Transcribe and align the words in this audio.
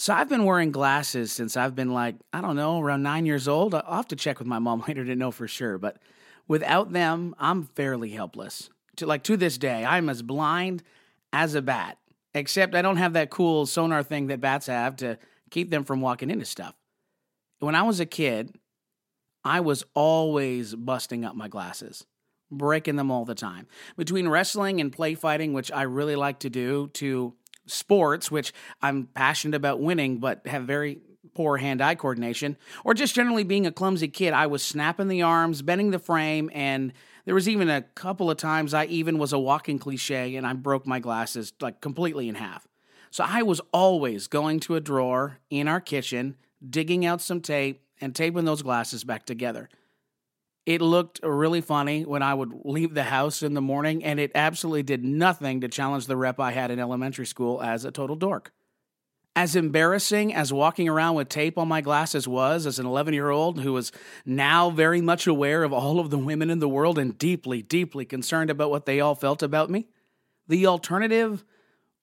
So 0.00 0.14
I've 0.14 0.28
been 0.28 0.44
wearing 0.44 0.70
glasses 0.70 1.32
since 1.32 1.56
I've 1.56 1.74
been 1.74 1.92
like, 1.92 2.14
I 2.32 2.40
don't 2.40 2.54
know, 2.54 2.78
around 2.78 3.02
nine 3.02 3.26
years 3.26 3.48
old. 3.48 3.74
I'll 3.74 3.96
have 3.96 4.06
to 4.08 4.16
check 4.16 4.38
with 4.38 4.46
my 4.46 4.60
mom 4.60 4.84
later 4.88 5.04
to 5.04 5.16
know 5.16 5.32
for 5.32 5.48
sure. 5.48 5.76
But 5.76 5.96
without 6.46 6.92
them, 6.92 7.34
I'm 7.36 7.64
fairly 7.64 8.10
helpless. 8.10 8.70
To 8.96 9.06
like 9.06 9.24
to 9.24 9.36
this 9.36 9.58
day, 9.58 9.84
I'm 9.84 10.08
as 10.08 10.22
blind 10.22 10.84
as 11.32 11.56
a 11.56 11.62
bat. 11.62 11.98
Except 12.32 12.76
I 12.76 12.82
don't 12.82 12.98
have 12.98 13.14
that 13.14 13.30
cool 13.30 13.66
sonar 13.66 14.04
thing 14.04 14.28
that 14.28 14.40
bats 14.40 14.68
have 14.68 14.94
to 14.96 15.18
keep 15.50 15.70
them 15.70 15.82
from 15.82 16.00
walking 16.00 16.30
into 16.30 16.44
stuff. 16.44 16.76
When 17.58 17.74
I 17.74 17.82
was 17.82 17.98
a 17.98 18.06
kid, 18.06 18.54
I 19.44 19.58
was 19.58 19.82
always 19.94 20.76
busting 20.76 21.24
up 21.24 21.34
my 21.34 21.48
glasses, 21.48 22.06
breaking 22.52 22.94
them 22.94 23.10
all 23.10 23.24
the 23.24 23.34
time. 23.34 23.66
Between 23.96 24.28
wrestling 24.28 24.80
and 24.80 24.92
play 24.92 25.16
fighting, 25.16 25.54
which 25.54 25.72
I 25.72 25.82
really 25.82 26.14
like 26.14 26.38
to 26.40 26.50
do, 26.50 26.88
to 26.94 27.34
sports, 27.68 28.30
which 28.30 28.52
I'm 28.82 29.06
passionate 29.14 29.56
about 29.56 29.80
winning, 29.80 30.18
but 30.18 30.46
have 30.46 30.64
very 30.64 31.00
poor 31.34 31.56
hand 31.56 31.80
eye 31.80 31.94
coordination, 31.94 32.56
or 32.84 32.94
just 32.94 33.14
generally 33.14 33.44
being 33.44 33.66
a 33.66 33.72
clumsy 33.72 34.08
kid, 34.08 34.32
I 34.32 34.46
was 34.48 34.62
snapping 34.62 35.08
the 35.08 35.22
arms, 35.22 35.62
bending 35.62 35.90
the 35.90 35.98
frame, 35.98 36.50
and 36.52 36.92
there 37.26 37.34
was 37.34 37.48
even 37.48 37.68
a 37.68 37.82
couple 37.82 38.30
of 38.30 38.38
times 38.38 38.74
I 38.74 38.86
even 38.86 39.18
was 39.18 39.32
a 39.32 39.38
walking 39.38 39.78
cliche 39.78 40.34
and 40.36 40.46
I 40.46 40.54
broke 40.54 40.86
my 40.86 40.98
glasses 40.98 41.52
like 41.60 41.80
completely 41.80 42.28
in 42.28 42.34
half. 42.34 42.66
So 43.10 43.24
I 43.26 43.42
was 43.42 43.60
always 43.72 44.26
going 44.26 44.60
to 44.60 44.76
a 44.76 44.80
drawer 44.80 45.38
in 45.50 45.68
our 45.68 45.80
kitchen, 45.80 46.36
digging 46.68 47.04
out 47.04 47.20
some 47.20 47.40
tape, 47.40 47.82
and 48.00 48.14
taping 48.14 48.44
those 48.44 48.62
glasses 48.62 49.04
back 49.04 49.26
together. 49.26 49.68
It 50.68 50.82
looked 50.82 51.20
really 51.22 51.62
funny 51.62 52.04
when 52.04 52.22
I 52.22 52.34
would 52.34 52.52
leave 52.62 52.92
the 52.92 53.04
house 53.04 53.42
in 53.42 53.54
the 53.54 53.62
morning, 53.62 54.04
and 54.04 54.20
it 54.20 54.32
absolutely 54.34 54.82
did 54.82 55.02
nothing 55.02 55.62
to 55.62 55.68
challenge 55.68 56.06
the 56.06 56.14
rep 56.14 56.38
I 56.38 56.52
had 56.52 56.70
in 56.70 56.78
elementary 56.78 57.24
school 57.24 57.62
as 57.62 57.86
a 57.86 57.90
total 57.90 58.16
dork. 58.16 58.52
As 59.34 59.56
embarrassing 59.56 60.34
as 60.34 60.52
walking 60.52 60.86
around 60.86 61.14
with 61.14 61.30
tape 61.30 61.56
on 61.56 61.68
my 61.68 61.80
glasses 61.80 62.28
was 62.28 62.66
as 62.66 62.78
an 62.78 62.84
11 62.84 63.14
year 63.14 63.30
old 63.30 63.60
who 63.60 63.72
was 63.72 63.92
now 64.26 64.68
very 64.68 65.00
much 65.00 65.26
aware 65.26 65.64
of 65.64 65.72
all 65.72 66.00
of 66.00 66.10
the 66.10 66.18
women 66.18 66.50
in 66.50 66.58
the 66.58 66.68
world 66.68 66.98
and 66.98 67.16
deeply, 67.16 67.62
deeply 67.62 68.04
concerned 68.04 68.50
about 68.50 68.68
what 68.68 68.84
they 68.84 69.00
all 69.00 69.14
felt 69.14 69.42
about 69.42 69.70
me, 69.70 69.88
the 70.48 70.66
alternative 70.66 71.46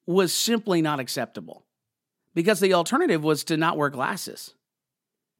was 0.07 0.33
simply 0.33 0.81
not 0.81 0.99
acceptable. 0.99 1.67
Because 2.33 2.61
the 2.61 2.73
alternative 2.73 3.23
was 3.23 3.43
to 3.43 3.57
not 3.57 3.77
wear 3.77 3.91
glasses. 3.91 4.55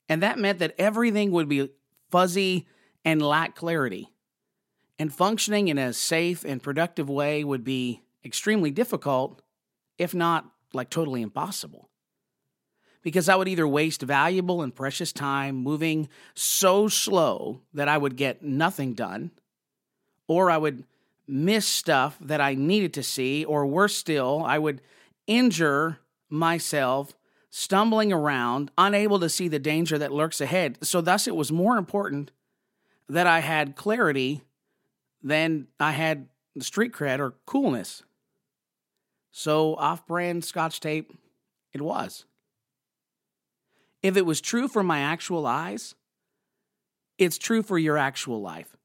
And 0.08 0.22
that 0.22 0.38
meant 0.38 0.60
that 0.60 0.76
everything 0.78 1.32
would 1.32 1.50
be 1.50 1.72
fuzzy 2.12 2.68
and 3.06 3.22
lack 3.22 3.56
clarity. 3.56 4.10
And 4.98 5.14
functioning 5.14 5.68
in 5.68 5.78
a 5.78 5.94
safe 5.94 6.44
and 6.44 6.62
productive 6.62 7.10
way 7.10 7.44
would 7.44 7.64
be 7.64 8.02
extremely 8.26 8.72
difficult, 8.72 9.42
if 9.98 10.14
not 10.14 10.50
like 10.74 10.90
totally 10.90 11.22
impossible. 11.22 11.90
Because 13.04 13.30
I 13.30 13.36
would 13.36 13.48
either 13.48 13.68
waste 13.68 14.02
valuable 14.02 14.64
and 14.64 14.76
precious 14.76 15.14
time 15.14 15.56
moving 15.58 16.10
so 16.34 16.88
slow 16.88 17.62
that 17.74 17.88
I 17.88 17.98
would 17.98 18.16
get 18.16 18.42
nothing 18.42 18.94
done, 18.94 19.30
or 20.28 20.50
I 20.50 20.58
would 20.58 20.86
miss 21.28 21.68
stuff 21.68 22.18
that 22.20 22.42
I 22.42 22.56
needed 22.56 22.94
to 22.96 23.04
see, 23.04 23.46
or 23.46 23.68
worse 23.68 23.96
still, 23.96 24.44
I 24.44 24.58
would 24.58 24.82
injure 25.28 26.00
myself 26.30 27.14
stumbling 27.52 28.12
around, 28.12 28.72
unable 28.78 29.20
to 29.20 29.30
see 29.30 29.48
the 29.48 29.60
danger 29.60 29.98
that 29.98 30.12
lurks 30.12 30.42
ahead. 30.42 30.78
So, 30.82 31.00
thus, 31.00 31.28
it 31.28 31.36
was 31.36 31.52
more 31.52 31.78
important 31.78 32.32
that 33.10 33.28
I 33.28 33.40
had 33.40 33.76
clarity 33.76 34.44
than 35.22 35.68
I 35.80 35.92
had 35.92 36.28
street 36.60 36.94
cred 36.94 37.20
or 37.20 37.36
coolness. 37.46 38.04
So, 39.32 39.76
off 39.76 40.08
brand 40.08 40.46
scotch 40.46 40.80
tape, 40.80 41.12
it 41.74 41.82
was. 41.82 42.26
If 44.02 44.16
it 44.16 44.26
was 44.26 44.40
true 44.40 44.68
for 44.68 44.84
my 44.84 45.00
actual 45.00 45.46
eyes, 45.46 45.96
it's 47.18 47.38
true 47.38 47.64
for 47.64 47.78
your 47.78 47.98
actual 47.98 48.42
life. 48.42 48.76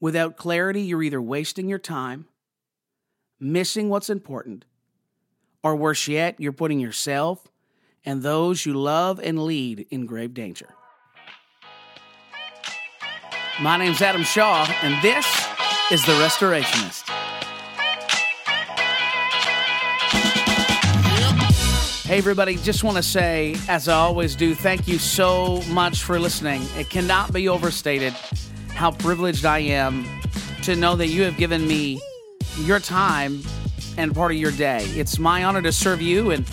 Without 0.00 0.36
clarity, 0.36 0.82
you're 0.82 1.02
either 1.02 1.20
wasting 1.20 1.68
your 1.68 1.78
time, 1.78 2.26
missing 3.40 3.88
what's 3.88 4.10
important, 4.10 4.64
or 5.62 5.74
worse 5.74 6.08
yet, 6.08 6.36
you're 6.38 6.52
putting 6.52 6.78
yourself 6.78 7.48
and 8.04 8.22
those 8.22 8.64
you 8.64 8.74
love 8.74 9.20
and 9.22 9.44
lead 9.44 9.86
in 9.90 10.06
grave 10.06 10.34
danger. 10.34 10.68
My 13.60 13.76
name's 13.76 14.00
Adam 14.00 14.22
Shaw, 14.22 14.68
and 14.82 15.02
this 15.02 15.26
is 15.90 16.00
The 16.06 16.12
Restorationist. 16.12 17.02
Hey, 22.04 22.18
everybody, 22.18 22.54
just 22.54 22.84
want 22.84 22.98
to 22.98 23.02
say, 23.02 23.56
as 23.66 23.88
I 23.88 23.96
always 23.96 24.36
do, 24.36 24.54
thank 24.54 24.86
you 24.86 24.96
so 24.98 25.60
much 25.70 26.04
for 26.04 26.20
listening. 26.20 26.62
It 26.76 26.88
cannot 26.88 27.32
be 27.32 27.48
overstated 27.48 28.12
how 28.74 28.92
privileged 28.92 29.44
I 29.44 29.58
am 29.58 30.06
to 30.62 30.76
know 30.76 30.94
that 30.94 31.08
you 31.08 31.24
have 31.24 31.36
given 31.36 31.66
me 31.66 32.00
your 32.58 32.78
time 32.78 33.42
and 33.96 34.14
part 34.14 34.30
of 34.30 34.38
your 34.38 34.52
day. 34.52 34.84
It's 34.90 35.18
my 35.18 35.42
honor 35.42 35.62
to 35.62 35.72
serve 35.72 36.00
you 36.00 36.30
and 36.30 36.48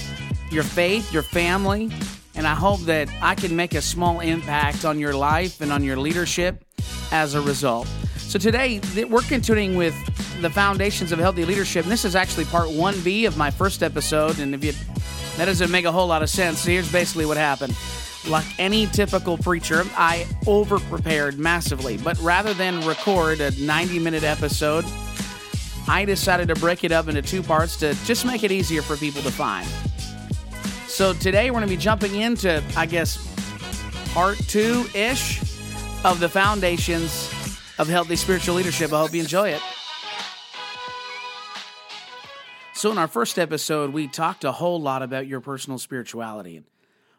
your 0.49 0.63
faith, 0.63 1.13
your 1.13 1.21
family, 1.21 1.91
and 2.33 2.47
I 2.47 2.55
hope 2.55 2.79
that 2.81 3.09
I 3.21 3.35
can 3.35 3.55
make 3.55 3.75
a 3.75 3.81
small 3.83 4.21
impact 4.21 4.85
on 4.85 4.97
your 4.97 5.13
life 5.13 5.61
and 5.61 5.71
on 5.71 5.83
your 5.83 5.97
leadership 5.97 6.64
as 7.15 7.33
a 7.33 7.39
result. 7.39 7.87
So 8.17 8.37
today 8.37 8.81
we're 9.09 9.21
continuing 9.21 9.77
with 9.77 9.95
the 10.41 10.49
foundations 10.49 11.13
of 11.13 11.19
healthy 11.19 11.45
leadership. 11.45 11.83
And 11.83 11.91
this 11.91 12.03
is 12.03 12.13
actually 12.13 12.43
part 12.45 12.67
1B 12.67 13.25
of 13.25 13.37
my 13.37 13.49
first 13.49 13.81
episode. 13.81 14.39
And 14.39 14.53
if 14.53 14.63
you 14.63 14.73
that 15.37 15.45
doesn't 15.45 15.71
make 15.71 15.85
a 15.85 15.91
whole 15.91 16.07
lot 16.07 16.23
of 16.23 16.29
sense, 16.29 16.65
here's 16.65 16.91
basically 16.91 17.25
what 17.25 17.37
happened. 17.37 17.73
Like 18.27 18.45
any 18.59 18.87
typical 18.87 19.37
preacher, 19.37 19.83
I 19.95 20.27
over 20.45 20.79
prepared 20.79 21.39
massively. 21.39 21.95
But 21.97 22.19
rather 22.19 22.53
than 22.53 22.85
record 22.85 23.39
a 23.39 23.51
90 23.63 23.99
minute 23.99 24.23
episode, 24.23 24.83
I 25.87 26.03
decided 26.03 26.49
to 26.49 26.55
break 26.55 26.83
it 26.83 26.91
up 26.91 27.07
into 27.07 27.21
two 27.21 27.41
parts 27.41 27.77
to 27.77 27.93
just 28.03 28.25
make 28.25 28.43
it 28.43 28.51
easier 28.51 28.81
for 28.81 28.97
people 28.97 29.21
to 29.21 29.31
find. 29.31 29.67
So 30.87 31.13
today 31.13 31.49
we're 31.49 31.59
going 31.59 31.69
to 31.69 31.75
be 31.75 31.81
jumping 31.81 32.15
into, 32.15 32.61
I 32.75 32.85
guess, 32.85 33.17
part 34.13 34.37
two 34.37 34.85
ish 34.93 35.54
of 36.05 36.19
the 36.19 36.29
foundations 36.29 37.31
of 37.79 37.87
healthy 37.87 38.15
spiritual 38.15 38.53
leadership. 38.53 38.93
I 38.93 38.99
hope 38.99 39.15
you 39.15 39.21
enjoy 39.21 39.49
it. 39.49 39.61
So, 42.75 42.91
in 42.91 42.99
our 42.99 43.07
first 43.07 43.39
episode, 43.39 43.91
we 43.91 44.07
talked 44.07 44.43
a 44.43 44.51
whole 44.51 44.79
lot 44.79 45.01
about 45.01 45.25
your 45.25 45.41
personal 45.41 45.79
spirituality. 45.79 46.61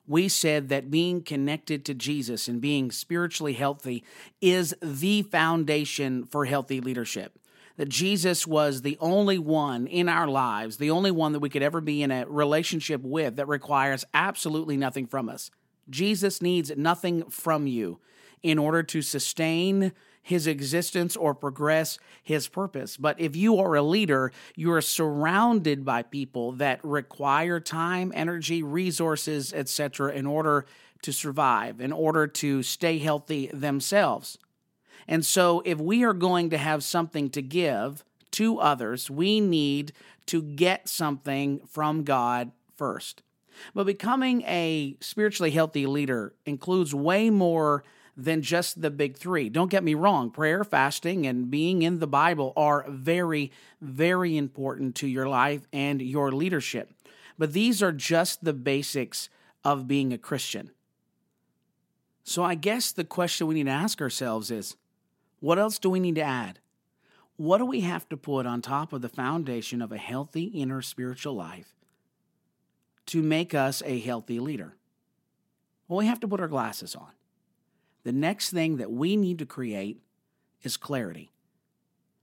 We 0.06 0.28
said 0.28 0.68
that 0.68 0.88
being 0.88 1.22
connected 1.22 1.84
to 1.86 1.94
Jesus 1.94 2.46
and 2.46 2.60
being 2.60 2.92
spiritually 2.92 3.54
healthy 3.54 4.04
is 4.40 4.72
the 4.80 5.22
foundation 5.22 6.24
for 6.24 6.44
healthy 6.44 6.80
leadership. 6.80 7.40
That 7.78 7.88
Jesus 7.88 8.46
was 8.46 8.82
the 8.82 8.96
only 9.00 9.40
one 9.40 9.88
in 9.88 10.08
our 10.08 10.28
lives, 10.28 10.76
the 10.76 10.92
only 10.92 11.10
one 11.10 11.32
that 11.32 11.40
we 11.40 11.50
could 11.50 11.64
ever 11.64 11.80
be 11.80 12.04
in 12.04 12.12
a 12.12 12.24
relationship 12.28 13.00
with 13.02 13.34
that 13.34 13.48
requires 13.48 14.04
absolutely 14.14 14.76
nothing 14.76 15.08
from 15.08 15.28
us. 15.28 15.50
Jesus 15.90 16.40
needs 16.40 16.70
nothing 16.76 17.28
from 17.30 17.66
you 17.66 17.98
in 18.42 18.58
order 18.58 18.82
to 18.82 19.02
sustain 19.02 19.92
his 20.22 20.48
existence 20.48 21.16
or 21.16 21.34
progress 21.34 21.98
his 22.22 22.48
purpose. 22.48 22.96
But 22.96 23.20
if 23.20 23.36
you 23.36 23.60
are 23.60 23.76
a 23.76 23.82
leader, 23.82 24.32
you 24.56 24.72
are 24.72 24.80
surrounded 24.80 25.84
by 25.84 26.02
people 26.02 26.50
that 26.52 26.84
require 26.84 27.60
time, 27.60 28.12
energy, 28.14 28.62
resources, 28.62 29.52
etc. 29.52 30.12
in 30.12 30.26
order 30.26 30.66
to 31.02 31.12
survive, 31.12 31.80
in 31.80 31.92
order 31.92 32.26
to 32.26 32.64
stay 32.64 32.98
healthy 32.98 33.48
themselves. 33.52 34.36
And 35.06 35.24
so 35.24 35.62
if 35.64 35.78
we 35.78 36.02
are 36.02 36.12
going 36.12 36.50
to 36.50 36.58
have 36.58 36.82
something 36.82 37.30
to 37.30 37.42
give 37.42 38.04
to 38.32 38.58
others, 38.58 39.08
we 39.08 39.40
need 39.40 39.92
to 40.26 40.42
get 40.42 40.88
something 40.88 41.60
from 41.68 42.02
God 42.02 42.50
first. 42.74 43.22
But 43.74 43.84
becoming 43.84 44.42
a 44.42 44.96
spiritually 45.00 45.52
healthy 45.52 45.86
leader 45.86 46.34
includes 46.44 46.94
way 46.94 47.30
more 47.30 47.84
than 48.16 48.40
just 48.40 48.80
the 48.80 48.90
big 48.90 49.16
three. 49.16 49.48
Don't 49.48 49.70
get 49.70 49.84
me 49.84 49.94
wrong, 49.94 50.30
prayer, 50.30 50.64
fasting, 50.64 51.26
and 51.26 51.50
being 51.50 51.82
in 51.82 51.98
the 51.98 52.06
Bible 52.06 52.52
are 52.56 52.86
very, 52.88 53.52
very 53.80 54.36
important 54.36 54.94
to 54.96 55.06
your 55.06 55.28
life 55.28 55.66
and 55.72 56.00
your 56.00 56.32
leadership. 56.32 56.92
But 57.38 57.52
these 57.52 57.82
are 57.82 57.92
just 57.92 58.42
the 58.42 58.54
basics 58.54 59.28
of 59.64 59.86
being 59.86 60.12
a 60.12 60.18
Christian. 60.18 60.70
So 62.24 62.42
I 62.42 62.54
guess 62.54 62.90
the 62.90 63.04
question 63.04 63.46
we 63.46 63.54
need 63.54 63.66
to 63.66 63.70
ask 63.70 64.00
ourselves 64.00 64.50
is 64.50 64.76
what 65.40 65.58
else 65.58 65.78
do 65.78 65.90
we 65.90 66.00
need 66.00 66.14
to 66.14 66.22
add? 66.22 66.58
What 67.36 67.58
do 67.58 67.66
we 67.66 67.82
have 67.82 68.08
to 68.08 68.16
put 68.16 68.46
on 68.46 68.62
top 68.62 68.94
of 68.94 69.02
the 69.02 69.10
foundation 69.10 69.82
of 69.82 69.92
a 69.92 69.98
healthy 69.98 70.44
inner 70.44 70.80
spiritual 70.80 71.34
life 71.34 71.74
to 73.06 73.22
make 73.22 73.52
us 73.54 73.82
a 73.84 74.00
healthy 74.00 74.40
leader? 74.40 74.74
Well, 75.86 75.98
we 75.98 76.06
have 76.06 76.20
to 76.20 76.28
put 76.28 76.40
our 76.40 76.48
glasses 76.48 76.96
on. 76.96 77.10
The 78.06 78.12
next 78.12 78.50
thing 78.50 78.76
that 78.76 78.92
we 78.92 79.16
need 79.16 79.40
to 79.40 79.46
create 79.46 80.00
is 80.62 80.76
clarity. 80.76 81.32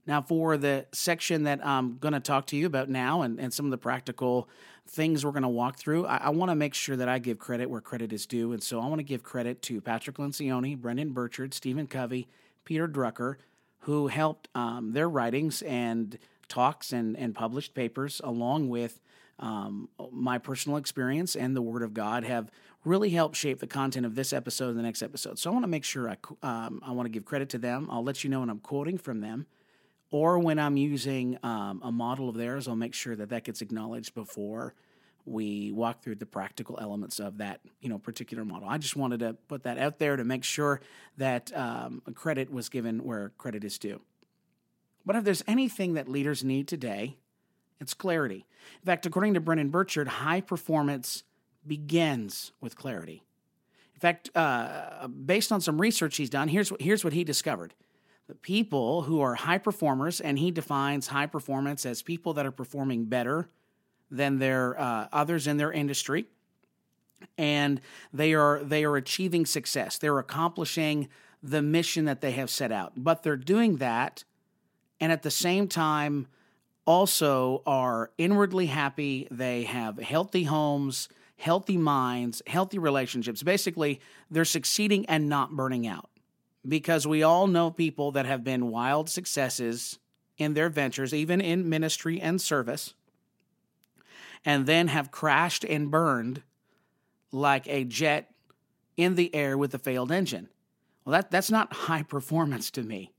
Now, 0.08 0.22
for 0.22 0.56
the 0.56 0.86
section 0.94 1.44
that 1.44 1.60
I'm 1.62 1.98
going 1.98 2.14
to 2.14 2.22
talk 2.22 2.48
to 2.48 2.56
you 2.56 2.66
about 2.68 2.88
now 2.88 3.24
and, 3.24 3.38
and 3.38 3.54
some 3.54 3.66
of 3.66 3.72
the 3.72 3.78
practical 3.78 4.48
things 4.88 5.26
we're 5.26 5.32
going 5.32 5.44
to 5.44 5.50
walk 5.50 5.78
through, 5.78 6.06
I, 6.06 6.16
I 6.16 6.30
want 6.30 6.52
to 6.52 6.56
make 6.56 6.74
sure 6.74 6.96
that 6.96 7.10
I 7.10 7.20
give 7.20 7.38
credit 7.38 7.70
where 7.70 7.82
credit 7.82 8.14
is 8.14 8.26
due. 8.26 8.54
And 8.54 8.64
so 8.64 8.80
I 8.80 8.88
want 8.88 9.00
to 9.00 9.04
give 9.04 9.24
credit 9.24 9.62
to 9.64 9.82
Patrick 9.82 10.16
Lencioni, 10.16 10.78
Brendon 10.78 11.12
Burchard, 11.12 11.54
Stephen 11.54 11.88
Covey, 11.88 12.30
Peter 12.64 12.88
Drucker, 12.88 13.36
who 13.80 14.08
helped 14.08 14.48
um, 14.56 14.94
their 14.94 15.10
writings 15.10 15.64
and 15.64 16.18
talks 16.48 16.94
and, 16.94 17.18
and 17.18 17.36
published 17.36 17.74
papers, 17.74 18.22
along 18.24 18.70
with 18.70 19.02
um, 19.38 19.90
my 20.14 20.38
personal 20.38 20.78
experience 20.78 21.36
and 21.36 21.58
the 21.58 21.62
Word 21.62 21.82
of 21.82 21.94
God, 21.94 22.24
have 22.24 22.50
really 22.86 23.10
helped 23.10 23.36
shape 23.36 23.60
the 23.60 23.68
content 23.68 24.06
of 24.06 24.16
this 24.16 24.34
episode 24.34 24.70
and 24.70 24.80
the 24.80 24.84
next 24.84 25.02
episode. 25.02 25.40
So 25.40 25.50
I 25.50 25.54
want 25.54 25.64
to 25.64 25.70
make 25.70 25.84
sure 25.84 26.10
I, 26.10 26.18
um, 26.42 26.82
I 26.86 26.92
want 26.92 27.06
to 27.06 27.10
give 27.10 27.26
credit 27.26 27.50
to 27.50 27.58
them. 27.58 27.88
I'll 27.90 28.04
let 28.04 28.24
you 28.24 28.30
know 28.30 28.42
when 28.42 28.50
I'm 28.50 28.60
quoting 28.60 28.98
from 28.98 29.22
them 29.22 29.48
or 30.12 30.38
when 30.40 30.60
I'm 30.60 30.78
using 30.78 31.38
um, 31.44 31.82
a 31.84 31.92
model 31.92 32.30
of 32.30 32.36
theirs, 32.36 32.68
I'll 32.68 32.76
make 32.76 32.94
sure 32.94 33.16
that 33.16 33.30
that 33.30 33.44
gets 33.44 33.62
acknowledged 33.62 34.14
before 34.14 34.76
we 35.26 35.72
walk 35.72 36.04
through 36.04 36.16
the 36.16 36.26
practical 36.26 36.78
elements 36.82 37.20
of 37.20 37.38
that 37.38 37.62
you 37.82 37.90
know 37.90 37.98
particular 37.98 38.44
model. 38.44 38.68
I 38.68 38.78
just 38.78 38.96
wanted 38.96 39.22
to 39.22 39.34
put 39.48 39.64
that 39.64 39.78
out 39.78 40.00
there 40.00 40.18
to 40.18 40.24
make 40.24 40.44
sure 40.44 40.82
that 41.18 41.56
um, 41.56 42.02
credit 42.14 42.52
was 42.52 42.70
given 42.70 43.04
where 43.04 43.32
credit 43.38 43.64
is 43.64 43.78
due. 43.78 44.02
But 45.06 45.16
if 45.16 45.24
there's 45.24 45.44
anything 45.48 45.94
that 45.94 46.08
leaders 46.08 46.44
need 46.44 46.68
today, 46.68 47.18
it's 47.80 47.94
clarity. 47.94 48.46
In 48.82 48.86
fact, 48.86 49.06
according 49.06 49.34
to 49.34 49.40
Brendon 49.40 49.70
Burchard, 49.70 50.08
high 50.08 50.42
performance 50.42 51.24
begins 51.66 52.52
with 52.62 52.76
clarity. 52.76 53.24
In 53.94 54.00
fact, 54.00 54.30
uh, 54.36 55.08
based 55.08 55.52
on 55.52 55.62
some 55.62 55.80
research 55.80 56.18
he's 56.18 56.30
done, 56.30 56.48
here's 56.48 56.72
what, 56.72 56.82
here's 56.82 57.04
what 57.04 57.14
he 57.14 57.24
discovered 57.24 57.74
the 58.28 58.36
people 58.36 59.02
who 59.04 59.20
are 59.20 59.36
high 59.36 59.58
performers, 59.58 60.22
and 60.22 60.40
he 60.40 60.50
defines 60.50 61.08
high 61.08 61.26
performance 61.26 61.86
as 61.86 62.02
people 62.02 62.34
that 62.34 62.46
are 62.46 62.52
performing 62.52 63.06
better 63.06 63.50
than 64.10 64.40
their 64.40 64.80
uh, 64.80 65.08
others 65.12 65.46
in 65.46 65.58
their 65.58 65.72
industry, 65.72 66.26
and 67.38 67.82
they 68.14 68.34
are 68.34 68.64
they 68.64 68.86
are 68.86 68.96
achieving 68.96 69.46
success. 69.46 69.98
They're 69.98 70.20
accomplishing 70.20 71.10
the 71.42 71.62
mission 71.62 72.06
that 72.06 72.22
they 72.22 72.32
have 72.32 72.50
set 72.50 72.72
out, 72.72 72.94
but 72.96 73.24
they're 73.24 73.36
doing 73.36 73.78
that, 73.78 74.24
and 75.02 75.12
at 75.12 75.24
the 75.24 75.32
same 75.32 75.68
time, 75.68 76.28
also 76.86 77.62
are 77.66 78.12
inwardly 78.18 78.68
happy. 78.68 79.28
They 79.30 79.64
have 79.64 79.98
healthy 79.98 80.44
homes, 80.44 81.10
healthy 81.44 81.76
minds, 81.76 82.42
healthy 82.48 82.80
relationships. 82.80 83.44
Basically, 83.44 84.00
they're 84.32 84.46
succeeding 84.46 85.06
and 85.08 85.28
not 85.28 85.52
burning 85.52 85.86
out 85.86 86.10
because 86.66 87.06
we 87.06 87.22
all 87.22 87.48
know 87.48 87.70
people 87.70 88.14
that 88.14 88.26
have 88.26 88.46
been 88.46 88.72
wild 88.72 89.10
successes 89.10 90.00
in 90.38 90.54
their 90.54 90.70
ventures, 90.70 91.14
even 91.14 91.42
in 91.42 91.68
ministry 91.68 92.20
and 92.22 92.40
service, 92.42 92.94
and 94.46 94.66
then 94.66 94.88
have 94.88 95.12
crashed 95.12 95.66
and 95.66 95.92
burned 95.92 96.42
like 97.34 97.68
a 97.68 97.84
jet 97.84 98.32
in 98.96 99.16
the 99.16 99.36
air 99.36 99.58
with 99.58 99.74
a 99.74 99.80
failed 99.80 100.14
engine. 100.14 100.48
Well, 101.04 101.12
that, 101.12 101.30
that's 101.30 101.52
not 101.52 101.74
high 101.90 102.04
performance 102.04 102.72
to 102.72 102.84
me. 102.84 103.12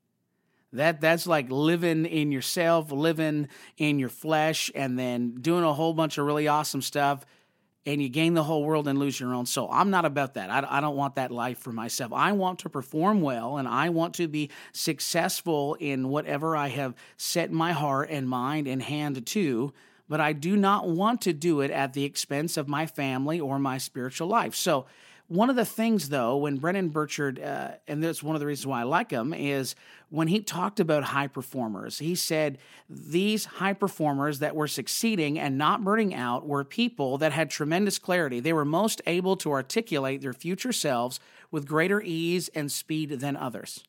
That 0.72 1.02
that's 1.02 1.26
like 1.26 1.50
living 1.50 2.06
in 2.06 2.32
yourself, 2.32 2.90
living 2.90 3.48
in 3.76 3.98
your 3.98 4.08
flesh, 4.08 4.72
and 4.74 4.98
then 4.98 5.34
doing 5.34 5.62
a 5.62 5.74
whole 5.74 5.92
bunch 5.92 6.16
of 6.16 6.24
really 6.24 6.48
awesome 6.48 6.82
stuff 6.82 7.24
and 7.86 8.00
you 8.00 8.08
gain 8.08 8.34
the 8.34 8.42
whole 8.42 8.64
world 8.64 8.88
and 8.88 8.98
lose 8.98 9.18
your 9.20 9.34
own 9.34 9.46
soul. 9.46 9.68
I'm 9.70 9.90
not 9.90 10.04
about 10.04 10.34
that. 10.34 10.50
I, 10.50 10.78
I, 10.78 10.80
don't 10.80 10.96
want 10.96 11.16
that 11.16 11.30
life 11.30 11.58
for 11.58 11.72
myself. 11.72 12.12
I 12.12 12.32
want 12.32 12.60
to 12.60 12.70
perform 12.70 13.20
well 13.20 13.58
and 13.58 13.68
I 13.68 13.90
want 13.90 14.14
to 14.14 14.28
be 14.28 14.50
successful 14.72 15.74
in 15.74 16.08
whatever 16.08 16.56
I 16.56 16.68
have 16.68 16.94
set 17.16 17.52
my 17.52 17.72
heart 17.72 18.08
and 18.10 18.28
mind 18.28 18.66
and 18.66 18.82
hand 18.82 19.26
to, 19.26 19.72
but 20.08 20.20
I 20.20 20.32
do 20.32 20.56
not 20.56 20.88
want 20.88 21.20
to 21.22 21.32
do 21.32 21.60
it 21.60 21.70
at 21.70 21.92
the 21.92 22.04
expense 22.04 22.56
of 22.56 22.68
my 22.68 22.86
family 22.86 23.38
or 23.38 23.58
my 23.58 23.78
spiritual 23.78 24.28
life. 24.28 24.54
So, 24.54 24.86
one 25.28 25.48
of 25.48 25.56
the 25.56 25.64
things, 25.64 26.10
though, 26.10 26.36
when 26.36 26.56
Brendon 26.56 26.90
Burchard, 26.90 27.40
uh, 27.40 27.72
and 27.88 28.02
that's 28.02 28.22
one 28.22 28.36
of 28.36 28.40
the 28.40 28.46
reasons 28.46 28.66
why 28.66 28.80
I 28.80 28.82
like 28.84 29.10
him, 29.10 29.32
is 29.32 29.74
when 30.10 30.28
he 30.28 30.40
talked 30.40 30.80
about 30.80 31.02
high 31.02 31.28
performers, 31.28 31.98
he 31.98 32.14
said 32.14 32.58
these 32.90 33.46
high 33.46 33.72
performers 33.72 34.40
that 34.40 34.54
were 34.54 34.68
succeeding 34.68 35.38
and 35.38 35.56
not 35.56 35.82
burning 35.82 36.14
out 36.14 36.46
were 36.46 36.62
people 36.62 37.16
that 37.18 37.32
had 37.32 37.48
tremendous 37.48 37.98
clarity. 37.98 38.38
They 38.38 38.52
were 38.52 38.66
most 38.66 39.00
able 39.06 39.36
to 39.38 39.50
articulate 39.50 40.20
their 40.20 40.34
future 40.34 40.72
selves 40.72 41.20
with 41.50 41.66
greater 41.66 42.02
ease 42.02 42.50
and 42.54 42.70
speed 42.70 43.08
than 43.08 43.36
others. 43.36 43.82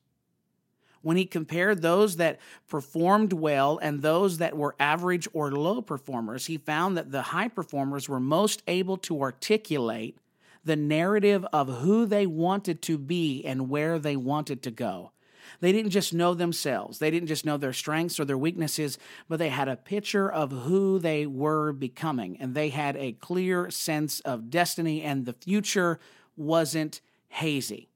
When 1.02 1.18
he 1.18 1.26
compared 1.26 1.82
those 1.82 2.16
that 2.16 2.40
performed 2.68 3.34
well 3.34 3.78
and 3.78 4.02
those 4.02 4.38
that 4.38 4.58
were 4.58 4.76
average 4.80 5.28
or 5.34 5.52
low 5.52 5.82
performers, 5.82 6.46
he 6.46 6.58
found 6.58 6.98
that 6.98 7.12
the 7.12 7.22
high 7.22 7.50
performers 7.50 8.08
were 8.08 8.20
most 8.20 8.64
able 8.68 8.98
to 8.98 9.22
articulate 9.22 10.18
the 10.66 10.76
narrative 10.76 11.46
of 11.54 11.68
who 11.80 12.06
they 12.06 12.26
wanted 12.26 12.82
to 12.82 12.98
be 12.98 13.44
and 13.46 13.70
where 13.70 14.00
they 14.00 14.16
wanted 14.16 14.64
to 14.64 14.72
go. 14.72 15.12
They 15.60 15.72
didn't 15.72 15.92
just 15.92 16.14
know 16.14 16.34
themselves, 16.34 17.00
they 17.00 17.12
didn't 17.12 17.28
just 17.28 17.46
know 17.46 17.58
their 17.58 17.72
strengths 17.72 18.20
or 18.20 18.26
their 18.26 18.38
weaknesses, 18.38 18.98
but 19.30 19.40
they 19.40 19.50
had 19.50 19.68
a 19.68 19.76
picture 19.76 20.30
of 20.30 20.52
who 20.52 21.00
they 21.00 21.26
were 21.26 21.72
becoming. 21.72 22.38
And 22.40 22.54
they 22.54 22.70
had 22.70 22.98
a 22.98 23.14
clear 23.14 23.70
sense 23.70 24.20
of 24.22 24.50
destiny, 24.50 25.02
and 25.02 25.26
the 25.26 25.34
future 25.34 26.00
wasn't 26.36 27.00
hazy. 27.30 27.90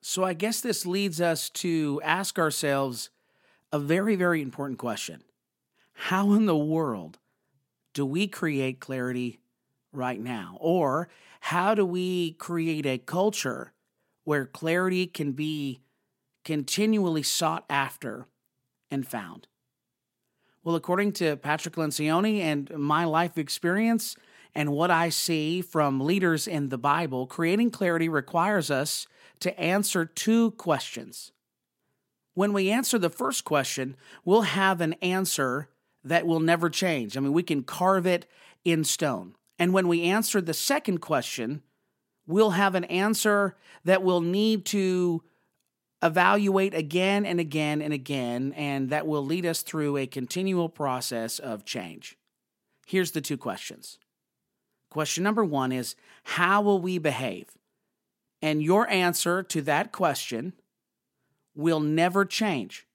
So 0.00 0.22
I 0.22 0.34
guess 0.34 0.60
this 0.60 0.86
leads 0.86 1.20
us 1.20 1.50
to 1.50 2.00
ask 2.04 2.38
ourselves 2.38 3.10
a 3.72 3.78
very, 3.78 4.14
very 4.14 4.40
important 4.40 4.78
question 4.78 5.22
How 5.92 6.32
in 6.32 6.46
the 6.46 6.56
world 6.56 7.18
do 7.92 8.06
we 8.06 8.28
create 8.28 8.78
clarity 8.78 9.40
right 9.92 10.20
now? 10.20 10.58
Or 10.60 11.08
how 11.46 11.76
do 11.76 11.86
we 11.86 12.32
create 12.32 12.84
a 12.86 12.98
culture 12.98 13.72
where 14.24 14.44
clarity 14.44 15.06
can 15.06 15.30
be 15.30 15.80
continually 16.44 17.22
sought 17.22 17.64
after 17.70 18.26
and 18.90 19.06
found? 19.06 19.46
Well, 20.64 20.74
according 20.74 21.12
to 21.12 21.36
Patrick 21.36 21.76
Lencioni 21.76 22.40
and 22.40 22.68
my 22.70 23.04
life 23.04 23.38
experience 23.38 24.16
and 24.56 24.72
what 24.72 24.90
I 24.90 25.08
see 25.08 25.62
from 25.62 26.00
leaders 26.00 26.48
in 26.48 26.70
the 26.70 26.78
Bible, 26.78 27.28
creating 27.28 27.70
clarity 27.70 28.08
requires 28.08 28.68
us 28.68 29.06
to 29.38 29.56
answer 29.56 30.04
two 30.04 30.50
questions. 30.50 31.30
When 32.34 32.52
we 32.52 32.72
answer 32.72 32.98
the 32.98 33.08
first 33.08 33.44
question, 33.44 33.94
we'll 34.24 34.42
have 34.42 34.80
an 34.80 34.94
answer 34.94 35.68
that 36.02 36.26
will 36.26 36.40
never 36.40 36.68
change. 36.68 37.16
I 37.16 37.20
mean, 37.20 37.32
we 37.32 37.44
can 37.44 37.62
carve 37.62 38.04
it 38.04 38.26
in 38.64 38.82
stone. 38.82 39.36
And 39.58 39.72
when 39.72 39.88
we 39.88 40.02
answer 40.04 40.40
the 40.40 40.54
second 40.54 40.98
question, 40.98 41.62
we'll 42.26 42.50
have 42.50 42.74
an 42.74 42.84
answer 42.84 43.56
that 43.84 44.02
we'll 44.02 44.20
need 44.20 44.64
to 44.66 45.22
evaluate 46.02 46.74
again 46.74 47.24
and 47.24 47.40
again 47.40 47.80
and 47.80 47.92
again, 47.92 48.52
and 48.54 48.90
that 48.90 49.06
will 49.06 49.24
lead 49.24 49.46
us 49.46 49.62
through 49.62 49.96
a 49.96 50.06
continual 50.06 50.68
process 50.68 51.38
of 51.38 51.64
change. 51.64 52.16
Here's 52.86 53.12
the 53.12 53.20
two 53.20 53.36
questions. 53.36 53.98
Question 54.90 55.24
number 55.24 55.44
one 55.44 55.72
is 55.72 55.96
How 56.24 56.62
will 56.62 56.80
we 56.80 56.98
behave? 56.98 57.48
And 58.42 58.62
your 58.62 58.88
answer 58.88 59.42
to 59.42 59.62
that 59.62 59.92
question 59.92 60.52
will 61.54 61.80
never 61.80 62.24
change. 62.24 62.86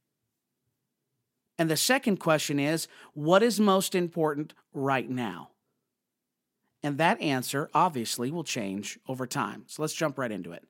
And 1.58 1.70
the 1.70 1.78
second 1.78 2.18
question 2.18 2.60
is 2.60 2.88
What 3.14 3.44
is 3.44 3.60
most 3.60 3.96
important 3.96 4.54
right 4.74 5.10
now? 5.10 5.51
And 6.84 6.98
that 6.98 7.22
answer 7.22 7.70
obviously 7.74 8.32
will 8.32 8.44
change 8.44 9.00
over 9.08 9.28
time. 9.28 9.66
So 9.68 9.82
let's 9.82 9.94
jump 9.94 10.18
right 10.18 10.32
into 10.32 10.52
it. 10.52 10.64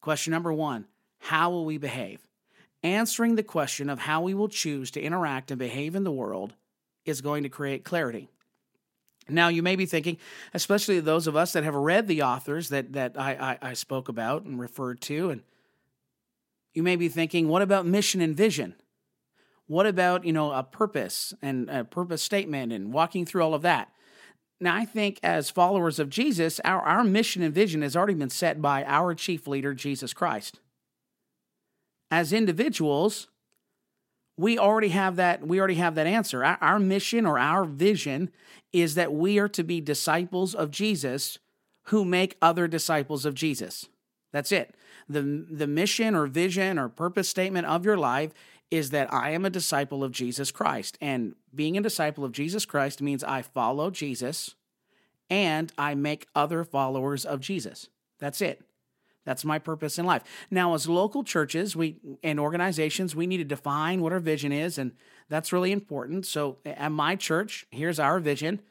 Question 0.00 0.30
number 0.30 0.52
one 0.52 0.86
How 1.18 1.50
will 1.50 1.64
we 1.64 1.78
behave? 1.78 2.26
Answering 2.82 3.34
the 3.34 3.42
question 3.42 3.90
of 3.90 3.98
how 3.98 4.22
we 4.22 4.34
will 4.34 4.48
choose 4.48 4.90
to 4.92 5.02
interact 5.02 5.50
and 5.50 5.58
behave 5.58 5.94
in 5.94 6.04
the 6.04 6.12
world 6.12 6.54
is 7.04 7.20
going 7.20 7.42
to 7.42 7.48
create 7.48 7.84
clarity. 7.84 8.28
Now, 9.28 9.48
you 9.48 9.62
may 9.62 9.76
be 9.76 9.84
thinking, 9.84 10.16
especially 10.54 11.00
those 11.00 11.26
of 11.26 11.36
us 11.36 11.52
that 11.52 11.64
have 11.64 11.74
read 11.74 12.06
the 12.06 12.22
authors 12.22 12.70
that, 12.70 12.94
that 12.94 13.18
I, 13.18 13.58
I, 13.62 13.70
I 13.70 13.72
spoke 13.74 14.08
about 14.08 14.44
and 14.44 14.58
referred 14.58 15.00
to, 15.02 15.30
and 15.30 15.42
you 16.72 16.82
may 16.82 16.96
be 16.96 17.08
thinking, 17.08 17.48
what 17.48 17.60
about 17.60 17.84
mission 17.84 18.20
and 18.20 18.36
vision? 18.36 18.74
What 19.66 19.86
about, 19.86 20.24
you 20.24 20.32
know, 20.32 20.52
a 20.52 20.62
purpose 20.62 21.34
and 21.42 21.68
a 21.68 21.84
purpose 21.84 22.22
statement 22.22 22.72
and 22.72 22.92
walking 22.92 23.26
through 23.26 23.42
all 23.42 23.54
of 23.54 23.62
that? 23.62 23.92
Now, 24.60 24.74
I 24.74 24.84
think 24.84 25.20
as 25.22 25.50
followers 25.50 25.98
of 25.98 26.10
Jesus, 26.10 26.60
our, 26.64 26.80
our 26.80 27.04
mission 27.04 27.42
and 27.42 27.54
vision 27.54 27.82
has 27.82 27.96
already 27.96 28.14
been 28.14 28.30
set 28.30 28.60
by 28.60 28.84
our 28.84 29.14
chief 29.14 29.46
leader, 29.46 29.72
Jesus 29.72 30.12
Christ. 30.12 30.58
As 32.10 32.32
individuals, 32.32 33.28
we 34.36 34.58
already 34.58 34.88
have 34.88 35.16
that 35.16 35.46
we 35.46 35.58
already 35.58 35.74
have 35.74 35.96
that 35.96 36.06
answer 36.06 36.44
our, 36.44 36.58
our, 36.60 36.78
mission 36.78 37.26
or 37.26 37.38
our 37.38 37.64
vision 37.64 38.30
is 38.72 38.94
that 38.94 39.12
we 39.12 39.38
are 39.38 39.48
to 39.48 39.64
be 39.64 39.80
disciples 39.80 40.54
of 40.54 40.70
jesus 40.70 41.40
who 41.86 42.04
make 42.04 42.36
other 42.40 42.68
disciples 42.68 43.24
of 43.24 43.34
jesus 43.34 43.88
that's 44.32 44.52
it 44.52 44.76
the, 45.08 45.44
the 45.50 45.66
mission 45.66 46.14
or 46.14 46.26
vision 46.26 46.78
or 46.78 46.88
purpose 46.88 47.28
statement 47.28 47.66
of 47.66 47.84
your 47.84 47.96
life 47.96 48.32
is 48.70 48.90
that 48.90 49.12
I 49.12 49.30
am 49.30 49.44
a 49.44 49.50
disciple 49.50 50.04
of 50.04 50.12
Jesus 50.12 50.50
Christ. 50.50 50.98
And 51.00 51.34
being 51.54 51.76
a 51.76 51.82
disciple 51.82 52.24
of 52.24 52.32
Jesus 52.32 52.64
Christ 52.64 53.02
means 53.02 53.24
I 53.24 53.42
follow 53.42 53.90
Jesus 53.90 54.54
and 55.30 55.72
I 55.76 55.94
make 55.94 56.26
other 56.34 56.64
followers 56.64 57.24
of 57.24 57.40
Jesus. 57.40 57.88
That's 58.18 58.40
it. 58.40 58.62
That's 59.24 59.44
my 59.44 59.58
purpose 59.58 59.98
in 59.98 60.06
life. 60.06 60.22
Now, 60.50 60.72
as 60.72 60.88
local 60.88 61.22
churches 61.22 61.76
we 61.76 61.98
and 62.22 62.40
organizations, 62.40 63.14
we 63.14 63.26
need 63.26 63.36
to 63.36 63.44
define 63.44 64.00
what 64.00 64.12
our 64.12 64.20
vision 64.20 64.52
is, 64.52 64.78
and 64.78 64.92
that's 65.28 65.52
really 65.52 65.70
important. 65.70 66.24
So, 66.24 66.56
at 66.64 66.90
my 66.90 67.14
church, 67.14 67.66
here's 67.70 67.98
our 67.98 68.20
vision 68.20 68.62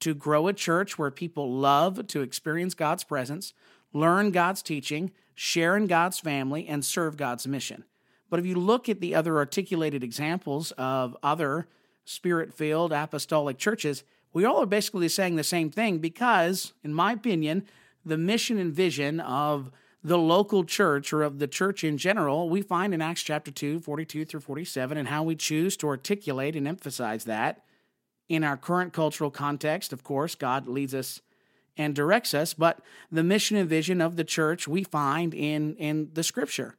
to 0.00 0.12
grow 0.12 0.48
a 0.48 0.52
church 0.52 0.98
where 0.98 1.10
people 1.10 1.50
love 1.50 2.06
to 2.08 2.20
experience 2.20 2.74
God's 2.74 3.04
presence, 3.04 3.54
learn 3.94 4.32
God's 4.32 4.60
teaching, 4.60 5.12
share 5.34 5.78
in 5.78 5.86
God's 5.86 6.18
family, 6.18 6.68
and 6.68 6.84
serve 6.84 7.16
God's 7.16 7.46
mission. 7.46 7.84
But 8.28 8.38
if 8.38 8.44
you 8.44 8.56
look 8.56 8.90
at 8.90 9.00
the 9.00 9.14
other 9.14 9.38
articulated 9.38 10.04
examples 10.04 10.72
of 10.72 11.16
other 11.22 11.68
spirit 12.04 12.52
filled 12.52 12.92
apostolic 12.92 13.58
churches, 13.58 14.04
we 14.32 14.44
all 14.44 14.62
are 14.62 14.66
basically 14.66 15.08
saying 15.08 15.36
the 15.36 15.44
same 15.44 15.70
thing 15.70 15.98
because, 15.98 16.72
in 16.82 16.94
my 16.94 17.12
opinion, 17.12 17.66
the 18.04 18.16
mission 18.16 18.58
and 18.58 18.72
vision 18.72 19.20
of 19.20 19.70
the 20.04 20.18
local 20.18 20.64
church 20.64 21.12
or 21.12 21.22
of 21.22 21.38
the 21.38 21.46
church 21.46 21.84
in 21.84 21.96
general, 21.96 22.48
we 22.48 22.60
find 22.60 22.92
in 22.92 23.00
Acts 23.00 23.22
chapter 23.22 23.50
2, 23.50 23.80
42 23.80 24.24
through 24.24 24.40
47, 24.40 24.98
and 24.98 25.08
how 25.08 25.22
we 25.22 25.36
choose 25.36 25.76
to 25.76 25.86
articulate 25.86 26.56
and 26.56 26.66
emphasize 26.66 27.24
that. 27.24 27.62
In 28.28 28.42
our 28.42 28.56
current 28.56 28.92
cultural 28.92 29.30
context, 29.30 29.92
of 29.92 30.02
course, 30.02 30.34
God 30.34 30.66
leads 30.66 30.94
us 30.94 31.20
and 31.76 31.94
directs 31.94 32.34
us, 32.34 32.52
but 32.52 32.80
the 33.10 33.22
mission 33.22 33.56
and 33.56 33.68
vision 33.68 34.00
of 34.00 34.16
the 34.16 34.24
church 34.24 34.66
we 34.66 34.82
find 34.82 35.34
in, 35.34 35.76
in 35.76 36.10
the 36.12 36.22
scripture. 36.22 36.76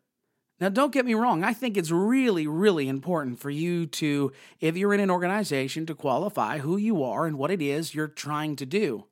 Now, 0.63 0.70
don't 0.70 0.93
get 0.93 1.05
me 1.05 1.13
wrong, 1.13 1.43
I 1.43 1.51
think 1.51 1.75
it's 1.75 1.91
really, 1.91 2.48
really 2.48 2.88
important 2.88 3.38
for 3.38 3.50
you 3.50 3.86
to, 3.86 4.32
if 4.62 4.77
you're 4.77 4.93
in 4.93 5.01
an 5.01 5.12
organization, 5.12 5.86
to 5.88 5.93
qualify 5.93 6.60
who 6.60 6.77
you 6.77 7.03
are 7.03 7.25
and 7.25 7.38
what 7.38 7.51
it 7.51 7.62
is 7.62 7.93
you're 7.93 8.08
trying 8.08 8.55
to 8.55 8.65
do. 8.65 9.03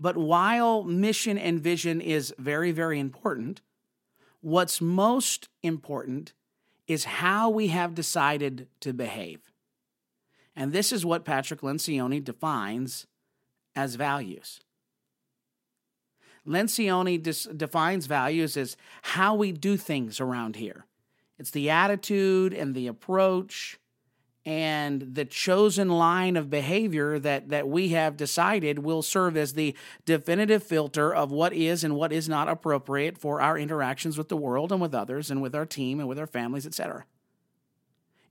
But 0.00 0.16
while 0.16 0.82
mission 0.82 1.38
and 1.38 1.60
vision 1.60 2.00
is 2.00 2.34
very, 2.38 2.72
very 2.72 2.98
important, 2.98 3.60
what's 4.40 4.80
most 4.80 5.48
important 5.62 6.32
is 6.88 7.04
how 7.04 7.48
we 7.48 7.68
have 7.68 7.94
decided 7.94 8.66
to 8.80 8.92
behave. 8.92 9.52
And 10.56 10.72
this 10.72 10.90
is 10.90 11.06
what 11.06 11.24
Patrick 11.24 11.60
Lencioni 11.60 12.18
defines 12.24 13.06
as 13.76 13.94
values. 13.94 14.58
Lencioni 16.50 17.22
dis- 17.22 17.48
defines 17.56 18.06
values 18.06 18.56
as 18.56 18.76
how 19.02 19.34
we 19.34 19.52
do 19.52 19.76
things 19.76 20.20
around 20.20 20.56
here. 20.56 20.86
It's 21.38 21.50
the 21.50 21.70
attitude 21.70 22.52
and 22.52 22.74
the 22.74 22.86
approach 22.86 23.78
and 24.46 25.14
the 25.14 25.24
chosen 25.24 25.88
line 25.88 26.36
of 26.36 26.50
behavior 26.50 27.18
that, 27.18 27.50
that 27.50 27.68
we 27.68 27.90
have 27.90 28.16
decided 28.16 28.80
will 28.80 29.02
serve 29.02 29.36
as 29.36 29.52
the 29.52 29.74
definitive 30.06 30.62
filter 30.62 31.14
of 31.14 31.30
what 31.30 31.52
is 31.52 31.84
and 31.84 31.94
what 31.94 32.12
is 32.12 32.28
not 32.28 32.48
appropriate 32.48 33.18
for 33.18 33.40
our 33.40 33.58
interactions 33.58 34.16
with 34.16 34.28
the 34.28 34.36
world 34.36 34.72
and 34.72 34.80
with 34.80 34.94
others 34.94 35.30
and 35.30 35.42
with 35.42 35.54
our 35.54 35.66
team 35.66 36.00
and 36.00 36.08
with 36.08 36.18
our 36.18 36.26
families, 36.26 36.66
etc. 36.66 37.04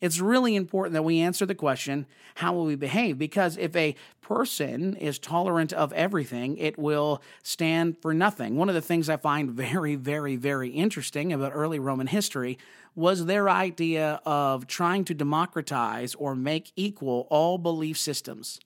It's 0.01 0.19
really 0.19 0.55
important 0.55 0.93
that 0.93 1.03
we 1.03 1.19
answer 1.19 1.45
the 1.45 1.55
question, 1.55 2.05
how 2.35 2.53
will 2.53 2.65
we 2.65 2.75
behave? 2.75 3.17
Because 3.17 3.57
if 3.57 3.75
a 3.75 3.95
person 4.21 4.95
is 4.95 5.19
tolerant 5.19 5.73
of 5.73 5.91
everything, 5.93 6.57
it 6.57 6.77
will 6.79 7.21
stand 7.43 7.97
for 8.01 8.13
nothing. 8.13 8.55
One 8.55 8.69
of 8.69 8.75
the 8.75 8.81
things 8.81 9.09
I 9.09 9.17
find 9.17 9.51
very, 9.51 9.95
very, 9.95 10.37
very 10.37 10.69
interesting 10.69 11.33
about 11.33 11.51
early 11.53 11.79
Roman 11.79 12.07
history 12.07 12.57
was 12.95 13.25
their 13.25 13.49
idea 13.49 14.21
of 14.25 14.67
trying 14.67 15.03
to 15.05 15.13
democratize 15.13 16.15
or 16.15 16.33
make 16.33 16.71
equal 16.75 17.27
all 17.29 17.57
belief 17.57 17.97
systems 17.97 18.59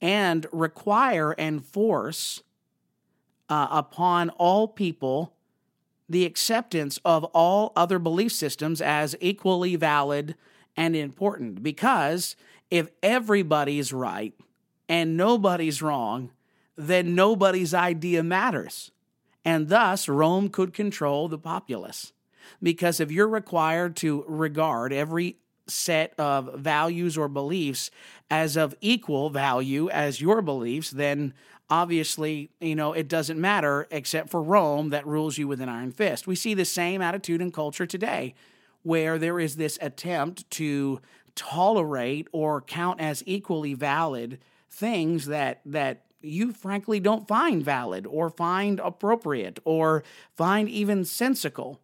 and 0.00 0.46
require 0.52 1.32
and 1.32 1.64
force 1.64 2.42
uh, 3.48 3.68
upon 3.70 4.30
all 4.30 4.68
people 4.68 5.35
the 6.08 6.24
acceptance 6.24 6.98
of 7.04 7.24
all 7.24 7.72
other 7.74 7.98
belief 7.98 8.32
systems 8.32 8.80
as 8.80 9.16
equally 9.20 9.76
valid 9.76 10.34
and 10.76 10.94
important. 10.94 11.62
Because 11.62 12.36
if 12.70 12.88
everybody's 13.02 13.92
right 13.92 14.34
and 14.88 15.16
nobody's 15.16 15.82
wrong, 15.82 16.30
then 16.76 17.14
nobody's 17.14 17.74
idea 17.74 18.22
matters. 18.22 18.90
And 19.44 19.68
thus, 19.68 20.08
Rome 20.08 20.48
could 20.48 20.72
control 20.72 21.28
the 21.28 21.38
populace. 21.38 22.12
Because 22.62 23.00
if 23.00 23.10
you're 23.10 23.28
required 23.28 23.96
to 23.96 24.24
regard 24.28 24.92
every 24.92 25.36
set 25.68 26.14
of 26.18 26.54
values 26.54 27.18
or 27.18 27.28
beliefs 27.28 27.90
as 28.30 28.56
of 28.56 28.74
equal 28.80 29.30
value 29.30 29.88
as 29.90 30.20
your 30.20 30.42
beliefs, 30.42 30.90
then 30.90 31.34
obviously, 31.68 32.50
you 32.60 32.74
know, 32.74 32.92
it 32.92 33.08
doesn't 33.08 33.40
matter 33.40 33.86
except 33.90 34.30
for 34.30 34.42
Rome 34.42 34.90
that 34.90 35.06
rules 35.06 35.38
you 35.38 35.48
with 35.48 35.60
an 35.60 35.68
iron 35.68 35.92
fist. 35.92 36.26
We 36.26 36.36
see 36.36 36.54
the 36.54 36.64
same 36.64 37.02
attitude 37.02 37.40
and 37.40 37.52
culture 37.52 37.86
today 37.86 38.34
where 38.82 39.18
there 39.18 39.40
is 39.40 39.56
this 39.56 39.78
attempt 39.80 40.48
to 40.52 41.00
tolerate 41.34 42.28
or 42.32 42.60
count 42.60 43.00
as 43.00 43.22
equally 43.26 43.74
valid 43.74 44.38
things 44.70 45.26
that 45.26 45.60
that 45.66 46.02
you 46.22 46.52
frankly 46.52 46.98
don't 46.98 47.28
find 47.28 47.64
valid 47.64 48.06
or 48.06 48.30
find 48.30 48.80
appropriate 48.80 49.58
or 49.64 50.02
find 50.34 50.68
even 50.68 51.04
sensical. 51.04 51.80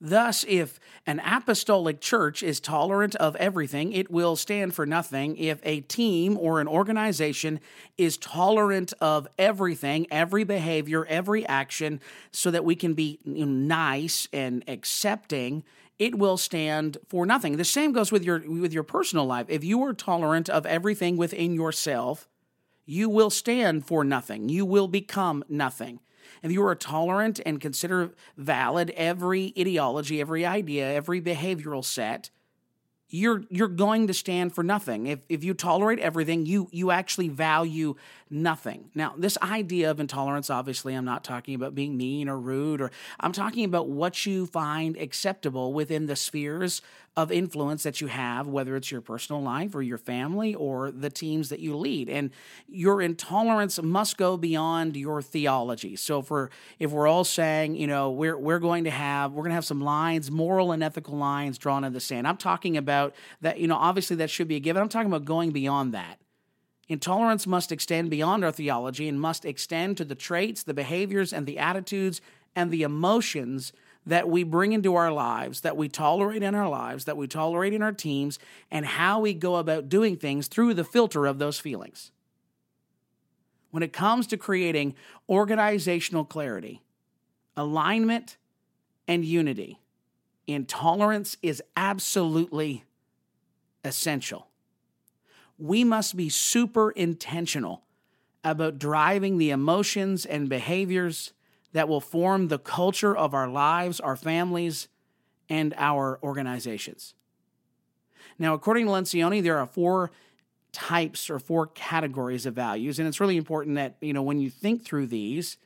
Thus, 0.00 0.44
if 0.46 0.78
an 1.06 1.20
apostolic 1.24 2.00
church 2.00 2.42
is 2.42 2.60
tolerant 2.60 3.16
of 3.16 3.34
everything, 3.36 3.92
it 3.92 4.10
will 4.10 4.36
stand 4.36 4.74
for 4.74 4.86
nothing. 4.86 5.36
If 5.36 5.58
a 5.64 5.80
team 5.80 6.38
or 6.38 6.60
an 6.60 6.68
organization 6.68 7.58
is 7.96 8.16
tolerant 8.16 8.92
of 9.00 9.26
everything, 9.38 10.06
every 10.10 10.44
behavior, 10.44 11.04
every 11.06 11.44
action, 11.46 12.00
so 12.30 12.50
that 12.52 12.64
we 12.64 12.76
can 12.76 12.94
be 12.94 13.18
nice 13.24 14.28
and 14.32 14.62
accepting, 14.68 15.64
it 15.98 16.16
will 16.16 16.36
stand 16.36 16.98
for 17.08 17.26
nothing. 17.26 17.56
The 17.56 17.64
same 17.64 17.92
goes 17.92 18.12
with 18.12 18.22
your 18.22 18.38
with 18.38 18.72
your 18.72 18.84
personal 18.84 19.26
life. 19.26 19.46
If 19.48 19.64
you 19.64 19.82
are 19.82 19.92
tolerant 19.92 20.48
of 20.48 20.64
everything 20.64 21.16
within 21.16 21.54
yourself, 21.54 22.28
you 22.86 23.08
will 23.08 23.30
stand 23.30 23.84
for 23.86 24.04
nothing. 24.04 24.48
You 24.48 24.64
will 24.64 24.86
become 24.86 25.42
nothing 25.48 25.98
if 26.42 26.52
you 26.52 26.64
are 26.64 26.74
tolerant 26.74 27.40
and 27.44 27.60
consider 27.60 28.14
valid 28.36 28.90
every 28.90 29.52
ideology, 29.58 30.20
every 30.20 30.44
idea, 30.44 30.92
every 30.92 31.20
behavioral 31.20 31.84
set, 31.84 32.30
you're 33.10 33.44
you're 33.48 33.68
going 33.68 34.06
to 34.06 34.14
stand 34.14 34.54
for 34.54 34.62
nothing. 34.62 35.06
If 35.06 35.20
if 35.28 35.42
you 35.42 35.54
tolerate 35.54 35.98
everything, 35.98 36.44
you 36.44 36.68
you 36.70 36.90
actually 36.90 37.28
value 37.28 37.94
nothing. 38.28 38.90
Now, 38.94 39.14
this 39.16 39.38
idea 39.38 39.90
of 39.90 39.98
intolerance, 39.98 40.50
obviously, 40.50 40.94
I'm 40.94 41.06
not 41.06 41.24
talking 41.24 41.54
about 41.54 41.74
being 41.74 41.96
mean 41.96 42.28
or 42.28 42.38
rude, 42.38 42.82
or 42.82 42.90
I'm 43.18 43.32
talking 43.32 43.64
about 43.64 43.88
what 43.88 44.26
you 44.26 44.46
find 44.46 44.96
acceptable 44.96 45.72
within 45.72 46.06
the 46.06 46.16
spheres 46.16 46.82
of 47.18 47.32
influence 47.32 47.82
that 47.82 48.00
you 48.00 48.06
have, 48.06 48.46
whether 48.46 48.76
it's 48.76 48.92
your 48.92 49.00
personal 49.00 49.42
life 49.42 49.74
or 49.74 49.82
your 49.82 49.98
family 49.98 50.54
or 50.54 50.92
the 50.92 51.10
teams 51.10 51.48
that 51.48 51.58
you 51.58 51.76
lead. 51.76 52.08
And 52.08 52.30
your 52.68 53.02
intolerance 53.02 53.82
must 53.82 54.16
go 54.16 54.36
beyond 54.36 54.96
your 54.96 55.20
theology. 55.20 55.96
So 55.96 56.20
if 56.20 56.30
we're 56.30 56.48
if 56.78 56.92
we're 56.92 57.08
all 57.08 57.24
saying, 57.24 57.74
you 57.74 57.88
know, 57.88 58.08
we're 58.12 58.38
we're 58.38 58.60
going 58.60 58.84
to 58.84 58.90
have 58.90 59.32
we're 59.32 59.42
going 59.42 59.50
to 59.50 59.56
have 59.56 59.64
some 59.64 59.80
lines, 59.80 60.30
moral 60.30 60.70
and 60.70 60.80
ethical 60.80 61.16
lines 61.16 61.58
drawn 61.58 61.82
in 61.82 61.92
the 61.92 61.98
sand. 61.98 62.28
I'm 62.28 62.36
talking 62.36 62.76
about 62.76 63.16
that, 63.40 63.58
you 63.58 63.66
know, 63.66 63.74
obviously 63.74 64.14
that 64.18 64.30
should 64.30 64.46
be 64.46 64.54
a 64.54 64.60
given. 64.60 64.80
I'm 64.80 64.88
talking 64.88 65.10
about 65.10 65.24
going 65.24 65.50
beyond 65.50 65.92
that. 65.94 66.20
Intolerance 66.88 67.48
must 67.48 67.72
extend 67.72 68.10
beyond 68.10 68.44
our 68.44 68.52
theology 68.52 69.08
and 69.08 69.20
must 69.20 69.44
extend 69.44 69.96
to 69.96 70.04
the 70.04 70.14
traits, 70.14 70.62
the 70.62 70.72
behaviors, 70.72 71.32
and 71.32 71.46
the 71.46 71.58
attitudes 71.58 72.20
and 72.54 72.70
the 72.70 72.84
emotions 72.84 73.72
that 74.08 74.28
we 74.28 74.42
bring 74.42 74.72
into 74.72 74.94
our 74.94 75.12
lives, 75.12 75.60
that 75.60 75.76
we 75.76 75.88
tolerate 75.88 76.42
in 76.42 76.54
our 76.54 76.68
lives, 76.68 77.04
that 77.04 77.16
we 77.16 77.26
tolerate 77.26 77.72
in 77.72 77.82
our 77.82 77.92
teams, 77.92 78.38
and 78.70 78.84
how 78.84 79.20
we 79.20 79.32
go 79.34 79.56
about 79.56 79.88
doing 79.88 80.16
things 80.16 80.48
through 80.48 80.74
the 80.74 80.84
filter 80.84 81.26
of 81.26 81.38
those 81.38 81.58
feelings. 81.58 82.10
When 83.70 83.82
it 83.82 83.92
comes 83.92 84.26
to 84.28 84.36
creating 84.36 84.94
organizational 85.28 86.24
clarity, 86.24 86.82
alignment, 87.56 88.36
and 89.06 89.24
unity, 89.24 89.78
intolerance 90.46 91.36
is 91.42 91.62
absolutely 91.76 92.84
essential 93.84 94.48
we 95.58 95.82
must 95.82 96.16
be 96.16 96.28
super 96.28 96.90
intentional 96.92 97.82
about 98.44 98.78
driving 98.78 99.38
the 99.38 99.50
emotions 99.50 100.24
and 100.24 100.48
behaviors 100.48 101.32
that 101.78 101.88
will 101.88 102.00
form 102.00 102.48
the 102.48 102.58
culture 102.58 103.16
of 103.16 103.34
our 103.34 103.48
lives, 103.48 104.00
our 104.00 104.16
families, 104.16 104.88
and 105.48 105.72
our 105.76 106.18
organizations. 106.24 107.14
Now, 108.36 108.52
according 108.52 108.86
to 108.86 108.90
Lencioni, 108.90 109.40
there 109.40 109.58
are 109.58 109.66
four 109.66 110.10
types 110.72 111.30
or 111.30 111.38
four 111.38 111.68
categories 111.68 112.46
of 112.46 112.54
values, 112.54 112.98
and 112.98 113.06
it's 113.06 113.20
really 113.20 113.36
important 113.36 113.76
that, 113.76 113.94
you 114.00 114.12
know, 114.12 114.22
when 114.22 114.40
you 114.40 114.50
think 114.50 114.84
through 114.84 115.06
these, 115.06 115.56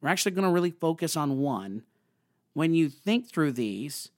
we're 0.00 0.08
actually 0.08 0.32
going 0.32 0.44
to 0.44 0.52
really 0.52 0.72
focus 0.72 1.16
on 1.16 1.38
one. 1.38 1.84
When 2.52 2.74
you 2.74 2.88
think 2.88 3.28
through 3.28 3.52
these, 3.52 4.10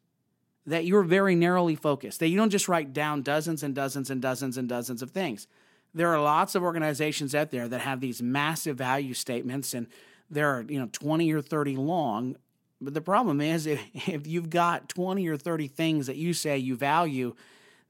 that 0.65 0.87
you're 0.87 1.03
very 1.03 1.35
narrowly 1.35 1.77
focused, 1.77 2.19
that 2.21 2.29
you 2.29 2.39
don't 2.39 2.49
just 2.49 2.67
write 2.67 2.95
down 2.95 3.21
dozens 3.21 3.63
and 3.63 3.75
dozens 3.75 4.09
and 4.09 4.23
dozens 4.23 4.57
and 4.57 4.71
dozens 4.71 5.03
of 5.03 5.11
things. 5.11 5.47
There 5.93 6.09
are 6.09 6.23
lots 6.23 6.55
of 6.55 6.63
organizations 6.63 7.35
out 7.35 7.51
there 7.51 7.69
that 7.69 7.83
have 7.83 8.01
these 8.01 8.23
massive 8.23 8.79
value 8.79 9.13
statements 9.13 9.75
and 9.75 9.87
they're, 10.31 10.65
you 10.69 10.79
know, 10.79 10.89
20 10.93 11.33
or 11.33 11.43
30 11.43 11.77
long. 11.77 12.37
But 12.81 12.95
the 12.95 13.01
problem 13.01 13.41
is 13.41 13.67
if, 13.67 13.81
if 13.95 14.27
you've 14.27 14.51
got 14.51 14.89
20 14.89 15.27
or 15.29 15.37
30 15.37 15.69
things 15.69 16.07
that 16.07 16.17
you 16.17 16.35
say 16.35 16.59
you 16.59 16.77
value, 16.77 17.35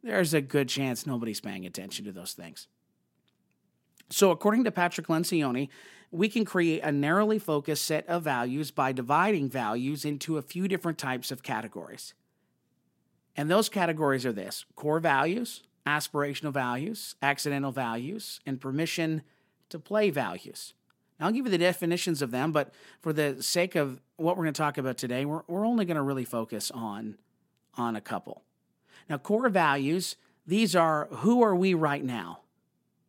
there's 0.03 0.35
a 0.35 0.41
good 0.41 0.69
chance 0.69 1.07
nobody's 1.07 1.41
paying 1.41 1.65
attention 1.65 2.05
to 2.05 2.13
those 2.13 2.33
things. 2.33 2.67
So, 4.11 4.31
according 4.31 4.65
to 4.65 4.71
Patrick 4.71 5.07
Lencioni, 5.07 5.69
we 6.11 6.29
can 6.29 6.45
create 6.45 6.83
a 6.83 6.93
narrowly 6.93 7.39
focused 7.39 7.87
set 7.87 8.07
of 8.07 8.23
values 8.23 8.71
by 8.71 8.93
dividing 8.93 9.49
values 9.49 10.05
into 10.05 10.37
a 10.37 10.43
few 10.43 10.69
different 10.69 10.99
types 10.99 11.31
of 11.31 11.43
categories. 11.43 12.13
And 13.35 13.51
those 13.51 13.71
categories 13.71 14.27
are 14.27 14.33
this 14.33 14.67
core 14.77 15.01
values, 15.01 15.63
aspirational 15.87 16.53
values, 16.53 17.15
accidental 17.23 17.73
values, 17.73 18.41
and 18.45 18.61
permission 18.61 19.23
to 19.71 19.79
play 19.79 20.11
values. 20.11 20.75
I'll 21.21 21.31
give 21.31 21.45
you 21.47 21.51
the 21.51 21.59
definitions 21.59 22.21
of 22.23 22.31
them, 22.31 22.53
but 22.53 22.73
for 23.01 23.13
the 23.13 23.43
sake 23.43 23.77
of 23.77 24.01
what 24.17 24.37
we're 24.37 24.45
going 24.45 24.55
to 24.55 24.61
talk 24.61 24.79
about 24.79 24.97
today, 24.97 25.25
we're, 25.25 25.43
we're 25.47 25.67
only 25.67 25.85
going 25.85 25.97
to 25.97 26.03
really 26.03 26.25
focus 26.25 26.71
on, 26.73 27.17
on 27.77 27.97
a 27.97 28.01
couple. 28.01 28.43
Now, 29.09 29.19
core 29.19 29.49
values, 29.49 30.17
these 30.47 30.75
are 30.75 31.09
who 31.11 31.43
are 31.43 31.55
we 31.55 31.75
right 31.75 32.05
now? 32.05 32.41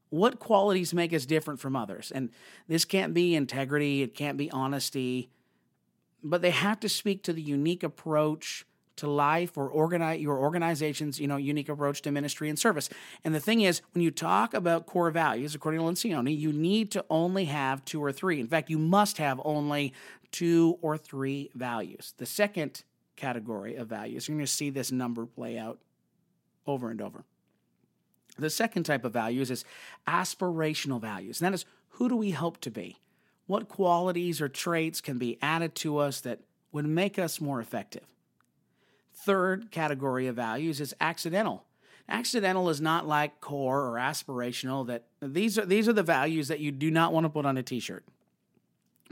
What 0.10 0.40
qualities 0.40 0.94
make 0.94 1.12
us 1.12 1.26
different 1.26 1.60
from 1.60 1.76
others? 1.76 2.12
And 2.12 2.30
this 2.68 2.86
can't 2.86 3.14
be 3.14 3.34
integrity, 3.34 4.04
it 4.04 4.14
can't 4.14 4.38
be 4.38 4.52
honesty, 4.52 5.32
but 6.24 6.42
they 6.42 6.52
have 6.52 6.80
to 6.82 6.90
speak 6.90 7.24
to 7.24 7.34
the 7.34 7.42
unique 7.42 7.84
approach 7.84 8.66
to 8.98 9.08
life 9.08 9.58
or 9.58 9.68
organize 9.68 10.22
your 10.22 10.38
organization's 10.38 11.20
you 11.20 11.28
know 11.28 11.38
unique 11.38 11.70
approach 11.70 12.02
to 12.04 12.12
ministry 12.12 12.50
and 12.50 12.60
service. 12.60 12.90
And 13.24 13.34
the 13.34 13.40
thing 13.40 13.62
is, 13.62 13.82
when 13.94 14.04
you 14.04 14.12
talk 14.12 14.54
about 14.54 14.86
core 14.86 15.12
values, 15.12 15.56
according 15.56 15.80
to 15.80 15.86
Lencioni, 15.86 16.38
you 16.38 16.54
need 16.54 16.92
to 16.92 17.06
only 17.10 17.46
have 17.46 17.84
two 17.86 18.04
or 18.04 18.12
three. 18.12 18.40
In 18.40 18.48
fact, 18.48 18.70
you 18.70 18.78
must 18.78 19.18
have 19.18 19.40
only 19.44 19.94
two 20.32 20.78
or 20.82 20.98
three 20.98 21.50
values. 21.56 22.14
The 22.18 22.26
second 22.26 22.84
category 23.16 23.76
of 23.76 23.88
values, 23.88 24.28
you're 24.28 24.38
going 24.38 24.46
to 24.46 24.52
see 24.52 24.70
this 24.70 24.92
number 24.92 25.26
play 25.26 25.58
out 25.58 25.80
over 26.66 26.90
and 26.90 27.02
over. 27.02 27.24
The 28.38 28.50
second 28.50 28.84
type 28.84 29.06
of 29.06 29.14
values 29.14 29.52
is 29.52 29.64
aspirational 30.08 31.00
values. 31.00 31.40
And 31.40 31.46
that 31.46 31.54
is 31.54 31.66
who 31.90 32.10
do 32.10 32.16
we 32.16 32.32
hope 32.32 32.60
to 32.62 32.72
be? 32.72 32.98
What 33.46 33.70
qualities 33.70 34.42
or 34.42 34.50
traits 34.50 35.02
can 35.02 35.18
be 35.18 35.38
added 35.42 35.76
to 35.76 35.98
us 35.98 36.22
that 36.22 36.40
would 36.72 36.86
make 36.86 37.20
us 37.20 37.40
more 37.40 37.60
effective? 37.60 38.06
Third 39.24 39.72
category 39.72 40.28
of 40.28 40.36
values 40.36 40.82
is 40.82 40.94
accidental. 41.00 41.64
Accidental 42.10 42.70
is 42.70 42.82
not 42.82 43.08
like 43.08 43.40
core 43.40 43.88
or 43.88 43.94
aspirational 43.94 44.86
that 44.88 45.06
these 45.22 45.58
are 45.58 45.66
these 45.66 45.88
are 45.88 45.94
the 45.94 46.04
values 46.04 46.50
that 46.50 46.60
you 46.60 46.72
do 46.72 46.92
not 46.92 47.14
want 47.14 47.24
to 47.26 47.30
put 47.30 47.46
on 47.46 47.58
a 47.58 47.64
t-shirt. 47.64 48.04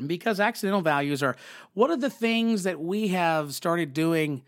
Because 0.06 0.40
accidental 0.40 0.82
values 0.82 1.24
are 1.24 1.36
what 1.74 1.90
are 1.90 1.98
the 1.98 2.10
things 2.10 2.64
that 2.64 2.80
we 2.80 3.10
have 3.10 3.54
started 3.54 3.94
doing 3.94 4.44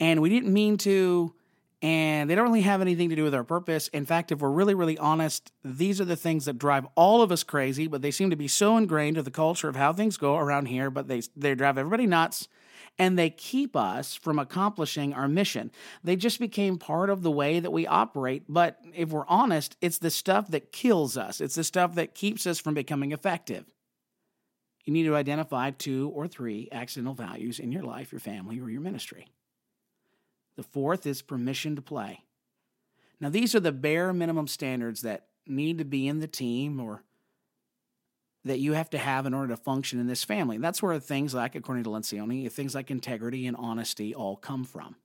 and 0.00 0.20
we 0.20 0.28
didn't 0.28 0.52
mean 0.52 0.76
to 0.78 1.34
and 1.82 2.30
they 2.30 2.34
don't 2.34 2.46
really 2.46 2.62
have 2.62 2.80
anything 2.80 3.10
to 3.10 3.16
do 3.16 3.24
with 3.24 3.34
our 3.34 3.44
purpose. 3.44 3.88
In 3.88 4.06
fact, 4.06 4.32
if 4.32 4.40
we're 4.40 4.48
really, 4.48 4.74
really 4.74 4.96
honest, 4.96 5.52
these 5.62 6.00
are 6.00 6.06
the 6.06 6.16
things 6.16 6.46
that 6.46 6.58
drive 6.58 6.86
all 6.94 7.20
of 7.20 7.30
us 7.30 7.44
crazy, 7.44 7.86
but 7.88 8.00
they 8.00 8.10
seem 8.10 8.30
to 8.30 8.36
be 8.36 8.48
so 8.48 8.78
ingrained 8.78 9.16
to 9.16 9.22
the 9.22 9.30
culture 9.30 9.68
of 9.68 9.76
how 9.76 9.92
things 9.92 10.16
go 10.16 10.38
around 10.38 10.66
here, 10.66 10.88
but 10.88 11.08
they, 11.08 11.20
they 11.36 11.54
drive 11.54 11.76
everybody 11.76 12.06
nuts 12.06 12.48
and 12.98 13.18
they 13.18 13.30
keep 13.30 13.74
us 13.74 14.14
from 14.14 14.38
accomplishing 14.38 15.12
our 15.12 15.28
mission. 15.28 15.70
They 16.04 16.16
just 16.16 16.38
became 16.38 16.78
part 16.78 17.10
of 17.10 17.22
the 17.22 17.30
way 17.30 17.58
that 17.60 17.72
we 17.72 17.86
operate. 17.86 18.44
But 18.48 18.78
if 18.94 19.10
we're 19.10 19.26
honest, 19.26 19.76
it's 19.80 19.98
the 19.98 20.10
stuff 20.10 20.48
that 20.48 20.72
kills 20.72 21.16
us, 21.16 21.40
it's 21.40 21.56
the 21.56 21.64
stuff 21.64 21.94
that 21.96 22.14
keeps 22.14 22.46
us 22.46 22.60
from 22.60 22.74
becoming 22.74 23.12
effective. 23.12 23.64
You 24.84 24.92
need 24.92 25.04
to 25.04 25.16
identify 25.16 25.70
two 25.70 26.12
or 26.14 26.28
three 26.28 26.68
accidental 26.70 27.14
values 27.14 27.58
in 27.58 27.72
your 27.72 27.82
life, 27.82 28.12
your 28.12 28.20
family, 28.20 28.60
or 28.60 28.68
your 28.68 28.82
ministry. 28.82 29.28
The 30.56 30.62
fourth 30.62 31.06
is 31.06 31.22
permission 31.22 31.74
to 31.76 31.82
play. 31.82 32.20
Now, 33.18 33.30
these 33.30 33.54
are 33.54 33.60
the 33.60 33.72
bare 33.72 34.12
minimum 34.12 34.46
standards 34.46 35.00
that 35.02 35.26
need 35.46 35.78
to 35.78 35.84
be 35.84 36.06
in 36.06 36.20
the 36.20 36.28
team 36.28 36.78
or 36.78 37.02
that 38.44 38.58
you 38.58 38.74
have 38.74 38.90
to 38.90 38.98
have 38.98 39.26
in 39.26 39.34
order 39.34 39.48
to 39.48 39.56
function 39.56 39.98
in 39.98 40.06
this 40.06 40.24
family. 40.24 40.58
That's 40.58 40.82
where 40.82 40.98
things 40.98 41.34
like, 41.34 41.54
according 41.54 41.84
to 41.84 41.90
Lencioni, 41.90 42.50
things 42.50 42.74
like 42.74 42.90
integrity 42.90 43.46
and 43.46 43.56
honesty 43.56 44.14
all 44.14 44.36
come 44.36 44.64
from. 44.64 44.96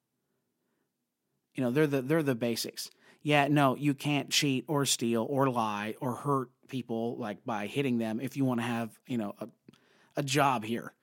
You 1.55 1.63
know, 1.63 1.71
they're 1.71 1.87
the 1.87 2.01
they're 2.01 2.23
the 2.23 2.35
basics. 2.35 2.89
Yeah, 3.21 3.47
no, 3.47 3.75
you 3.75 3.93
can't 3.93 4.29
cheat 4.29 4.65
or 4.67 4.85
steal 4.85 5.25
or 5.29 5.49
lie 5.49 5.95
or 5.99 6.15
hurt 6.15 6.49
people 6.69 7.17
like 7.17 7.43
by 7.45 7.67
hitting 7.67 7.97
them 7.97 8.21
if 8.21 8.37
you 8.37 8.45
want 8.45 8.61
to 8.61 8.65
have, 8.65 8.97
you 9.07 9.17
know, 9.17 9.35
a, 9.39 9.47
a 10.15 10.23
job 10.23 10.63
here. 10.63 10.93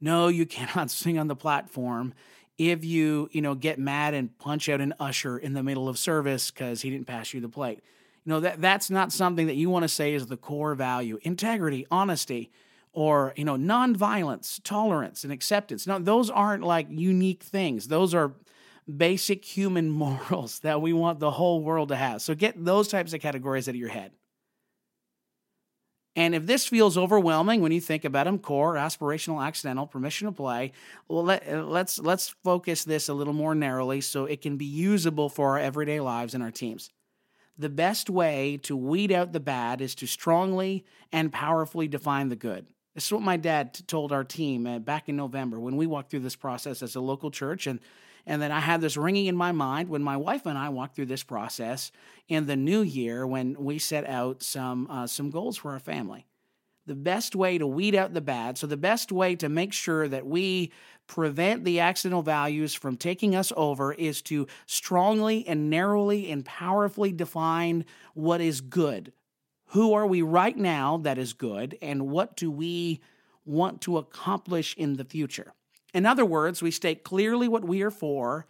No, 0.00 0.28
you 0.28 0.46
cannot 0.46 0.90
sing 0.90 1.18
on 1.18 1.28
the 1.28 1.36
platform 1.36 2.14
if 2.56 2.84
you, 2.84 3.28
you 3.32 3.40
know, 3.40 3.54
get 3.54 3.78
mad 3.78 4.14
and 4.14 4.36
punch 4.38 4.68
out 4.68 4.80
an 4.80 4.94
usher 4.98 5.38
in 5.38 5.52
the 5.52 5.62
middle 5.62 5.88
of 5.88 5.98
service 5.98 6.50
because 6.50 6.82
he 6.82 6.90
didn't 6.90 7.06
pass 7.06 7.32
you 7.32 7.40
the 7.40 7.48
plate. 7.48 7.80
Know, 8.28 8.40
that 8.40 8.60
that's 8.60 8.90
not 8.90 9.10
something 9.10 9.46
that 9.46 9.56
you 9.56 9.70
want 9.70 9.84
to 9.84 9.88
say 9.88 10.12
is 10.12 10.26
the 10.26 10.36
core 10.36 10.74
value. 10.74 11.18
Integrity, 11.22 11.86
honesty, 11.90 12.50
or, 12.92 13.32
you 13.36 13.44
know, 13.46 13.56
nonviolence, 13.56 14.60
tolerance, 14.62 15.24
and 15.24 15.32
acceptance. 15.32 15.86
No, 15.86 15.98
those 15.98 16.28
aren't 16.28 16.62
like 16.62 16.88
unique 16.90 17.42
things. 17.42 17.88
Those 17.88 18.12
are 18.12 18.34
basic 18.94 19.46
human 19.46 19.88
morals 20.04 20.58
that 20.58 20.82
we 20.82 20.92
want 20.92 21.20
the 21.20 21.30
whole 21.30 21.62
world 21.62 21.88
to 21.88 21.96
have. 21.96 22.20
So 22.20 22.34
get 22.34 22.62
those 22.62 22.88
types 22.88 23.14
of 23.14 23.22
categories 23.22 23.66
out 23.66 23.70
of 23.70 23.76
your 23.76 23.88
head. 23.88 24.12
And 26.14 26.34
if 26.34 26.44
this 26.44 26.66
feels 26.66 26.98
overwhelming 26.98 27.62
when 27.62 27.72
you 27.72 27.80
think 27.80 28.04
about 28.04 28.24
them, 28.24 28.40
core, 28.40 28.74
aspirational, 28.74 29.42
accidental, 29.42 29.86
permission 29.86 30.26
to 30.26 30.32
play, 30.32 30.72
well, 31.08 31.24
let, 31.24 31.66
let's 31.66 31.98
let's 31.98 32.34
focus 32.44 32.84
this 32.84 33.08
a 33.08 33.14
little 33.14 33.32
more 33.32 33.54
narrowly 33.54 34.02
so 34.02 34.26
it 34.26 34.42
can 34.42 34.58
be 34.58 34.66
usable 34.66 35.30
for 35.30 35.52
our 35.52 35.58
everyday 35.58 36.00
lives 36.00 36.34
and 36.34 36.42
our 36.42 36.50
teams 36.50 36.90
the 37.58 37.68
best 37.68 38.08
way 38.08 38.58
to 38.62 38.76
weed 38.76 39.10
out 39.10 39.32
the 39.32 39.40
bad 39.40 39.80
is 39.80 39.94
to 39.96 40.06
strongly 40.06 40.84
and 41.12 41.32
powerfully 41.32 41.88
define 41.88 42.28
the 42.28 42.36
good. 42.36 42.66
This 42.94 43.06
is 43.06 43.12
what 43.12 43.22
my 43.22 43.36
dad 43.36 43.78
told 43.86 44.12
our 44.12 44.24
team 44.24 44.66
uh, 44.66 44.78
back 44.78 45.08
in 45.08 45.16
November 45.16 45.58
when 45.60 45.76
we 45.76 45.86
walked 45.86 46.10
through 46.10 46.20
this 46.20 46.36
process 46.36 46.82
as 46.82 46.96
a 46.96 47.00
local 47.00 47.30
church. 47.30 47.66
And, 47.66 47.80
and 48.26 48.40
then 48.40 48.52
I 48.52 48.60
had 48.60 48.80
this 48.80 48.96
ringing 48.96 49.26
in 49.26 49.36
my 49.36 49.52
mind 49.52 49.88
when 49.88 50.02
my 50.02 50.16
wife 50.16 50.46
and 50.46 50.56
I 50.56 50.68
walked 50.68 50.96
through 50.96 51.06
this 51.06 51.22
process 51.22 51.92
in 52.28 52.46
the 52.46 52.56
new 52.56 52.82
year 52.82 53.26
when 53.26 53.54
we 53.58 53.78
set 53.78 54.08
out 54.08 54.42
some, 54.42 54.88
uh, 54.90 55.06
some 55.06 55.30
goals 55.30 55.56
for 55.56 55.72
our 55.72 55.78
family 55.78 56.26
the 56.88 56.94
best 56.94 57.36
way 57.36 57.58
to 57.58 57.66
weed 57.66 57.94
out 57.94 58.14
the 58.14 58.20
bad. 58.20 58.58
So, 58.58 58.66
the 58.66 58.76
best 58.76 59.12
way 59.12 59.36
to 59.36 59.48
make 59.48 59.72
sure 59.72 60.08
that 60.08 60.26
we 60.26 60.72
prevent 61.06 61.64
the 61.64 61.80
accidental 61.80 62.22
values 62.22 62.74
from 62.74 62.96
taking 62.96 63.36
us 63.36 63.52
over 63.56 63.92
is 63.92 64.20
to 64.22 64.46
strongly 64.66 65.46
and 65.46 65.70
narrowly 65.70 66.30
and 66.30 66.44
powerfully 66.44 67.12
define 67.12 67.84
what 68.14 68.40
is 68.40 68.60
good. 68.60 69.12
Who 69.72 69.92
are 69.92 70.06
we 70.06 70.22
right 70.22 70.56
now 70.56 70.96
that 70.98 71.18
is 71.18 71.34
good, 71.34 71.76
and 71.82 72.08
what 72.08 72.36
do 72.36 72.50
we 72.50 73.00
want 73.44 73.82
to 73.82 73.98
accomplish 73.98 74.74
in 74.76 74.96
the 74.96 75.04
future? 75.04 75.52
In 75.92 76.06
other 76.06 76.24
words, 76.24 76.62
we 76.62 76.70
state 76.70 77.04
clearly 77.04 77.48
what 77.48 77.64
we 77.64 77.82
are 77.82 77.90
for, 77.90 78.46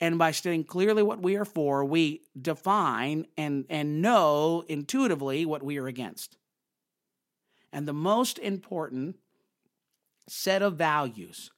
and 0.00 0.18
by 0.18 0.30
stating 0.30 0.64
clearly 0.64 1.02
what 1.02 1.22
we 1.22 1.36
are 1.36 1.44
for, 1.44 1.84
we 1.84 2.22
define 2.40 3.26
and, 3.36 3.66
and 3.68 4.00
know 4.00 4.64
intuitively 4.66 5.44
what 5.44 5.62
we 5.62 5.78
are 5.78 5.86
against. 5.86 6.36
And 7.72 7.88
the 7.88 7.92
most 7.92 8.38
important 8.38 9.16
set 10.28 10.62
of 10.62 10.76
values 10.76 11.50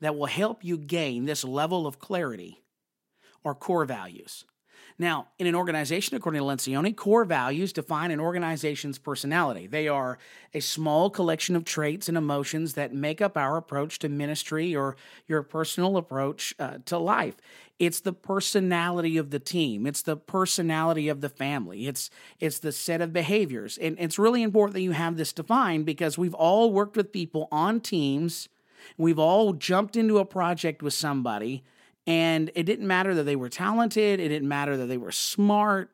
that 0.00 0.16
will 0.16 0.26
help 0.26 0.64
you 0.64 0.78
gain 0.78 1.24
this 1.24 1.44
level 1.44 1.86
of 1.86 1.98
clarity 1.98 2.62
are 3.44 3.54
core 3.54 3.84
values. 3.84 4.44
Now, 4.98 5.28
in 5.38 5.46
an 5.46 5.54
organization, 5.54 6.16
according 6.16 6.40
to 6.40 6.46
Lencioni, 6.46 6.96
core 6.96 7.26
values 7.26 7.72
define 7.72 8.10
an 8.10 8.20
organization's 8.20 8.98
personality. 8.98 9.66
They 9.66 9.88
are 9.88 10.18
a 10.54 10.60
small 10.60 11.10
collection 11.10 11.54
of 11.54 11.64
traits 11.64 12.08
and 12.08 12.16
emotions 12.16 12.74
that 12.74 12.94
make 12.94 13.20
up 13.20 13.36
our 13.36 13.58
approach 13.58 13.98
to 14.00 14.08
ministry 14.08 14.74
or 14.74 14.96
your 15.26 15.42
personal 15.42 15.98
approach 15.98 16.54
uh, 16.58 16.78
to 16.86 16.96
life. 16.96 17.36
It's 17.78 18.00
the 18.00 18.14
personality 18.14 19.18
of 19.18 19.28
the 19.30 19.38
team. 19.38 19.86
It's 19.86 20.00
the 20.00 20.16
personality 20.16 21.08
of 21.08 21.20
the 21.20 21.28
family. 21.28 21.86
It's 21.86 22.08
it's 22.40 22.58
the 22.58 22.72
set 22.72 23.02
of 23.02 23.12
behaviors. 23.12 23.76
And 23.76 23.98
it's 24.00 24.18
really 24.18 24.42
important 24.42 24.74
that 24.74 24.80
you 24.80 24.92
have 24.92 25.18
this 25.18 25.34
defined 25.34 25.84
because 25.84 26.16
we've 26.16 26.32
all 26.32 26.72
worked 26.72 26.96
with 26.96 27.12
people 27.12 27.48
on 27.52 27.80
teams. 27.80 28.48
We've 28.96 29.18
all 29.18 29.52
jumped 29.52 29.94
into 29.94 30.16
a 30.18 30.24
project 30.24 30.82
with 30.82 30.94
somebody 30.94 31.64
and 32.06 32.50
it 32.54 32.64
didn't 32.64 32.86
matter 32.86 33.14
that 33.14 33.24
they 33.24 33.36
were 33.36 33.48
talented, 33.48 34.20
it 34.20 34.28
didn't 34.28 34.48
matter 34.48 34.76
that 34.76 34.86
they 34.86 34.98
were 34.98 35.12
smart. 35.12 35.90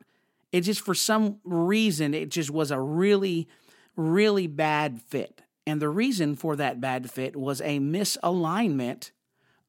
It 0.52 0.62
just, 0.62 0.82
for 0.82 0.94
some 0.94 1.38
reason, 1.44 2.12
it 2.14 2.28
just 2.28 2.50
was 2.50 2.70
a 2.70 2.78
really, 2.80 3.48
really 3.96 4.46
bad 4.46 5.00
fit. 5.00 5.42
And 5.66 5.80
the 5.80 5.88
reason 5.88 6.36
for 6.36 6.56
that 6.56 6.80
bad 6.80 7.10
fit 7.10 7.36
was 7.36 7.60
a 7.62 7.78
misalignment 7.78 9.12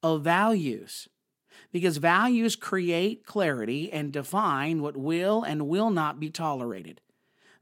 of 0.02 0.24
values. 0.24 1.08
because 1.74 1.98
values 1.98 2.56
create 2.56 3.26
clarity 3.26 3.92
and 3.92 4.14
define 4.14 4.82
what 4.82 4.96
will 4.96 5.44
and 5.44 5.68
will 5.68 5.90
not 5.90 6.20
be 6.20 6.30
tolerated. 6.30 7.02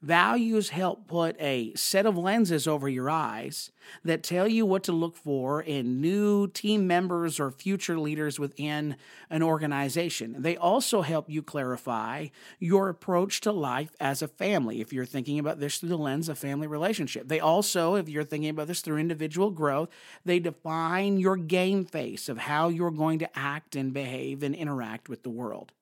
Values 0.02 0.70
help 0.70 1.08
put 1.08 1.40
a 1.40 1.76
set 1.76 2.08
of 2.08 2.18
lenses 2.18 2.68
over 2.68 2.90
your 2.90 3.08
eyes 3.08 3.72
that 4.04 4.24
tell 4.24 4.48
you 4.48 4.66
what 4.66 4.82
to 4.84 4.92
look 4.92 5.16
for 5.16 5.62
in 5.62 6.02
new 6.02 6.48
team 6.48 6.88
members 6.88 7.40
or 7.40 7.52
future 7.52 8.00
leaders 8.00 8.40
within 8.40 8.96
an 9.30 9.44
organization. 9.44 10.38
They 10.40 10.58
also 10.58 11.04
help 11.04 11.30
you 11.30 11.44
clarify 11.44 12.30
your 12.58 12.90
approach 12.90 13.42
to 13.42 13.52
life 13.52 13.96
as 14.00 14.24
a 14.24 14.28
family 14.28 14.82
if 14.82 14.92
you're 14.92 15.06
thinking 15.06 15.38
about 15.38 15.60
this 15.60 15.78
through 15.78 15.90
the 15.90 15.98
lens 15.98 16.30
of 16.30 16.40
family 16.40 16.66
relationship. 16.66 17.28
They 17.28 17.40
also, 17.40 17.94
if 17.94 18.10
you're 18.10 18.24
thinking 18.24 18.50
about 18.50 18.68
this 18.68 18.82
through 18.82 18.98
individual 18.98 19.52
growth, 19.52 19.90
they 20.26 20.40
define 20.40 21.20
your 21.20 21.38
game 21.38 21.86
face 21.86 22.28
of 22.28 22.40
how 22.40 22.70
you're 22.70 22.90
going 22.90 23.20
to 23.20 23.38
act 23.38 23.76
and 23.76 23.94
behave 23.94 24.42
and 24.42 24.56
interact 24.56 25.10
with 25.10 25.22
the 25.22 25.30
world. 25.30 25.74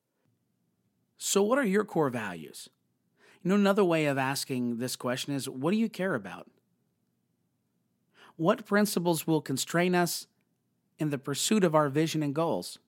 So, 1.18 1.42
what 1.42 1.58
are 1.58 1.66
your 1.66 1.86
core 1.86 2.10
values? 2.10 2.70
You 3.44 3.50
know, 3.50 3.56
another 3.56 3.86
way 3.86 4.06
of 4.06 4.18
asking 4.18 4.78
this 4.78 4.96
question 4.96 5.34
is 5.34 5.48
what 5.48 5.72
do 5.72 5.78
you 5.78 5.90
care 5.90 6.16
about? 6.16 6.50
What 8.36 8.66
principles 8.66 9.26
will 9.26 9.42
constrain 9.42 9.96
us 9.96 10.28
in 10.98 11.10
the 11.10 11.18
pursuit 11.18 11.64
of 11.64 11.76
our 11.76 11.90
vision 11.90 12.22
and 12.22 12.36
goals? 12.36 12.80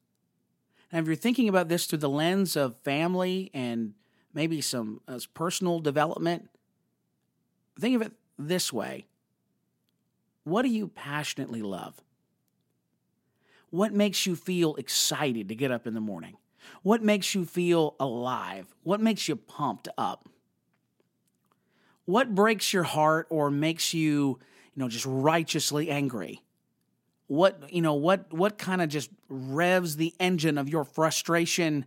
And 0.91 1.01
if 1.01 1.07
you're 1.07 1.15
thinking 1.15 1.47
about 1.47 1.69
this 1.69 1.85
through 1.85 1.99
the 1.99 2.09
lens 2.09 2.55
of 2.57 2.75
family 2.83 3.49
and 3.53 3.93
maybe 4.33 4.59
some 4.61 5.01
uh, 5.07 5.19
personal 5.33 5.79
development, 5.79 6.49
think 7.79 7.95
of 7.95 8.01
it 8.01 8.11
this 8.37 8.73
way 8.73 9.05
What 10.43 10.63
do 10.63 10.69
you 10.69 10.89
passionately 10.89 11.61
love? 11.61 12.01
What 13.69 13.93
makes 13.93 14.25
you 14.25 14.35
feel 14.35 14.75
excited 14.75 15.47
to 15.47 15.55
get 15.55 15.71
up 15.71 15.87
in 15.87 15.93
the 15.93 16.01
morning? 16.01 16.35
What 16.83 17.01
makes 17.01 17.33
you 17.33 17.45
feel 17.45 17.95
alive? 18.01 18.67
What 18.83 18.99
makes 18.99 19.29
you 19.29 19.37
pumped 19.37 19.87
up? 19.97 20.27
What 22.11 22.35
breaks 22.35 22.73
your 22.73 22.83
heart 22.83 23.27
or 23.29 23.49
makes 23.49 23.93
you, 23.93 24.37
you 24.73 24.75
know, 24.75 24.89
just 24.89 25.05
righteously 25.05 25.89
angry? 25.89 26.43
What, 27.27 27.71
you 27.73 27.81
know, 27.81 27.93
what 27.93 28.33
what 28.33 28.57
kind 28.57 28.81
of 28.81 28.89
just 28.89 29.09
revs 29.29 29.95
the 29.95 30.13
engine 30.19 30.57
of 30.57 30.67
your 30.67 30.83
frustration 30.83 31.85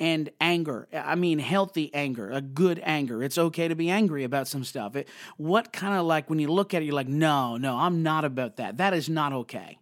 and 0.00 0.30
anger? 0.40 0.88
I 0.92 1.14
mean, 1.14 1.38
healthy 1.38 1.94
anger, 1.94 2.28
a 2.32 2.40
good 2.40 2.80
anger. 2.82 3.22
It's 3.22 3.38
okay 3.38 3.68
to 3.68 3.76
be 3.76 3.88
angry 3.88 4.24
about 4.24 4.48
some 4.48 4.64
stuff. 4.64 4.96
It, 4.96 5.06
what 5.36 5.72
kind 5.72 5.94
of 5.94 6.06
like 6.06 6.28
when 6.28 6.40
you 6.40 6.48
look 6.48 6.74
at 6.74 6.82
it, 6.82 6.86
you're 6.86 6.96
like, 6.96 7.06
no, 7.06 7.56
no, 7.56 7.76
I'm 7.76 8.02
not 8.02 8.24
about 8.24 8.56
that. 8.56 8.78
That 8.78 8.94
is 8.94 9.08
not 9.08 9.32
okay. 9.32 9.78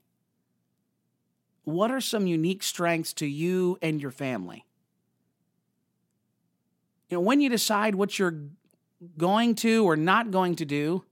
What 1.65 1.91
are 1.91 2.03
some 2.03 2.27
unique 2.27 2.63
strengths 2.63 3.15
to 3.15 3.27
you 3.27 3.79
and 3.81 3.99
your 3.99 4.11
family? 4.11 4.67
You 7.09 7.17
know, 7.17 7.23
when 7.23 7.41
you 7.41 7.49
decide 7.49 7.95
what 7.95 8.19
you're 8.19 8.43
going 9.17 9.55
to 9.57 9.85
or 9.85 9.97
not 9.97 10.31
going 10.31 10.57
to 10.57 10.65
do, 10.65 11.05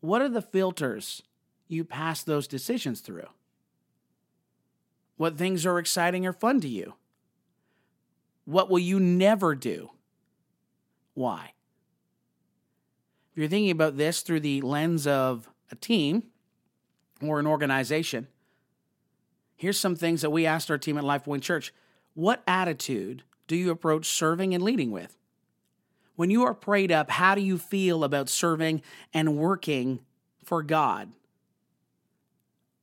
what 0.00 0.22
are 0.22 0.28
the 0.28 0.42
filters 0.42 1.22
you 1.66 1.84
pass 1.84 2.22
those 2.22 2.46
decisions 2.46 3.00
through? 3.00 3.28
What 5.16 5.36
things 5.36 5.66
are 5.66 5.78
exciting 5.78 6.26
or 6.26 6.32
fun 6.32 6.60
to 6.60 6.68
you? 6.68 6.94
What 8.44 8.70
will 8.70 8.78
you 8.78 9.00
never 9.00 9.54
do? 9.54 9.90
Why? 11.14 11.52
If 13.32 13.38
you're 13.38 13.48
thinking 13.48 13.70
about 13.70 13.96
this 13.96 14.22
through 14.22 14.40
the 14.40 14.60
lens 14.62 15.06
of 15.06 15.50
a 15.70 15.74
team 15.74 16.22
or 17.20 17.40
an 17.40 17.46
organization, 17.46 18.28
here's 19.56 19.78
some 19.78 19.96
things 19.96 20.22
that 20.22 20.30
we 20.30 20.46
asked 20.46 20.70
our 20.70 20.78
team 20.78 20.96
at 20.96 21.04
LifePoint 21.04 21.42
Church. 21.42 21.74
What 22.14 22.42
attitude 22.46 23.24
do 23.48 23.56
you 23.56 23.70
approach 23.70 24.06
serving 24.06 24.54
and 24.54 24.62
leading 24.62 24.92
with? 24.92 25.17
When 26.18 26.30
you 26.30 26.42
are 26.42 26.52
prayed 26.52 26.90
up, 26.90 27.12
how 27.12 27.36
do 27.36 27.40
you 27.40 27.58
feel 27.58 28.02
about 28.02 28.28
serving 28.28 28.82
and 29.14 29.36
working 29.36 30.00
for 30.42 30.64
God? 30.64 31.12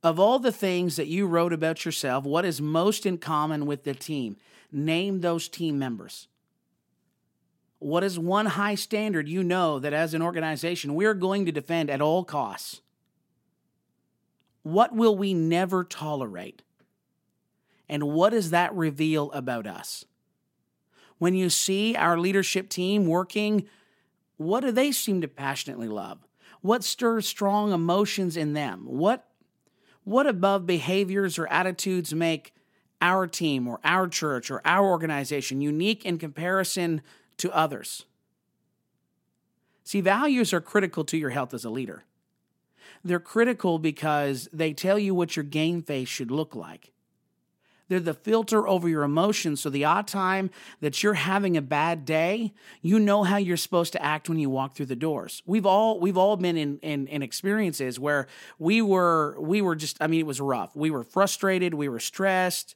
Of 0.02 0.18
all 0.18 0.38
the 0.38 0.50
things 0.50 0.96
that 0.96 1.08
you 1.08 1.26
wrote 1.26 1.52
about 1.52 1.84
yourself, 1.84 2.24
what 2.24 2.46
is 2.46 2.62
most 2.62 3.04
in 3.04 3.18
common 3.18 3.66
with 3.66 3.84
the 3.84 3.92
team? 3.92 4.38
Name 4.72 5.20
those 5.20 5.48
team 5.48 5.78
members. 5.78 6.28
What 7.78 8.02
is 8.02 8.18
one 8.18 8.46
high 8.46 8.74
standard 8.74 9.28
you 9.28 9.44
know 9.44 9.80
that 9.80 9.92
as 9.92 10.14
an 10.14 10.22
organization 10.22 10.94
we're 10.94 11.12
going 11.12 11.44
to 11.44 11.52
defend 11.52 11.90
at 11.90 12.00
all 12.00 12.24
costs? 12.24 12.80
What 14.62 14.94
will 14.94 15.14
we 15.14 15.34
never 15.34 15.84
tolerate? 15.84 16.62
And 17.86 18.04
what 18.04 18.30
does 18.30 18.48
that 18.48 18.74
reveal 18.74 19.30
about 19.32 19.66
us? 19.66 20.06
When 21.18 21.34
you 21.34 21.50
see 21.50 21.96
our 21.96 22.18
leadership 22.18 22.68
team 22.68 23.06
working, 23.06 23.66
what 24.36 24.60
do 24.60 24.70
they 24.70 24.92
seem 24.92 25.20
to 25.22 25.28
passionately 25.28 25.88
love? 25.88 26.18
What 26.60 26.84
stirs 26.84 27.26
strong 27.26 27.72
emotions 27.72 28.36
in 28.36 28.52
them? 28.52 28.82
What, 28.86 29.26
what 30.04 30.26
above 30.26 30.66
behaviors 30.66 31.38
or 31.38 31.46
attitudes 31.46 32.14
make 32.14 32.52
our 33.00 33.26
team 33.26 33.68
or 33.68 33.80
our 33.84 34.08
church 34.08 34.50
or 34.50 34.60
our 34.64 34.86
organization 34.86 35.60
unique 35.60 36.04
in 36.04 36.18
comparison 36.18 37.02
to 37.38 37.52
others? 37.52 38.04
See, 39.84 40.00
values 40.00 40.52
are 40.52 40.60
critical 40.60 41.04
to 41.04 41.16
your 41.16 41.30
health 41.30 41.54
as 41.54 41.64
a 41.64 41.70
leader. 41.70 42.04
They're 43.04 43.20
critical 43.20 43.78
because 43.78 44.48
they 44.52 44.72
tell 44.72 44.98
you 44.98 45.14
what 45.14 45.36
your 45.36 45.44
game 45.44 45.82
face 45.82 46.08
should 46.08 46.30
look 46.30 46.56
like. 46.56 46.92
They're 47.88 48.00
the 48.00 48.14
filter 48.14 48.66
over 48.66 48.88
your 48.88 49.04
emotions. 49.04 49.60
So 49.60 49.70
the 49.70 49.84
odd 49.84 50.08
time 50.08 50.50
that 50.80 51.02
you're 51.02 51.14
having 51.14 51.56
a 51.56 51.62
bad 51.62 52.04
day, 52.04 52.52
you 52.82 52.98
know 52.98 53.22
how 53.22 53.36
you're 53.36 53.56
supposed 53.56 53.92
to 53.92 54.02
act 54.02 54.28
when 54.28 54.38
you 54.38 54.50
walk 54.50 54.74
through 54.74 54.86
the 54.86 54.96
doors. 54.96 55.42
We've 55.46 55.66
all 55.66 56.00
we've 56.00 56.16
all 56.16 56.36
been 56.36 56.56
in, 56.56 56.78
in, 56.80 57.06
in 57.06 57.22
experiences 57.22 58.00
where 58.00 58.26
we 58.58 58.82
were 58.82 59.36
we 59.40 59.62
were 59.62 59.76
just 59.76 59.98
I 60.00 60.08
mean 60.08 60.20
it 60.20 60.26
was 60.26 60.40
rough. 60.40 60.74
We 60.74 60.90
were 60.90 61.04
frustrated, 61.04 61.74
we 61.74 61.88
were 61.88 62.00
stressed, 62.00 62.74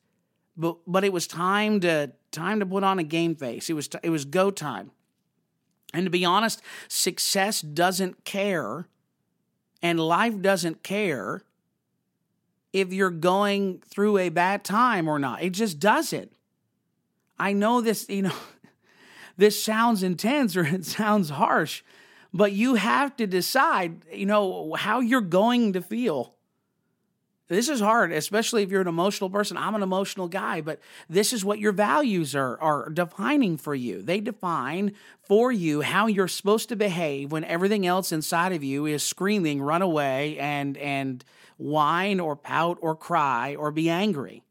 but 0.56 0.76
but 0.86 1.02
it 1.02 1.12
was 1.12 1.26
time 1.26 1.80
to 1.80 2.12
time 2.30 2.60
to 2.60 2.66
put 2.66 2.84
on 2.84 2.98
a 3.00 3.04
game 3.04 3.34
face. 3.34 3.68
It 3.68 3.74
was 3.74 3.88
t- 3.88 3.98
it 4.02 4.10
was 4.10 4.24
go 4.24 4.50
time. 4.52 4.92
And 5.92 6.06
to 6.06 6.10
be 6.10 6.24
honest, 6.24 6.62
success 6.86 7.60
doesn't 7.60 8.24
care 8.24 8.86
and 9.82 9.98
life 9.98 10.40
doesn't 10.40 10.84
care 10.84 11.42
if 12.72 12.92
you're 12.92 13.10
going 13.10 13.82
through 13.88 14.18
a 14.18 14.28
bad 14.28 14.64
time 14.64 15.08
or 15.08 15.18
not. 15.18 15.42
It 15.42 15.50
just 15.50 15.78
doesn't. 15.78 16.32
I 17.38 17.52
know 17.52 17.80
this, 17.80 18.08
you 18.08 18.22
know, 18.22 18.34
this 19.36 19.62
sounds 19.62 20.02
intense 20.02 20.56
or 20.56 20.64
it 20.66 20.84
sounds 20.84 21.30
harsh, 21.30 21.82
but 22.32 22.52
you 22.52 22.76
have 22.76 23.16
to 23.16 23.26
decide, 23.26 24.02
you 24.12 24.26
know, 24.26 24.74
how 24.78 25.00
you're 25.00 25.20
going 25.20 25.72
to 25.72 25.82
feel. 25.82 26.34
This 27.50 27.68
is 27.68 27.80
hard, 27.80 28.12
especially 28.12 28.62
if 28.62 28.70
you're 28.70 28.80
an 28.80 28.86
emotional 28.86 29.28
person. 29.28 29.56
I'm 29.56 29.74
an 29.74 29.82
emotional 29.82 30.28
guy, 30.28 30.60
but 30.60 30.78
this 31.08 31.32
is 31.32 31.44
what 31.44 31.58
your 31.58 31.72
values 31.72 32.36
are, 32.36 32.56
are 32.60 32.88
defining 32.88 33.56
for 33.56 33.74
you. 33.74 34.02
They 34.02 34.20
define 34.20 34.92
for 35.24 35.50
you 35.50 35.80
how 35.80 36.06
you're 36.06 36.28
supposed 36.28 36.68
to 36.68 36.76
behave 36.76 37.32
when 37.32 37.42
everything 37.42 37.84
else 37.84 38.12
inside 38.12 38.52
of 38.52 38.62
you 38.62 38.86
is 38.86 39.02
screaming, 39.02 39.60
run 39.60 39.82
away, 39.82 40.38
and 40.38 40.76
and 40.76 41.24
whine 41.56 42.20
or 42.20 42.36
pout 42.36 42.78
or 42.80 42.94
cry 42.94 43.56
or 43.56 43.72
be 43.72 43.90
angry. 43.90 44.44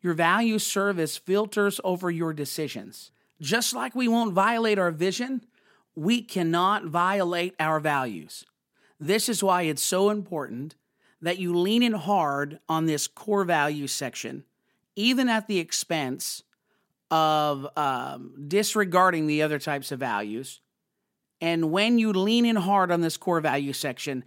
Your 0.00 0.14
values 0.14 0.64
serve 0.64 0.98
as 0.98 1.18
filters 1.18 1.78
over 1.84 2.10
your 2.10 2.32
decisions. 2.32 3.10
Just 3.42 3.74
like 3.74 3.94
we 3.94 4.08
won't 4.08 4.32
violate 4.32 4.78
our 4.78 4.90
vision, 4.90 5.44
we 5.94 6.22
cannot 6.22 6.86
violate 6.86 7.54
our 7.60 7.80
values. 7.80 8.46
This 8.98 9.28
is 9.28 9.44
why 9.44 9.62
it's 9.62 9.82
so 9.82 10.08
important 10.08 10.74
that 11.22 11.38
you 11.38 11.56
lean 11.56 11.82
in 11.82 11.92
hard 11.92 12.60
on 12.68 12.86
this 12.86 13.06
core 13.06 13.44
value 13.44 13.86
section, 13.86 14.44
even 14.96 15.28
at 15.28 15.46
the 15.46 15.58
expense 15.58 16.42
of 17.10 17.66
um, 17.76 18.34
disregarding 18.48 19.26
the 19.26 19.42
other 19.42 19.58
types 19.58 19.92
of 19.92 19.98
values. 19.98 20.60
And 21.40 21.72
when 21.72 21.98
you 21.98 22.12
lean 22.12 22.44
in 22.44 22.56
hard 22.56 22.90
on 22.90 23.00
this 23.00 23.16
core 23.16 23.40
value 23.40 23.72
section, 23.72 24.24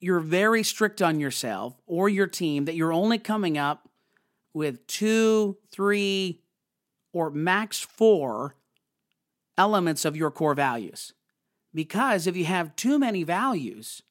you're 0.00 0.20
very 0.20 0.62
strict 0.62 1.00
on 1.00 1.20
yourself 1.20 1.80
or 1.86 2.08
your 2.08 2.26
team 2.26 2.66
that 2.66 2.74
you're 2.74 2.92
only 2.92 3.18
coming 3.18 3.56
up 3.56 3.88
with 4.52 4.86
two, 4.86 5.56
three, 5.70 6.40
or 7.12 7.30
max 7.30 7.80
four 7.80 8.56
elements 9.56 10.04
of 10.04 10.16
your 10.16 10.30
core 10.30 10.54
values. 10.54 11.12
Because 11.74 12.26
if 12.26 12.36
you 12.36 12.44
have 12.44 12.76
too 12.76 12.98
many 12.98 13.22
values, 13.22 14.02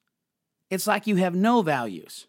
it's 0.76 0.88
like 0.88 1.08
you 1.08 1.16
have 1.16 1.34
no 1.34 1.62
values. 1.62 2.28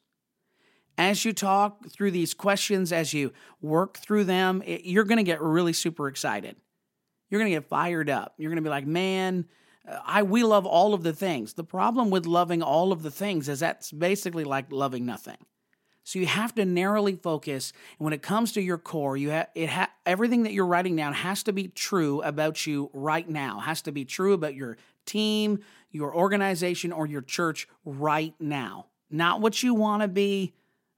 As 0.98 1.24
you 1.24 1.34
talk 1.34 1.88
through 1.90 2.12
these 2.12 2.32
questions, 2.32 2.92
as 2.92 3.12
you 3.12 3.32
work 3.60 3.98
through 3.98 4.24
them, 4.24 4.62
it, 4.64 4.84
you're 4.84 5.04
going 5.04 5.18
to 5.18 5.22
get 5.22 5.42
really 5.42 5.74
super 5.74 6.08
excited. 6.08 6.56
You're 7.28 7.40
going 7.40 7.52
to 7.52 7.56
get 7.58 7.68
fired 7.68 8.08
up. 8.08 8.34
You're 8.38 8.50
going 8.50 8.62
to 8.62 8.62
be 8.62 8.70
like, 8.70 8.86
man, 8.86 9.46
uh, 9.86 9.98
I 10.04 10.22
we 10.22 10.42
love 10.42 10.64
all 10.64 10.94
of 10.94 11.02
the 11.02 11.12
things. 11.12 11.54
The 11.54 11.64
problem 11.64 12.08
with 12.08 12.24
loving 12.24 12.62
all 12.62 12.92
of 12.92 13.02
the 13.02 13.10
things 13.10 13.48
is 13.48 13.60
that's 13.60 13.92
basically 13.92 14.44
like 14.44 14.72
loving 14.72 15.04
nothing. 15.04 15.36
So 16.04 16.20
you 16.20 16.26
have 16.26 16.54
to 16.54 16.64
narrowly 16.64 17.16
focus. 17.16 17.72
And 17.98 18.04
when 18.04 18.12
it 18.12 18.22
comes 18.22 18.52
to 18.52 18.62
your 18.62 18.78
core, 18.78 19.16
you 19.16 19.30
have 19.30 19.48
it 19.56 19.68
ha- 19.68 19.90
everything 20.06 20.44
that 20.44 20.52
you're 20.52 20.64
writing 20.64 20.94
down 20.94 21.12
has 21.12 21.42
to 21.42 21.52
be 21.52 21.66
true 21.66 22.22
about 22.22 22.64
you 22.64 22.90
right 22.92 23.28
now. 23.28 23.58
Has 23.58 23.82
to 23.82 23.92
be 23.92 24.04
true 24.04 24.32
about 24.32 24.54
your 24.54 24.78
team, 25.06 25.60
your 25.90 26.14
organization, 26.14 26.92
or 26.92 27.06
your 27.06 27.22
church 27.22 27.68
right 27.84 28.34
now. 28.38 28.86
Not 29.10 29.40
what 29.40 29.62
you 29.62 29.74
want 29.74 30.02
to 30.02 30.08
be, 30.08 30.52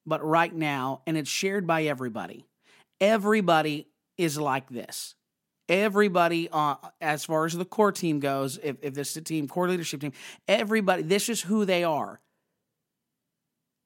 but 0.07 0.25
right 0.25 0.55
now. 0.55 1.03
And 1.07 1.17
it's 1.17 1.31
shared 1.31 1.67
by 1.67 1.85
everybody. 1.85 2.47
Everybody 3.01 3.89
is 4.17 4.39
like 4.39 4.69
this. 4.69 5.15
Everybody, 5.69 6.49
uh, 6.51 6.77
as 7.01 7.27
far 7.27 7.45
as 7.45 7.53
the 7.53 7.65
core 7.65 7.93
team 7.93 8.21
goes, 8.21 8.59
if, 8.63 8.77
if 8.81 8.95
this 8.95 9.11
is 9.11 9.19
a 9.19 9.21
team, 9.21 9.47
core 9.47 9.69
leadership 9.69 10.01
team, 10.01 10.13
everybody, 10.49 11.03
this 11.03 11.29
is 11.29 11.43
who 11.43 11.67
they 11.67 11.85
are. 11.85 12.21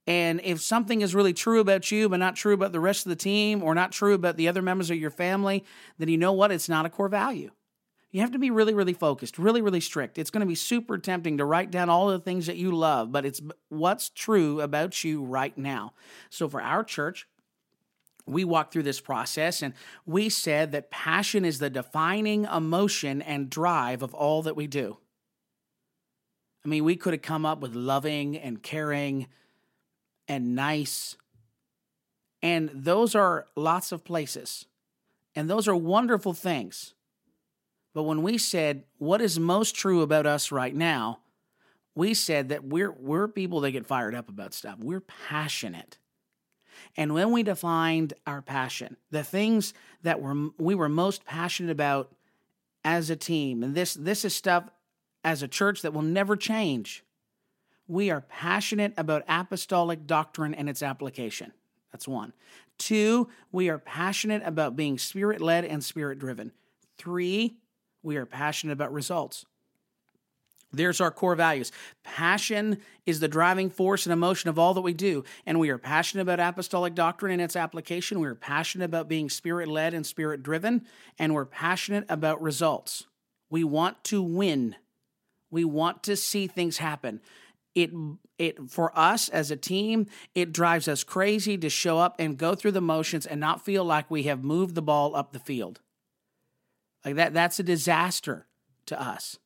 And 0.07 0.41
if 0.43 0.61
something 0.61 1.01
is 1.01 1.15
really 1.15 1.33
true 1.33 1.61
about 1.61 1.91
you, 1.91 2.09
but 2.09 2.19
not 2.19 2.37
true 2.37 2.55
about 2.55 2.73
the 2.73 2.81
rest 2.81 3.07
of 3.07 3.11
the 3.11 3.17
team 3.17 3.63
or 3.63 3.75
not 3.75 3.93
true 3.93 4.15
about 4.15 4.37
the 4.37 4.49
other 4.49 4.63
members 4.63 4.91
of 4.91 4.97
your 4.97 5.11
family, 5.11 5.65
then 5.99 6.09
you 6.09 6.19
know 6.19 6.33
what? 6.33 6.51
It's 6.51 6.69
not 6.69 6.87
a 6.87 6.91
core 6.91 7.09
value. 7.09 7.51
You 8.13 8.21
have 8.21 8.33
to 8.33 8.39
be 8.39 8.51
really, 8.51 8.75
really 8.75 8.93
focused, 8.93 9.39
really, 9.39 9.63
really 9.63 9.81
strict. 9.81 10.19
It's 10.19 10.31
going 10.31 10.43
to 10.43 10.47
be 10.47 10.55
super 10.55 10.99
tempting 10.99 11.39
to 11.39 11.47
write 11.47 11.71
down 11.71 11.89
all 11.89 12.09
the 12.09 12.19
things 12.19 12.47
that 12.47 12.59
you 12.59 12.71
love, 12.71 13.11
but 13.11 13.25
it's 13.25 13.41
what's 13.71 14.11
true 14.11 14.61
about 14.61 15.03
you 15.03 15.25
right 15.25 15.57
now. 15.57 15.95
So 16.29 16.47
for 16.47 16.61
our 16.61 16.85
church, 16.85 17.27
we 18.27 18.45
walked 18.45 18.73
through 18.73 18.83
this 18.83 19.01
process 19.01 19.63
and 19.63 19.73
we 20.05 20.29
said 20.29 20.73
that 20.73 20.91
passion 20.91 21.47
is 21.47 21.59
the 21.59 21.71
defining 21.71 22.45
emotion 22.45 23.23
and 23.23 23.49
drive 23.49 24.03
of 24.03 24.13
all 24.13 24.43
that 24.43 24.57
we 24.57 24.67
do. 24.67 24.99
I 26.65 26.69
mean, 26.69 26.85
we 26.85 26.97
could 26.97 27.15
have 27.15 27.23
come 27.23 27.47
up 27.47 27.61
with 27.61 27.75
loving 27.75 28.37
and 28.37 28.63
caring 28.63 29.27
and 30.29 30.55
nice. 30.55 31.17
And 32.43 32.71
those 32.75 33.15
are 33.15 33.47
lots 33.57 33.91
of 33.91 34.05
places. 34.05 34.67
And 35.35 35.49
those 35.49 35.67
are 35.67 35.75
wonderful 35.75 36.35
things. 36.35 36.95
But 37.95 38.05
when 38.05 38.23
we 38.23 38.39
said, 38.39 38.85
what 38.99 39.21
is 39.21 39.39
most 39.39 39.75
true 39.75 40.03
about 40.03 40.27
us 40.27 40.51
right 40.51 40.75
now? 40.75 41.21
We 41.95 42.15
said 42.15 42.49
that 42.49 42.65
we're, 42.65 42.93
we're 42.93 43.29
people 43.29 43.61
that 43.61 43.73
get 43.73 43.87
fired 43.87 44.15
up 44.15 44.29
about 44.29 44.55
stuff. 44.55 44.79
We're 44.79 45.03
passionate. 45.03 45.99
And 46.97 47.13
when 47.13 47.33
we 47.33 47.43
defined 47.43 48.15
our 48.27 48.41
passion, 48.43 48.97
the 49.11 49.23
things 49.23 49.75
that 50.03 50.21
were, 50.21 50.51
we 50.59 50.75
were 50.75 50.89
most 50.89 51.25
passionate 51.25 51.71
about 51.71 52.15
as 52.85 53.11
a 53.11 53.17
team, 53.17 53.63
and 53.63 53.75
this, 53.75 53.95
this 53.95 54.25
is 54.25 54.35
stuff 54.35 54.65
as 55.23 55.43
a 55.43 55.49
church 55.49 55.83
that 55.83 55.93
will 55.93 56.03
never 56.03 56.35
change. 56.35 57.05
We 57.87 58.11
are 58.11 58.23
passionate 58.23 58.95
about 58.97 59.25
apostolic 59.29 60.07
doctrine 60.07 60.55
and 60.55 60.69
its 60.69 60.83
application. 60.83 61.53
That's 61.93 62.09
one. 62.09 62.33
Two, 62.79 63.29
we 63.53 63.69
are 63.69 63.79
passionate 63.79 64.43
about 64.45 64.77
being 64.77 64.99
spirit 64.99 65.41
led 65.41 65.65
and 65.65 65.85
spirit 65.85 66.19
driven. 66.19 66.53
Three, 66.97 67.59
we 68.03 68.17
are 68.17 68.27
passionate 68.27 68.73
about 68.73 68.93
results. 68.93 69.45
There's 70.73 71.01
our 71.01 71.11
core 71.11 71.35
values. 71.35 71.71
Passion 72.03 72.79
is 73.05 73.21
the 73.21 73.29
driving 73.29 73.69
force 73.69 74.07
and 74.07 74.13
emotion 74.13 74.49
of 74.49 74.59
all 74.59 74.73
that 74.75 74.81
we 74.81 74.95
do. 74.95 75.25
And 75.45 75.61
we 75.61 75.69
are 75.69 75.79
passionate 75.79 76.23
about 76.23 76.41
apostolic 76.41 76.95
doctrine 76.95 77.33
and 77.33 77.43
its 77.43 77.57
application. 77.57 78.21
We 78.21 78.29
are 78.29 78.35
passionate 78.35 78.87
about 78.87 79.09
being 79.09 79.29
spirit 79.29 79.69
led 79.69 79.93
and 79.93 80.07
spirit 80.07 80.43
driven. 80.43 80.87
And 81.19 81.35
we're 81.35 81.45
passionate 81.45 82.07
about 82.09 82.41
results. 82.41 83.07
We 83.51 83.65
want 83.65 84.03
to 84.05 84.23
win. 84.23 84.77
We 85.51 85.65
want 85.65 86.03
to 86.05 86.17
see 86.17 86.47
things 86.47 86.79
happen 86.79 87.21
it 87.75 87.91
it 88.39 88.71
for 88.71 88.97
us 88.99 89.29
as 89.29 89.51
a 89.51 89.57
team 89.57 90.07
it 90.35 90.53
drives 90.53 90.89
us 90.89 91.05
crazy 91.05 91.57
to 91.57 91.71
show 91.71 91.99
up 91.99 92.17
and 92.19 92.37
go 92.37 92.55
through 92.55 92.73
the 92.73 92.81
motions 92.81 93.27
and 93.27 93.41
not 93.41 93.65
feel 93.65 93.85
like 93.85 94.11
we 94.11 94.25
have 94.25 94.45
moved 94.45 94.75
the 94.75 94.83
ball 94.83 95.17
up 95.17 95.33
the 95.33 95.39
field 95.39 95.81
like 97.05 97.17
that 97.17 97.35
that's 97.35 97.59
a 97.59 97.63
disaster 97.63 98.47
to 98.87 99.01
us 99.01 99.39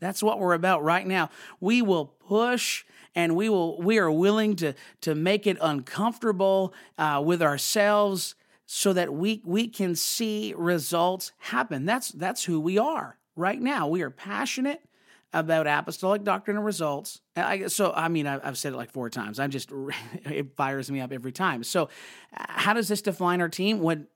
that's 0.00 0.22
what 0.22 0.38
we're 0.38 0.54
about 0.54 0.82
right 0.82 1.06
now 1.06 1.30
we 1.60 1.82
will 1.82 2.06
push 2.06 2.84
and 3.14 3.36
we 3.36 3.48
will 3.48 3.80
we 3.80 3.98
are 3.98 4.10
willing 4.10 4.56
to 4.56 4.74
to 5.00 5.14
make 5.14 5.46
it 5.46 5.56
uncomfortable 5.60 6.74
uh, 6.98 7.22
with 7.24 7.42
ourselves 7.42 8.34
so 8.66 8.92
that 8.92 9.12
we 9.12 9.42
we 9.44 9.68
can 9.68 9.94
see 9.94 10.54
results 10.56 11.32
happen 11.38 11.84
that's 11.84 12.10
that's 12.10 12.44
who 12.44 12.60
we 12.60 12.78
are 12.78 13.18
right 13.36 13.60
now 13.60 13.86
we 13.86 14.02
are 14.02 14.10
passionate 14.10 14.82
about 15.34 15.66
apostolic 15.66 16.22
doctrine 16.22 16.56
and 16.56 16.64
results. 16.64 17.20
I, 17.36 17.66
so, 17.66 17.92
I 17.94 18.06
mean, 18.06 18.26
I've 18.26 18.56
said 18.56 18.72
it 18.72 18.76
like 18.76 18.92
four 18.92 19.10
times. 19.10 19.40
I'm 19.40 19.50
just, 19.50 19.70
it 20.24 20.56
fires 20.56 20.90
me 20.90 21.00
up 21.00 21.12
every 21.12 21.32
time. 21.32 21.64
So, 21.64 21.88
how 22.32 22.72
does 22.72 22.88
this 22.88 23.02
define 23.02 23.40
our 23.40 23.48
team? 23.48 23.80
When, 23.80 24.06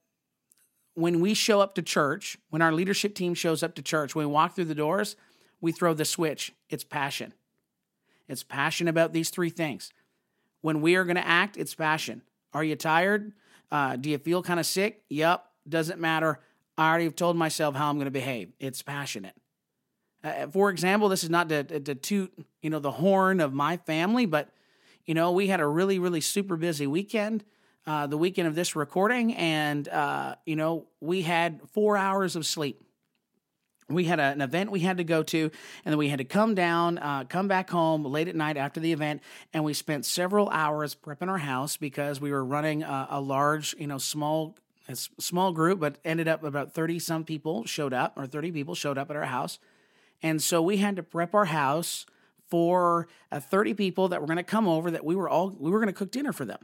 when 0.98 1.20
we 1.20 1.32
show 1.32 1.60
up 1.60 1.76
to 1.76 1.82
church, 1.82 2.36
when 2.50 2.60
our 2.60 2.72
leadership 2.72 3.14
team 3.14 3.32
shows 3.32 3.62
up 3.62 3.76
to 3.76 3.82
church, 3.82 4.16
when 4.16 4.26
we 4.26 4.32
walk 4.32 4.56
through 4.56 4.64
the 4.64 4.74
doors, 4.74 5.14
we 5.60 5.70
throw 5.70 5.94
the 5.94 6.04
switch. 6.04 6.52
It's 6.68 6.82
passion. 6.82 7.32
It's 8.28 8.42
passion 8.42 8.88
about 8.88 9.12
these 9.12 9.30
three 9.30 9.50
things. 9.50 9.92
When 10.60 10.80
we 10.80 10.96
are 10.96 11.04
going 11.04 11.16
to 11.16 11.26
act, 11.26 11.56
it's 11.56 11.74
passion. 11.74 12.22
Are 12.52 12.64
you 12.64 12.74
tired? 12.74 13.32
Uh, 13.70 13.94
do 13.94 14.10
you 14.10 14.18
feel 14.18 14.42
kind 14.42 14.58
of 14.58 14.66
sick? 14.66 15.02
Yep. 15.08 15.44
Doesn't 15.68 16.00
matter. 16.00 16.40
I 16.76 16.88
already 16.88 17.04
have 17.04 17.16
told 17.16 17.36
myself 17.36 17.76
how 17.76 17.90
I'm 17.90 17.96
going 17.96 18.06
to 18.06 18.10
behave. 18.10 18.52
It's 18.58 18.82
passionate. 18.82 19.36
Uh, 20.24 20.48
for 20.48 20.68
example, 20.68 21.08
this 21.08 21.22
is 21.22 21.30
not 21.30 21.48
to, 21.48 21.62
to 21.62 21.94
toot, 21.94 22.32
you 22.60 22.70
know, 22.70 22.80
the 22.80 22.90
horn 22.90 23.40
of 23.40 23.52
my 23.52 23.76
family, 23.76 24.26
but 24.26 24.48
you 25.04 25.14
know, 25.14 25.30
we 25.30 25.46
had 25.46 25.60
a 25.60 25.66
really, 25.66 26.00
really 26.00 26.20
super 26.20 26.56
busy 26.56 26.88
weekend. 26.88 27.44
Uh, 27.86 28.06
the 28.06 28.18
weekend 28.18 28.46
of 28.46 28.54
this 28.54 28.76
recording, 28.76 29.34
and 29.34 29.88
uh, 29.88 30.34
you 30.44 30.56
know, 30.56 30.86
we 31.00 31.22
had 31.22 31.60
four 31.72 31.96
hours 31.96 32.36
of 32.36 32.44
sleep. 32.44 32.82
We 33.88 34.04
had 34.04 34.20
a, 34.20 34.24
an 34.24 34.42
event 34.42 34.70
we 34.70 34.80
had 34.80 34.98
to 34.98 35.04
go 35.04 35.22
to, 35.22 35.40
and 35.40 35.92
then 35.92 35.96
we 35.96 36.08
had 36.08 36.18
to 36.18 36.24
come 36.24 36.54
down, 36.54 36.98
uh, 36.98 37.24
come 37.24 37.48
back 37.48 37.70
home 37.70 38.04
late 38.04 38.28
at 38.28 38.36
night 38.36 38.58
after 38.58 38.78
the 38.78 38.92
event, 38.92 39.22
and 39.54 39.64
we 39.64 39.72
spent 39.72 40.04
several 40.04 40.50
hours 40.50 40.94
prepping 40.94 41.28
our 41.28 41.38
house 41.38 41.78
because 41.78 42.20
we 42.20 42.30
were 42.30 42.44
running 42.44 42.82
a, 42.82 43.08
a 43.12 43.20
large, 43.20 43.74
you 43.78 43.86
know, 43.86 43.98
small 43.98 44.56
a 44.88 44.96
small 44.96 45.52
group, 45.52 45.80
but 45.80 45.98
ended 46.04 46.28
up 46.28 46.42
about 46.42 46.72
30 46.72 46.98
some 46.98 47.24
people 47.24 47.64
showed 47.66 47.92
up, 47.92 48.14
or 48.16 48.26
30 48.26 48.52
people 48.52 48.74
showed 48.74 48.96
up 48.96 49.10
at 49.10 49.16
our 49.16 49.26
house. 49.26 49.58
And 50.22 50.42
so 50.42 50.62
we 50.62 50.78
had 50.78 50.96
to 50.96 51.02
prep 51.02 51.34
our 51.34 51.44
house 51.44 52.06
for 52.48 53.06
uh, 53.30 53.40
30 53.40 53.74
people 53.74 54.08
that 54.08 54.20
were 54.20 54.26
going 54.26 54.38
to 54.38 54.42
come 54.42 54.66
over 54.66 54.90
that 54.90 55.04
we 55.04 55.14
were 55.14 55.28
all 55.28 55.54
we 55.58 55.70
were 55.70 55.78
going 55.78 55.92
to 55.92 55.92
cook 55.92 56.10
dinner 56.10 56.32
for 56.32 56.44
them. 56.44 56.60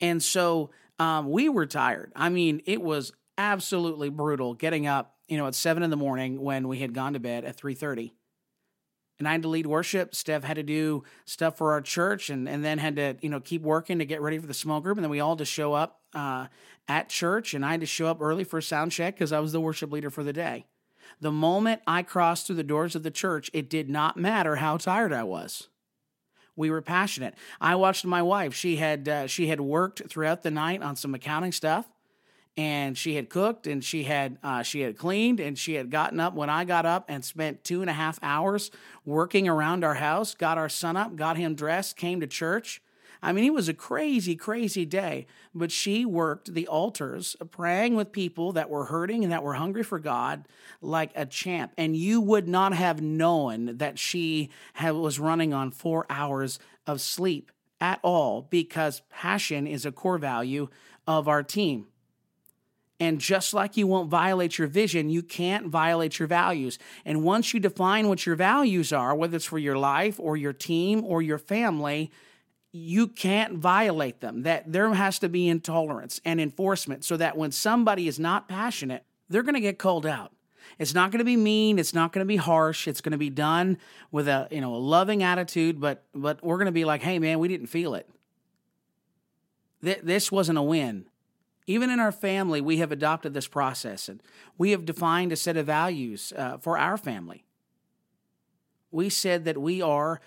And 0.00 0.22
so 0.22 0.70
um, 0.98 1.30
we 1.30 1.48
were 1.48 1.66
tired. 1.66 2.12
I 2.14 2.28
mean, 2.28 2.62
it 2.66 2.82
was 2.82 3.12
absolutely 3.38 4.10
brutal 4.10 4.54
getting 4.54 4.86
up, 4.86 5.16
you 5.28 5.36
know, 5.36 5.46
at 5.46 5.54
seven 5.54 5.82
in 5.82 5.90
the 5.90 5.96
morning 5.96 6.40
when 6.40 6.68
we 6.68 6.78
had 6.78 6.94
gone 6.94 7.14
to 7.14 7.20
bed 7.20 7.44
at 7.44 7.56
3:30. 7.56 8.12
And 9.18 9.28
I 9.28 9.32
had 9.32 9.42
to 9.42 9.48
lead 9.48 9.66
worship. 9.66 10.14
Steph 10.14 10.42
had 10.42 10.56
to 10.56 10.64
do 10.64 11.04
stuff 11.24 11.56
for 11.56 11.72
our 11.72 11.80
church 11.80 12.30
and, 12.30 12.48
and 12.48 12.64
then 12.64 12.78
had 12.78 12.96
to, 12.96 13.16
you 13.20 13.28
know, 13.28 13.38
keep 13.38 13.62
working 13.62 14.00
to 14.00 14.04
get 14.04 14.20
ready 14.20 14.38
for 14.38 14.48
the 14.48 14.54
small 14.54 14.80
group. 14.80 14.96
And 14.96 15.04
then 15.04 15.10
we 15.10 15.20
all 15.20 15.36
just 15.36 15.52
show 15.52 15.72
up 15.72 16.00
uh, 16.14 16.48
at 16.88 17.10
church. 17.10 17.54
And 17.54 17.64
I 17.64 17.70
had 17.70 17.80
to 17.80 17.86
show 17.86 18.08
up 18.08 18.20
early 18.20 18.42
for 18.42 18.58
a 18.58 18.62
sound 18.62 18.90
check 18.90 19.14
because 19.14 19.32
I 19.32 19.38
was 19.38 19.52
the 19.52 19.60
worship 19.60 19.92
leader 19.92 20.10
for 20.10 20.24
the 20.24 20.32
day. 20.32 20.66
The 21.20 21.30
moment 21.30 21.82
I 21.86 22.02
crossed 22.02 22.46
through 22.46 22.56
the 22.56 22.64
doors 22.64 22.96
of 22.96 23.04
the 23.04 23.10
church, 23.10 23.50
it 23.52 23.70
did 23.70 23.88
not 23.88 24.16
matter 24.16 24.56
how 24.56 24.78
tired 24.78 25.12
I 25.12 25.22
was. 25.22 25.68
We 26.56 26.70
were 26.70 26.82
passionate. 26.82 27.34
I 27.60 27.74
watched 27.74 28.04
my 28.04 28.22
wife. 28.22 28.54
She 28.54 28.76
had 28.76 29.08
uh, 29.08 29.26
she 29.26 29.48
had 29.48 29.60
worked 29.60 30.08
throughout 30.08 30.42
the 30.42 30.50
night 30.50 30.82
on 30.82 30.96
some 30.96 31.14
accounting 31.14 31.52
stuff, 31.52 31.88
and 32.56 32.96
she 32.96 33.16
had 33.16 33.28
cooked 33.28 33.66
and 33.66 33.82
she 33.82 34.04
had 34.04 34.38
uh, 34.42 34.62
she 34.62 34.82
had 34.82 34.96
cleaned 34.96 35.40
and 35.40 35.58
she 35.58 35.74
had 35.74 35.90
gotten 35.90 36.20
up 36.20 36.34
when 36.34 36.50
I 36.50 36.64
got 36.64 36.86
up 36.86 37.06
and 37.08 37.24
spent 37.24 37.64
two 37.64 37.80
and 37.80 37.90
a 37.90 37.94
half 37.94 38.18
hours 38.22 38.70
working 39.04 39.48
around 39.48 39.84
our 39.84 39.94
house. 39.94 40.34
Got 40.34 40.58
our 40.58 40.68
son 40.68 40.96
up, 40.96 41.16
got 41.16 41.36
him 41.36 41.54
dressed, 41.54 41.96
came 41.96 42.20
to 42.20 42.26
church. 42.26 42.80
I 43.24 43.32
mean, 43.32 43.44
it 43.44 43.54
was 43.54 43.70
a 43.70 43.74
crazy, 43.74 44.36
crazy 44.36 44.84
day. 44.84 45.26
But 45.54 45.72
she 45.72 46.04
worked 46.04 46.52
the 46.52 46.68
altars, 46.68 47.36
uh, 47.40 47.46
praying 47.46 47.94
with 47.94 48.12
people 48.12 48.52
that 48.52 48.68
were 48.68 48.84
hurting 48.84 49.24
and 49.24 49.32
that 49.32 49.42
were 49.42 49.54
hungry 49.54 49.82
for 49.82 49.98
God 49.98 50.46
like 50.82 51.10
a 51.16 51.24
champ. 51.24 51.72
And 51.78 51.96
you 51.96 52.20
would 52.20 52.46
not 52.46 52.74
have 52.74 53.00
known 53.00 53.78
that 53.78 53.98
she 53.98 54.50
had, 54.74 54.92
was 54.92 55.18
running 55.18 55.54
on 55.54 55.70
four 55.70 56.04
hours 56.10 56.58
of 56.86 57.00
sleep 57.00 57.50
at 57.80 57.98
all 58.02 58.42
because 58.42 59.00
passion 59.08 59.66
is 59.66 59.86
a 59.86 59.92
core 59.92 60.18
value 60.18 60.68
of 61.06 61.26
our 61.26 61.42
team. 61.42 61.86
And 63.00 63.20
just 63.20 63.54
like 63.54 63.76
you 63.76 63.86
won't 63.86 64.10
violate 64.10 64.58
your 64.58 64.68
vision, 64.68 65.08
you 65.08 65.22
can't 65.22 65.66
violate 65.66 66.18
your 66.18 66.28
values. 66.28 66.78
And 67.04 67.24
once 67.24 67.54
you 67.54 67.58
define 67.58 68.08
what 68.08 68.26
your 68.26 68.36
values 68.36 68.92
are, 68.92 69.14
whether 69.14 69.36
it's 69.36 69.46
for 69.46 69.58
your 69.58 69.78
life 69.78 70.20
or 70.20 70.36
your 70.36 70.52
team 70.52 71.02
or 71.04 71.20
your 71.22 71.38
family, 71.38 72.12
you 72.76 73.06
can't 73.06 73.56
violate 73.56 74.20
them, 74.20 74.42
that 74.42 74.72
there 74.72 74.92
has 74.92 75.20
to 75.20 75.28
be 75.28 75.48
intolerance 75.48 76.20
and 76.24 76.40
enforcement 76.40 77.04
so 77.04 77.16
that 77.16 77.36
when 77.36 77.52
somebody 77.52 78.08
is 78.08 78.18
not 78.18 78.48
passionate, 78.48 79.04
they're 79.28 79.44
going 79.44 79.54
to 79.54 79.60
get 79.60 79.78
called 79.78 80.04
out. 80.04 80.32
It's 80.76 80.92
not 80.92 81.12
going 81.12 81.20
to 81.20 81.24
be 81.24 81.36
mean, 81.36 81.78
it's 81.78 81.94
not 81.94 82.12
going 82.12 82.24
to 82.24 82.28
be 82.28 82.36
harsh, 82.36 82.88
it's 82.88 83.00
going 83.00 83.12
to 83.12 83.18
be 83.18 83.30
done 83.30 83.78
with 84.10 84.26
a, 84.26 84.48
you 84.50 84.60
know, 84.60 84.74
a 84.74 84.76
loving 84.76 85.22
attitude, 85.22 85.80
but 85.80 86.02
but 86.16 86.42
we're 86.42 86.56
going 86.56 86.66
to 86.66 86.72
be 86.72 86.84
like, 86.84 87.00
"Hey 87.00 87.20
man, 87.20 87.38
we 87.38 87.46
didn't 87.46 87.68
feel 87.68 87.94
it." 87.94 88.10
Th- 89.84 90.00
this 90.02 90.32
wasn't 90.32 90.58
a 90.58 90.62
win. 90.62 91.06
Even 91.68 91.90
in 91.90 92.00
our 92.00 92.10
family, 92.10 92.60
we 92.60 92.78
have 92.78 92.90
adopted 92.90 93.34
this 93.34 93.46
process 93.46 94.08
and 94.08 94.20
we 94.58 94.72
have 94.72 94.84
defined 94.84 95.30
a 95.30 95.36
set 95.36 95.56
of 95.56 95.66
values 95.66 96.32
uh, 96.36 96.58
for 96.58 96.76
our 96.76 96.96
family. 96.96 97.44
We 98.90 99.10
said 99.10 99.44
that 99.44 99.58
we 99.58 99.80
are 99.80 100.20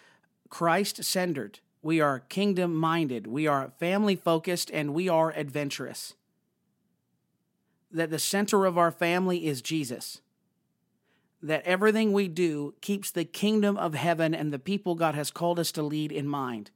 Christ 0.50 1.04
centered, 1.04 1.60
we 1.82 2.02
are 2.02 2.20
kingdom 2.20 2.76
minded, 2.76 3.28
we 3.28 3.48
are 3.48 3.72
family 3.80 4.16
focused, 4.16 4.70
and 4.72 4.94
we 4.94 5.08
are 5.08 5.32
adventurous. 5.32 6.16
That 7.92 8.10
the 8.10 8.20
center 8.20 8.66
of 8.66 8.78
our 8.78 8.92
family 8.92 9.48
is 9.48 9.62
Jesus. 9.62 10.22
That 11.42 11.66
everything 11.66 12.12
we 12.12 12.28
do 12.28 12.74
keeps 12.82 13.12
the 13.12 13.24
kingdom 13.24 13.78
of 13.78 13.94
heaven 13.94 14.34
and 14.34 14.52
the 14.52 14.60
people 14.60 14.96
God 14.96 15.16
has 15.16 15.32
called 15.32 15.60
us 15.60 15.72
to 15.74 15.84
lead 15.84 16.12
in 16.12 16.28
mind. 16.28 16.72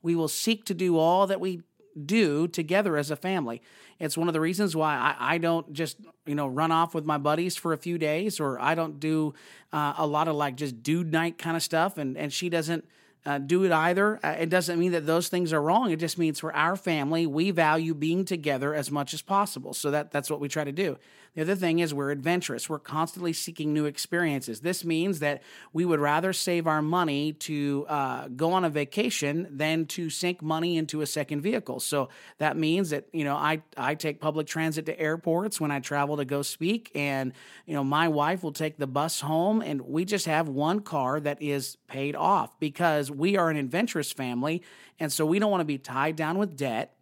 We 0.00 0.14
will 0.14 0.28
seek 0.28 0.64
to 0.66 0.74
do 0.74 0.96
all 0.96 1.26
that 1.26 1.40
we 1.40 1.62
do 2.06 2.48
together 2.48 2.96
as 2.96 3.10
a 3.10 3.16
family. 3.16 3.60
It's 3.98 4.16
one 4.16 4.28
of 4.28 4.32
the 4.32 4.40
reasons 4.40 4.74
why 4.74 4.94
I, 4.94 5.34
I 5.34 5.38
don't 5.38 5.72
just 5.72 5.98
you 6.24 6.34
know 6.34 6.46
run 6.46 6.72
off 6.72 6.94
with 6.94 7.04
my 7.04 7.18
buddies 7.18 7.56
for 7.56 7.72
a 7.72 7.76
few 7.76 7.98
days, 7.98 8.40
or 8.40 8.60
I 8.60 8.74
don't 8.74 9.00
do 9.00 9.34
uh, 9.72 9.94
a 9.98 10.06
lot 10.06 10.28
of 10.28 10.36
like 10.36 10.56
just 10.56 10.82
dude 10.82 11.12
night 11.12 11.36
kind 11.36 11.56
of 11.56 11.62
stuff, 11.62 11.98
and 11.98 12.16
and 12.16 12.32
she 12.32 12.48
doesn't 12.48 12.86
uh, 13.26 13.38
do 13.38 13.64
it 13.64 13.72
either. 13.72 14.18
Uh, 14.22 14.36
it 14.38 14.48
doesn't 14.48 14.78
mean 14.78 14.92
that 14.92 15.06
those 15.06 15.28
things 15.28 15.52
are 15.52 15.60
wrong. 15.60 15.90
It 15.90 15.96
just 15.96 16.18
means 16.18 16.40
for 16.40 16.54
our 16.54 16.76
family, 16.76 17.26
we 17.26 17.50
value 17.50 17.94
being 17.94 18.24
together 18.24 18.74
as 18.74 18.90
much 18.90 19.12
as 19.12 19.22
possible. 19.22 19.74
So 19.74 19.90
that 19.90 20.10
that's 20.10 20.30
what 20.30 20.40
we 20.40 20.48
try 20.48 20.64
to 20.64 20.72
do. 20.72 20.96
The 21.34 21.42
other 21.42 21.54
thing 21.54 21.78
is 21.78 21.94
we're 21.94 22.10
adventurous. 22.10 22.68
We're 22.68 22.80
constantly 22.80 23.32
seeking 23.32 23.72
new 23.72 23.84
experiences. 23.84 24.60
This 24.60 24.84
means 24.84 25.20
that 25.20 25.42
we 25.72 25.84
would 25.84 26.00
rather 26.00 26.32
save 26.32 26.66
our 26.66 26.82
money 26.82 27.32
to 27.34 27.86
uh, 27.88 28.28
go 28.28 28.52
on 28.52 28.64
a 28.64 28.70
vacation 28.70 29.46
than 29.50 29.86
to 29.86 30.10
sink 30.10 30.42
money 30.42 30.76
into 30.76 31.02
a 31.02 31.06
second 31.06 31.40
vehicle. 31.42 31.78
So 31.78 32.08
that 32.38 32.56
means 32.56 32.90
that 32.90 33.06
you 33.12 33.24
know 33.24 33.36
I 33.36 33.62
I 33.76 33.94
take 33.94 34.20
public 34.20 34.48
transit 34.48 34.86
to 34.86 34.98
airports 34.98 35.60
when 35.60 35.70
I 35.70 35.78
travel 35.78 36.16
to 36.16 36.24
go 36.24 36.42
speak, 36.42 36.90
and 36.94 37.32
you 37.64 37.74
know 37.74 37.84
my 37.84 38.08
wife 38.08 38.42
will 38.42 38.52
take 38.52 38.78
the 38.78 38.88
bus 38.88 39.20
home, 39.20 39.62
and 39.62 39.82
we 39.82 40.04
just 40.04 40.26
have 40.26 40.48
one 40.48 40.80
car 40.80 41.20
that 41.20 41.40
is 41.40 41.76
paid 41.86 42.16
off 42.16 42.58
because 42.58 43.10
we 43.10 43.36
are 43.36 43.50
an 43.50 43.56
adventurous 43.56 44.10
family, 44.10 44.62
and 44.98 45.12
so 45.12 45.24
we 45.24 45.38
don't 45.38 45.50
want 45.50 45.60
to 45.60 45.66
be 45.66 45.78
tied 45.78 46.16
down 46.16 46.38
with 46.38 46.56
debt 46.56 46.96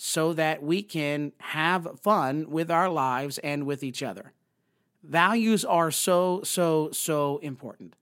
so 0.00 0.32
that 0.32 0.62
we 0.62 0.80
can 0.80 1.32
have 1.38 1.98
fun 2.00 2.48
with 2.48 2.70
our 2.70 2.88
lives 2.88 3.38
and 3.38 3.66
with 3.66 3.82
each 3.82 4.00
other. 4.00 4.32
Values 5.02 5.64
are 5.64 5.90
so, 5.90 6.40
so, 6.44 6.90
so 6.92 7.38
important. 7.38 7.96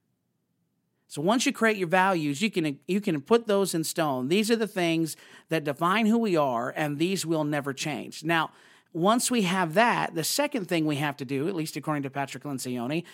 So 1.07 1.23
once 1.23 1.47
you 1.47 1.51
create 1.51 1.77
your 1.77 1.87
values, 1.87 2.39
you 2.39 2.51
can 2.51 2.79
you 2.87 3.01
can 3.01 3.19
put 3.21 3.47
those 3.47 3.73
in 3.73 3.83
stone. 3.83 4.27
These 4.27 4.51
are 4.51 4.55
the 4.55 4.67
things 4.67 5.15
that 5.49 5.63
define 5.63 6.05
who 6.05 6.19
we 6.19 6.35
are, 6.35 6.71
and 6.75 6.99
these 6.99 7.25
will 7.25 7.45
never 7.45 7.73
change. 7.73 8.23
Now, 8.23 8.51
once 8.93 9.31
we 9.31 9.43
have 9.43 9.73
that, 9.73 10.13
the 10.13 10.23
second 10.23 10.67
thing 10.67 10.85
we 10.85 10.97
have 10.97 11.17
to 11.17 11.25
do, 11.25 11.47
at 11.47 11.55
least 11.55 11.77
according 11.77 12.03
to 12.03 12.09
Patrick 12.09 12.43
Lencioni, 12.43 13.05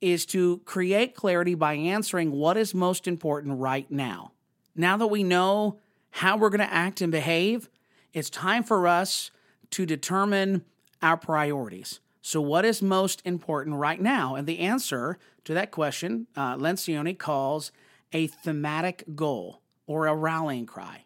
is 0.00 0.24
to 0.26 0.58
create 0.64 1.14
clarity 1.14 1.54
by 1.54 1.74
answering 1.74 2.30
what 2.30 2.56
is 2.56 2.74
most 2.74 3.06
important 3.06 3.58
right 3.58 3.90
now. 3.90 4.32
Now 4.74 4.96
that 4.96 5.08
we 5.08 5.22
know 5.22 5.80
how 6.10 6.36
we're 6.38 6.50
going 6.50 6.66
to 6.66 6.72
act 6.72 7.00
and 7.00 7.12
behave, 7.12 7.68
it's 8.16 8.30
time 8.30 8.62
for 8.62 8.88
us 8.88 9.30
to 9.72 9.84
determine 9.84 10.64
our 11.02 11.18
priorities. 11.18 12.00
So, 12.22 12.40
what 12.40 12.64
is 12.64 12.80
most 12.80 13.20
important 13.26 13.76
right 13.76 14.00
now? 14.00 14.36
And 14.36 14.46
the 14.48 14.60
answer 14.60 15.18
to 15.44 15.52
that 15.52 15.70
question, 15.70 16.26
uh, 16.34 16.56
Lencioni 16.56 17.16
calls 17.16 17.72
a 18.14 18.26
thematic 18.26 19.04
goal 19.14 19.60
or 19.86 20.06
a 20.06 20.16
rallying 20.16 20.64
cry. 20.64 21.04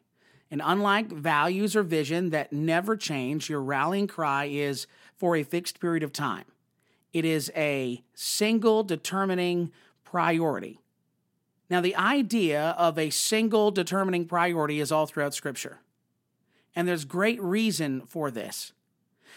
And 0.52 0.62
unlike 0.64 1.10
values 1.10 1.74
or 1.74 1.82
vision 1.82 2.30
that 2.30 2.52
never 2.52 2.96
change, 2.96 3.50
your 3.50 3.60
rallying 3.60 4.06
cry 4.06 4.44
is 4.44 4.86
for 5.16 5.34
a 5.34 5.42
fixed 5.42 5.80
period 5.80 6.04
of 6.04 6.12
time. 6.12 6.44
It 7.12 7.24
is 7.24 7.50
a 7.56 8.04
single 8.14 8.84
determining 8.84 9.72
priority. 10.04 10.78
Now, 11.68 11.80
the 11.80 11.96
idea 11.96 12.76
of 12.78 12.98
a 12.98 13.10
single 13.10 13.72
determining 13.72 14.26
priority 14.26 14.78
is 14.78 14.92
all 14.92 15.06
throughout 15.06 15.34
Scripture. 15.34 15.80
And 16.74 16.86
there's 16.86 17.04
great 17.04 17.42
reason 17.42 18.02
for 18.02 18.30
this. 18.30 18.72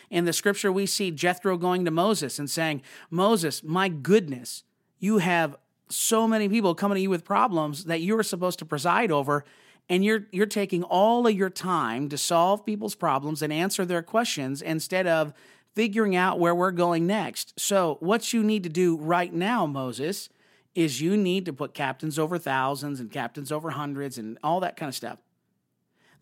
In 0.10 0.26
the 0.26 0.34
scripture, 0.34 0.72
we 0.72 0.86
see 0.86 1.12
Jethro 1.12 1.58
going 1.58 1.86
to 1.86 1.92
Moses 1.92 2.38
and 2.38 2.50
saying, 2.50 2.82
Moses, 3.10 3.64
my 3.64 3.90
goodness, 3.90 4.64
you 5.00 5.18
have 5.18 5.56
so 5.90 6.28
many 6.28 6.48
people 6.48 6.76
coming 6.76 6.96
to 6.96 7.02
you 7.02 7.10
with 7.10 7.26
problems 7.26 7.86
that 7.86 8.02
you 8.02 8.18
are 8.18 8.24
supposed 8.24 8.60
to 8.60 8.66
preside 8.66 9.12
over, 9.12 9.44
and 9.90 10.04
you're, 10.06 10.28
you're 10.32 10.46
taking 10.46 10.84
all 10.84 11.28
of 11.28 11.34
your 11.34 11.50
time 11.50 12.10
to 12.10 12.18
solve 12.18 12.66
people's 12.66 12.96
problems 12.96 13.42
and 13.42 13.52
answer 13.52 13.86
their 13.86 14.04
questions 14.04 14.62
instead 14.62 15.08
of 15.08 15.34
figuring 15.74 16.16
out 16.16 16.40
where 16.40 16.56
we're 16.56 16.72
going 16.72 17.08
next. 17.08 17.60
So, 17.60 17.98
what 18.00 18.34
you 18.34 18.44
need 18.44 18.64
to 18.64 18.70
do 18.70 18.96
right 18.98 19.34
now, 19.34 19.66
Moses, 19.66 20.30
is 20.76 21.02
you 21.02 21.18
need 21.18 21.46
to 21.46 21.54
put 21.54 21.74
captains 21.74 22.18
over 22.18 22.38
thousands 22.38 23.00
and 23.00 23.12
captains 23.12 23.52
over 23.52 23.72
hundreds 23.72 24.18
and 24.18 24.38
all 24.44 24.60
that 24.60 24.76
kind 24.76 24.90
of 24.90 24.96
stuff 24.96 25.20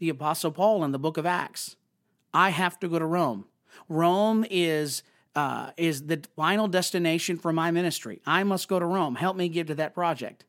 the 0.02 0.10
Apostle 0.10 0.52
Paul 0.52 0.84
in 0.84 0.92
the 0.92 1.00
book 1.00 1.16
of 1.18 1.28
Acts. 1.28 1.78
I 2.34 2.50
have 2.50 2.80
to 2.80 2.90
go 2.90 2.98
to 2.98 3.06
Rome. 3.06 3.46
Rome 3.88 4.44
is 4.50 5.04
uh, 5.36 5.72
is 5.78 6.08
the 6.08 6.24
final 6.36 6.68
destination 6.68 7.38
for 7.38 7.54
my 7.54 7.72
ministry. 7.72 8.20
I 8.26 8.44
must 8.44 8.68
go 8.68 8.80
to 8.80 8.86
Rome. 8.86 9.16
Help 9.16 9.38
me 9.38 9.48
give 9.48 9.68
to 9.68 9.76
that 9.76 9.94
project. 9.94 10.44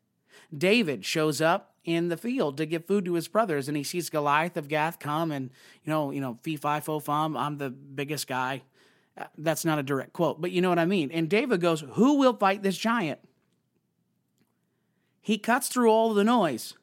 David 0.57 1.05
shows 1.05 1.41
up 1.41 1.75
in 1.85 2.09
the 2.09 2.17
field 2.17 2.57
to 2.57 2.67
give 2.67 2.87
food 2.87 3.05
to 3.05 3.13
his 3.13 3.29
brothers, 3.29 3.69
and 3.69 3.77
he 3.77 3.85
sees 3.85 4.09
Goliath 4.09 4.57
of 4.57 4.69
Gath 4.69 4.99
come, 4.99 5.31
and 5.31 5.51
you 5.85 5.91
know, 5.91 6.11
you 6.11 6.21
know, 6.21 6.39
fee 6.43 6.57
fi 6.57 6.81
fo 6.81 6.99
fum. 6.99 7.37
I'm 7.37 7.59
the 7.59 7.71
biggest 7.71 8.27
guy. 8.27 8.63
Uh, 9.19 9.25
that's 9.37 9.67
not 9.67 9.79
a 9.79 9.83
direct 9.83 10.15
quote, 10.15 10.41
but 10.41 10.51
you 10.51 10.63
know 10.63 10.71
what 10.71 10.79
I 10.79 10.87
mean. 10.87 11.11
And 11.13 11.29
David 11.29 11.61
goes, 11.61 11.85
"Who 11.93 12.17
will 12.19 12.35
fight 12.35 12.63
this 12.63 12.79
giant?" 12.79 13.21
He 15.21 15.37
cuts 15.37 15.69
through 15.69 15.91
all 15.91 16.15
the 16.15 16.25
noise. 16.25 16.75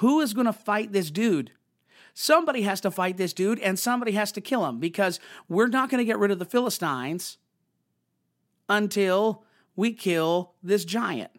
Who 0.00 0.20
is 0.20 0.32
going 0.32 0.46
to 0.46 0.52
fight 0.52 0.92
this 0.92 1.10
dude? 1.10 1.52
Somebody 2.14 2.62
has 2.62 2.80
to 2.80 2.90
fight 2.90 3.18
this 3.18 3.34
dude 3.34 3.58
and 3.58 3.78
somebody 3.78 4.12
has 4.12 4.32
to 4.32 4.40
kill 4.40 4.64
him 4.66 4.80
because 4.80 5.20
we're 5.46 5.68
not 5.68 5.90
going 5.90 5.98
to 5.98 6.06
get 6.06 6.18
rid 6.18 6.30
of 6.30 6.38
the 6.38 6.46
Philistines 6.46 7.36
until 8.66 9.44
we 9.76 9.92
kill 9.92 10.54
this 10.62 10.86
giant. 10.86 11.30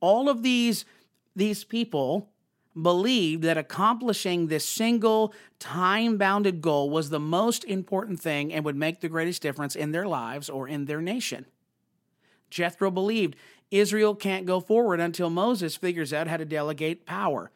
All 0.00 0.28
of 0.28 0.42
these, 0.42 0.84
these 1.36 1.62
people 1.62 2.28
believed 2.80 3.44
that 3.44 3.56
accomplishing 3.56 4.48
this 4.48 4.68
single 4.68 5.32
time 5.60 6.18
bounded 6.18 6.60
goal 6.60 6.90
was 6.90 7.10
the 7.10 7.20
most 7.20 7.62
important 7.62 8.18
thing 8.20 8.52
and 8.52 8.64
would 8.64 8.76
make 8.76 9.00
the 9.00 9.08
greatest 9.08 9.42
difference 9.42 9.76
in 9.76 9.92
their 9.92 10.08
lives 10.08 10.50
or 10.50 10.66
in 10.66 10.86
their 10.86 11.00
nation. 11.00 11.46
Jethro 12.50 12.90
believed 12.90 13.36
Israel 13.70 14.16
can't 14.16 14.44
go 14.44 14.58
forward 14.58 14.98
until 14.98 15.30
Moses 15.30 15.76
figures 15.76 16.12
out 16.12 16.26
how 16.26 16.36
to 16.36 16.44
delegate 16.44 17.06
power. 17.06 17.52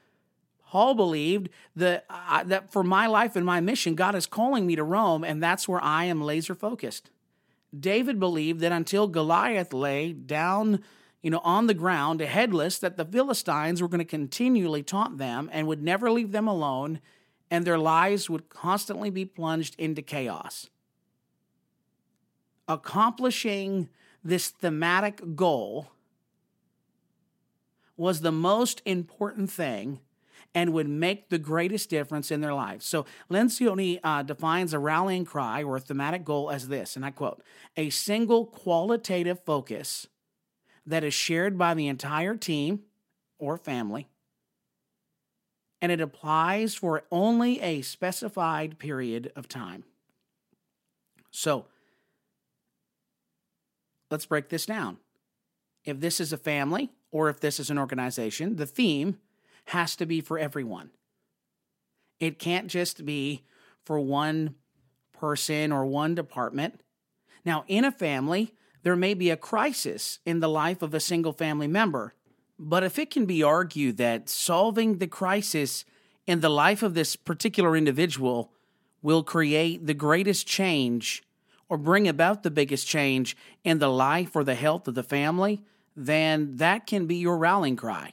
Paul 0.70 0.94
believed 0.94 1.48
that, 1.74 2.04
uh, 2.08 2.44
that 2.44 2.70
for 2.70 2.84
my 2.84 3.08
life 3.08 3.34
and 3.34 3.44
my 3.44 3.60
mission, 3.60 3.96
God 3.96 4.14
is 4.14 4.24
calling 4.24 4.68
me 4.68 4.76
to 4.76 4.84
Rome, 4.84 5.24
and 5.24 5.42
that's 5.42 5.66
where 5.66 5.82
I 5.82 6.04
am 6.04 6.22
laser 6.22 6.54
focused. 6.54 7.10
David 7.76 8.20
believed 8.20 8.60
that 8.60 8.70
until 8.70 9.08
Goliath 9.08 9.72
lay 9.72 10.12
down, 10.12 10.84
you 11.22 11.30
know, 11.32 11.40
on 11.42 11.66
the 11.66 11.74
ground, 11.74 12.20
headless, 12.20 12.78
that 12.78 12.96
the 12.96 13.04
Philistines 13.04 13.82
were 13.82 13.88
going 13.88 13.98
to 13.98 14.04
continually 14.04 14.84
taunt 14.84 15.18
them 15.18 15.50
and 15.52 15.66
would 15.66 15.82
never 15.82 16.08
leave 16.08 16.30
them 16.30 16.46
alone, 16.46 17.00
and 17.50 17.64
their 17.64 17.76
lives 17.76 18.30
would 18.30 18.48
constantly 18.48 19.10
be 19.10 19.24
plunged 19.24 19.74
into 19.76 20.02
chaos. 20.02 20.70
Accomplishing 22.68 23.88
this 24.22 24.50
thematic 24.50 25.34
goal 25.34 25.88
was 27.96 28.20
the 28.20 28.30
most 28.30 28.82
important 28.84 29.50
thing 29.50 29.98
and 30.54 30.72
would 30.72 30.88
make 30.88 31.28
the 31.28 31.38
greatest 31.38 31.90
difference 31.90 32.30
in 32.30 32.40
their 32.40 32.54
lives. 32.54 32.84
So 32.84 33.06
Lencioni 33.30 34.00
uh, 34.02 34.22
defines 34.22 34.72
a 34.72 34.78
rallying 34.78 35.24
cry 35.24 35.62
or 35.62 35.76
a 35.76 35.80
thematic 35.80 36.24
goal 36.24 36.50
as 36.50 36.68
this, 36.68 36.96
and 36.96 37.04
I 37.04 37.10
quote, 37.10 37.42
a 37.76 37.90
single 37.90 38.46
qualitative 38.46 39.40
focus 39.44 40.08
that 40.86 41.04
is 41.04 41.14
shared 41.14 41.56
by 41.56 41.74
the 41.74 41.86
entire 41.86 42.36
team 42.36 42.80
or 43.38 43.56
family, 43.56 44.08
and 45.80 45.92
it 45.92 46.00
applies 46.00 46.74
for 46.74 47.04
only 47.10 47.60
a 47.60 47.82
specified 47.82 48.78
period 48.78 49.32
of 49.36 49.48
time. 49.48 49.84
So, 51.30 51.66
let's 54.10 54.26
break 54.26 54.48
this 54.48 54.66
down. 54.66 54.98
If 55.84 56.00
this 56.00 56.20
is 56.20 56.32
a 56.32 56.36
family 56.36 56.90
or 57.12 57.28
if 57.30 57.40
this 57.40 57.60
is 57.60 57.70
an 57.70 57.78
organization, 57.78 58.56
the 58.56 58.66
theme 58.66 59.18
has 59.66 59.96
to 59.96 60.06
be 60.06 60.20
for 60.20 60.38
everyone. 60.38 60.90
It 62.18 62.38
can't 62.38 62.68
just 62.68 63.04
be 63.04 63.44
for 63.84 63.98
one 63.98 64.54
person 65.12 65.72
or 65.72 65.86
one 65.86 66.14
department. 66.14 66.82
Now, 67.44 67.64
in 67.66 67.84
a 67.84 67.92
family, 67.92 68.54
there 68.82 68.96
may 68.96 69.14
be 69.14 69.30
a 69.30 69.36
crisis 69.36 70.18
in 70.24 70.40
the 70.40 70.48
life 70.48 70.82
of 70.82 70.94
a 70.94 71.00
single 71.00 71.32
family 71.32 71.66
member, 71.66 72.14
but 72.58 72.82
if 72.82 72.98
it 72.98 73.10
can 73.10 73.26
be 73.26 73.42
argued 73.42 73.96
that 73.96 74.28
solving 74.28 74.98
the 74.98 75.06
crisis 75.06 75.84
in 76.26 76.40
the 76.40 76.50
life 76.50 76.82
of 76.82 76.94
this 76.94 77.16
particular 77.16 77.76
individual 77.76 78.52
will 79.02 79.22
create 79.22 79.86
the 79.86 79.94
greatest 79.94 80.46
change 80.46 81.22
or 81.68 81.78
bring 81.78 82.06
about 82.06 82.42
the 82.42 82.50
biggest 82.50 82.86
change 82.86 83.36
in 83.64 83.78
the 83.78 83.88
life 83.88 84.34
or 84.34 84.44
the 84.44 84.54
health 84.54 84.88
of 84.88 84.94
the 84.94 85.02
family, 85.02 85.62
then 85.96 86.56
that 86.56 86.86
can 86.86 87.06
be 87.06 87.16
your 87.16 87.38
rallying 87.38 87.76
cry. 87.76 88.12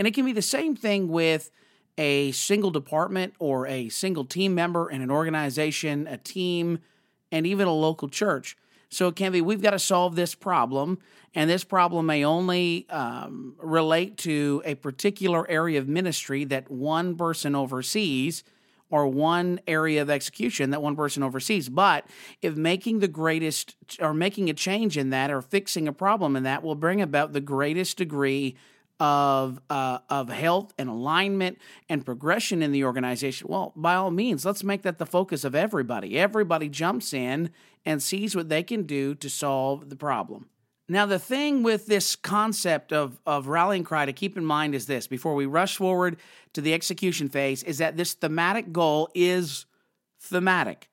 And 0.00 0.06
it 0.06 0.14
can 0.14 0.24
be 0.24 0.32
the 0.32 0.40
same 0.40 0.74
thing 0.76 1.08
with 1.08 1.50
a 1.98 2.32
single 2.32 2.70
department 2.70 3.34
or 3.38 3.66
a 3.66 3.90
single 3.90 4.24
team 4.24 4.54
member 4.54 4.88
in 4.88 5.02
an 5.02 5.10
organization, 5.10 6.06
a 6.06 6.16
team, 6.16 6.78
and 7.30 7.46
even 7.46 7.68
a 7.68 7.74
local 7.74 8.08
church. 8.08 8.56
So 8.88 9.08
it 9.08 9.16
can 9.16 9.30
be 9.30 9.42
we've 9.42 9.60
got 9.60 9.72
to 9.72 9.78
solve 9.78 10.16
this 10.16 10.34
problem, 10.34 11.00
and 11.34 11.50
this 11.50 11.64
problem 11.64 12.06
may 12.06 12.24
only 12.24 12.88
um, 12.88 13.56
relate 13.58 14.16
to 14.18 14.62
a 14.64 14.74
particular 14.74 15.46
area 15.50 15.78
of 15.78 15.86
ministry 15.86 16.44
that 16.44 16.70
one 16.70 17.14
person 17.14 17.54
oversees 17.54 18.42
or 18.88 19.06
one 19.06 19.60
area 19.66 20.00
of 20.00 20.08
execution 20.08 20.70
that 20.70 20.80
one 20.80 20.96
person 20.96 21.22
oversees. 21.22 21.68
But 21.68 22.06
if 22.40 22.56
making 22.56 23.00
the 23.00 23.08
greatest 23.08 23.76
or 24.00 24.14
making 24.14 24.48
a 24.48 24.54
change 24.54 24.96
in 24.96 25.10
that 25.10 25.30
or 25.30 25.42
fixing 25.42 25.86
a 25.86 25.92
problem 25.92 26.36
in 26.36 26.44
that 26.44 26.62
will 26.62 26.74
bring 26.74 27.02
about 27.02 27.34
the 27.34 27.42
greatest 27.42 27.98
degree 27.98 28.56
of 29.00 29.60
uh, 29.70 29.98
of 30.08 30.28
health 30.28 30.72
and 30.78 30.88
alignment 30.88 31.58
and 31.88 32.04
progression 32.04 32.62
in 32.62 32.70
the 32.70 32.84
organization, 32.84 33.48
well, 33.48 33.72
by 33.74 33.94
all 33.94 34.10
means, 34.10 34.44
let's 34.44 34.62
make 34.62 34.82
that 34.82 34.98
the 34.98 35.06
focus 35.06 35.42
of 35.42 35.54
everybody. 35.54 36.18
Everybody 36.18 36.68
jumps 36.68 37.12
in 37.12 37.50
and 37.84 38.02
sees 38.02 38.36
what 38.36 38.50
they 38.50 38.62
can 38.62 38.84
do 38.84 39.14
to 39.16 39.30
solve 39.30 39.88
the 39.88 39.96
problem. 39.96 40.50
Now, 40.88 41.06
the 41.06 41.20
thing 41.20 41.62
with 41.62 41.86
this 41.86 42.16
concept 42.16 42.92
of, 42.92 43.20
of 43.24 43.46
rallying 43.46 43.84
cry 43.84 44.06
to 44.06 44.12
keep 44.12 44.36
in 44.36 44.44
mind 44.44 44.74
is 44.74 44.86
this 44.86 45.06
before 45.06 45.36
we 45.36 45.46
rush 45.46 45.76
forward 45.76 46.16
to 46.52 46.60
the 46.60 46.74
execution 46.74 47.28
phase, 47.28 47.62
is 47.62 47.78
that 47.78 47.96
this 47.96 48.12
thematic 48.14 48.72
goal 48.72 49.08
is 49.14 49.66
thematic. 50.20 50.88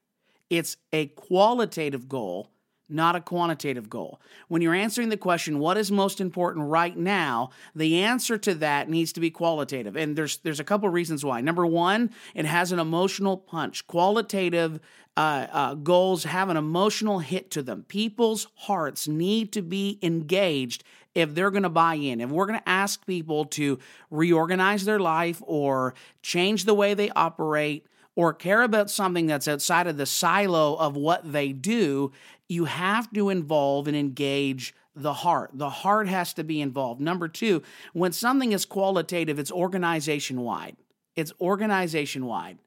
It's 0.49 0.77
a 0.93 1.07
qualitative 1.07 2.07
goal 2.07 2.51
not 2.89 3.15
a 3.15 3.21
quantitative 3.21 3.89
goal. 3.89 4.19
When 4.47 4.61
you're 4.61 4.73
answering 4.73 5.09
the 5.09 5.17
question, 5.17 5.59
what 5.59 5.77
is 5.77 5.91
most 5.91 6.21
important 6.21 6.69
right 6.69 6.95
now, 6.95 7.49
the 7.75 7.99
answer 7.99 8.37
to 8.37 8.53
that 8.55 8.89
needs 8.89 9.11
to 9.13 9.19
be 9.19 9.29
qualitative. 9.29 9.95
And 9.95 10.15
there's 10.15 10.37
there's 10.37 10.59
a 10.59 10.63
couple 10.63 10.87
reasons 10.89 11.25
why. 11.25 11.41
Number 11.41 11.65
one, 11.65 12.11
it 12.33 12.45
has 12.45 12.71
an 12.71 12.79
emotional 12.79 13.37
punch. 13.37 13.85
Qualitative 13.87 14.79
uh, 15.17 15.47
uh, 15.51 15.73
goals 15.73 16.23
have 16.23 16.49
an 16.49 16.57
emotional 16.57 17.19
hit 17.19 17.49
to 17.51 17.63
them. 17.63 17.83
People's 17.87 18.47
hearts 18.55 19.07
need 19.07 19.51
to 19.53 19.61
be 19.61 19.99
engaged 20.01 20.83
if 21.15 21.33
they're 21.33 21.51
going 21.51 21.63
to 21.63 21.69
buy 21.69 21.95
in. 21.95 22.21
If 22.21 22.29
we're 22.29 22.45
going 22.45 22.59
to 22.59 22.69
ask 22.69 23.05
people 23.07 23.45
to 23.45 23.79
reorganize 24.11 24.85
their 24.85 24.99
life 24.99 25.41
or 25.45 25.95
change 26.21 26.65
the 26.65 26.75
way 26.75 26.93
they 26.93 27.09
operate, 27.09 27.87
or 28.17 28.33
care 28.33 28.63
about 28.63 28.89
something 28.89 29.27
that's 29.27 29.47
outside 29.47 29.85
of 29.85 29.95
the 29.95 30.05
silo 30.05 30.75
of 30.77 30.97
what 30.97 31.31
they 31.31 31.53
do, 31.53 32.11
you 32.49 32.65
have 32.65 33.11
to 33.13 33.29
involve 33.29 33.87
and 33.87 33.97
engage 33.97 34.73
the 34.95 35.13
heart. 35.13 35.51
The 35.53 35.69
heart 35.69 36.07
has 36.07 36.33
to 36.35 36.43
be 36.43 36.59
involved. 36.61 36.99
Number 36.99 37.27
two, 37.27 37.61
when 37.93 38.11
something 38.11 38.51
is 38.51 38.65
qualitative, 38.65 39.37
it's 39.37 39.51
organization 39.51 40.41
wide. 40.41 40.75
It's 41.15 41.33
organization 41.39 42.25
wide. 42.25 42.57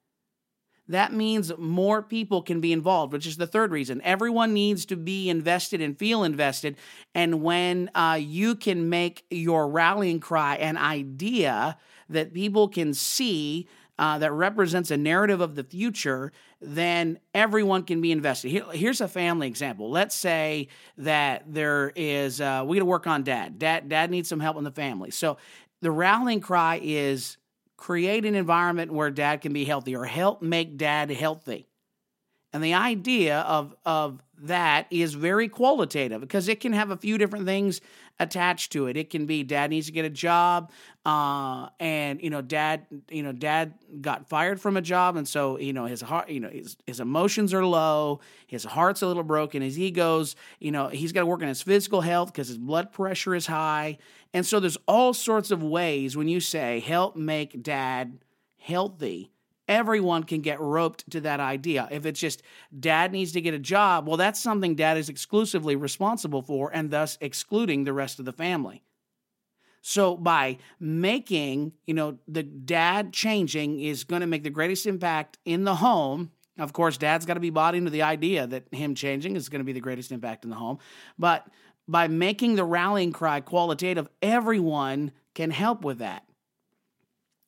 That 0.91 1.12
means 1.12 1.53
more 1.57 2.03
people 2.03 2.43
can 2.43 2.61
be 2.61 2.72
involved, 2.72 3.12
which 3.12 3.26
is 3.26 3.37
the 3.37 3.47
third 3.47 3.70
reason. 3.70 4.01
Everyone 4.03 4.53
needs 4.53 4.85
to 4.87 4.97
be 4.97 5.31
invested 5.31 5.81
and 5.81 5.97
feel 5.97 6.24
invested. 6.24 6.76
And 7.14 7.43
when 7.43 7.91
uh, 7.95 8.18
you 8.20 8.57
can 8.57 8.89
make 8.89 9.24
your 9.31 9.68
rallying 9.68 10.18
cry 10.18 10.57
an 10.57 10.76
idea 10.76 11.78
that 12.09 12.35
people 12.35 12.66
can 12.66 12.93
see 12.93 13.68
uh, 14.01 14.16
that 14.16 14.32
represents 14.32 14.90
a 14.90 14.96
narrative 14.96 15.42
of 15.42 15.55
the 15.55 15.62
future, 15.62 16.32
then 16.59 17.18
everyone 17.34 17.82
can 17.82 18.01
be 18.01 18.11
invested. 18.11 18.48
Here, 18.48 18.64
here's 18.72 19.03
a 19.03 19.07
family 19.07 19.46
example. 19.46 19.90
Let's 19.90 20.14
say 20.14 20.68
that 20.96 21.44
there 21.46 21.92
is 21.94 22.40
uh, 22.40 22.64
we 22.66 22.78
got 22.78 22.80
to 22.80 22.86
work 22.86 23.07
on 23.07 23.24
dad. 23.24 23.59
Dad, 23.59 23.90
dad 23.90 24.11
needs 24.11 24.26
some 24.26 24.40
help 24.40 24.57
in 24.57 24.64
the 24.64 24.70
family. 24.70 25.11
So 25.11 25.36
the 25.82 25.90
rallying 25.90 26.40
cry 26.40 26.80
is 26.82 27.36
create 27.76 28.24
an 28.24 28.34
environment 28.34 28.90
where 28.90 29.11
dad 29.11 29.42
can 29.42 29.53
be 29.53 29.66
healthy 29.66 29.94
or 29.94 30.07
help 30.07 30.40
make 30.40 30.78
dad 30.78 31.11
healthy. 31.11 31.66
And 32.55 32.64
the 32.64 32.74
idea 32.74 33.40
of 33.40 33.76
of 33.84 34.22
that 34.42 34.86
is 34.90 35.12
very 35.12 35.48
qualitative 35.48 36.22
because 36.22 36.48
it 36.48 36.61
can 36.61 36.72
have 36.72 36.90
a 36.90 36.96
few 36.96 37.18
different 37.18 37.44
things 37.44 37.82
attached 38.21 38.71
to 38.73 38.87
it. 38.87 38.97
It 38.97 39.11
can 39.11 39.27
be 39.27 39.43
dad 39.43 39.71
needs 39.71 39.87
to 39.87 39.93
get 39.93 40.05
a 40.05 40.11
job, 40.11 40.71
uh, 41.05 41.71
and 41.81 42.23
you 42.23 42.31
know, 42.31 42.43
dad, 42.43 42.87
you 43.11 43.23
know, 43.23 43.33
dad 43.33 43.75
got 44.01 44.29
fired 44.29 44.61
from 44.61 44.77
a 44.77 44.83
job, 44.83 45.16
and 45.16 45.27
so 45.27 45.59
you 45.59 45.73
know 45.73 45.87
his 45.87 46.03
heart, 46.03 46.29
you 46.29 46.39
know, 46.39 46.51
his 46.51 46.77
his 46.87 47.01
emotions 47.01 47.53
are 47.53 47.64
low, 47.64 48.21
his 48.47 48.62
heart's 48.62 49.03
a 49.03 49.07
little 49.07 49.25
broken, 49.25 49.62
his 49.62 49.79
ego's, 49.79 50.37
you 50.61 50.71
know, 50.71 50.89
he's 50.89 51.11
got 51.12 51.21
to 51.21 51.27
work 51.27 51.43
on 51.43 51.49
his 51.49 51.62
physical 51.62 52.03
health 52.03 52.33
because 52.33 52.49
his 52.49 52.59
blood 52.59 52.93
pressure 52.93 53.35
is 53.35 53.47
high, 53.47 53.99
and 54.35 54.47
so 54.47 54.61
there's 54.61 54.79
all 54.87 55.14
sorts 55.14 55.51
of 55.51 55.62
ways 55.62 56.16
when 56.16 56.29
you 56.29 56.39
say 56.39 56.79
help 56.81 57.16
make 57.16 57.62
dad 57.62 58.18
healthy 58.59 59.33
everyone 59.71 60.25
can 60.25 60.41
get 60.41 60.61
roped 60.61 61.09
to 61.12 61.21
that 61.23 61.41
idea. 61.41 61.89
If 61.91 62.05
it's 62.05 62.21
just 62.21 62.43
dad 62.79 63.12
needs 63.12 63.33
to 63.33 63.41
get 63.41 63.55
a 63.55 63.59
job, 63.59 64.07
well, 64.07 64.16
that's 64.16 64.41
something 64.41 64.75
dad 64.75 64.99
is 64.99 65.09
exclusively 65.09 65.77
responsible 65.77 66.43
for 66.43 66.71
and 66.75 66.91
thus 66.91 67.16
excluding 67.21 67.85
the 67.85 67.93
rest 67.93 68.18
of 68.18 68.25
the 68.25 68.33
family. 68.33 68.83
So 69.81 70.16
by 70.16 70.59
making, 70.81 71.73
you 71.87 71.95
know, 71.95 72.18
the 72.27 72.43
dad 72.43 73.12
changing 73.12 73.81
is 73.81 74.05
going 74.05 74.21
to 74.21 74.27
make 74.27 74.43
the 74.43 74.51
greatest 74.51 74.87
impact 74.87 75.39
in 75.47 75.64
the 75.64 75.77
home. 75.77 76.33
Of 76.59 76.73
course, 76.75 76.99
dad's 76.99 77.25
got 77.25 77.35
to 77.35 77.41
be 77.41 77.51
bought 77.51 77.77
into 77.77 77.91
the 77.91 78.03
idea 78.03 78.47
that 78.49 78.64
him 78.73 78.95
changing 78.95 79.37
is 79.37 79.49
going 79.49 79.61
to 79.61 79.64
be 79.64 79.73
the 79.73 79.81
greatest 79.81 80.12
impact 80.12 80.45
in 80.45 80.51
the 80.51 80.57
home. 80.57 80.81
But 81.16 81.47
by 81.89 82.09
making 82.09 82.57
the 82.57 82.64
rallying 82.64 83.12
cry 83.12 83.41
qualitative, 83.41 84.09
everyone 84.21 85.12
can 85.35 85.51
help 85.51 85.85
with 85.85 85.99
that. 85.99 86.25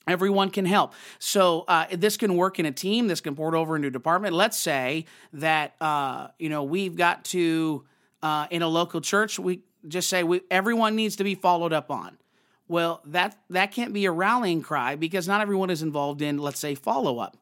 Everyone 0.07 0.51
can 0.51 0.65
help. 0.65 0.95
So 1.19 1.65
uh, 1.69 1.87
this 1.93 2.17
can 2.17 2.37
work 2.37 2.59
in 2.59 2.67
a 2.67 2.73
team. 2.73 3.07
This 3.07 3.21
can 3.21 3.35
port 3.35 3.55
over 3.55 3.77
into 3.77 3.89
a 3.89 3.91
department. 3.91 4.35
Let's 4.35 4.59
say 4.59 5.07
that 5.33 5.75
uh, 5.81 6.29
you 6.39 6.49
know 6.49 6.65
we've 6.65 6.97
got 6.97 7.25
to 7.27 7.85
uh, 8.23 8.47
in 8.51 8.63
a 8.63 8.69
local 8.69 9.01
church. 9.01 9.39
We 9.39 9.61
just 9.87 10.09
say 10.09 10.23
we, 10.23 10.41
everyone 10.51 10.97
needs 10.97 11.17
to 11.17 11.25
be 11.25 11.35
followed 11.35 11.73
up 11.73 11.91
on. 11.91 12.19
Well, 12.69 13.03
that 13.07 13.37
that 13.51 13.73
can't 13.73 13.93
be 13.93 14.07
a 14.07 14.13
rallying 14.13 14.63
cry 14.63 14.97
because 14.97 15.29
not 15.29 15.41
everyone 15.41 15.71
is 15.71 15.83
involved 15.83 16.23
in, 16.23 16.39
let's 16.39 16.61
say, 16.61 16.75
follow 16.75 17.19
up. 17.19 17.37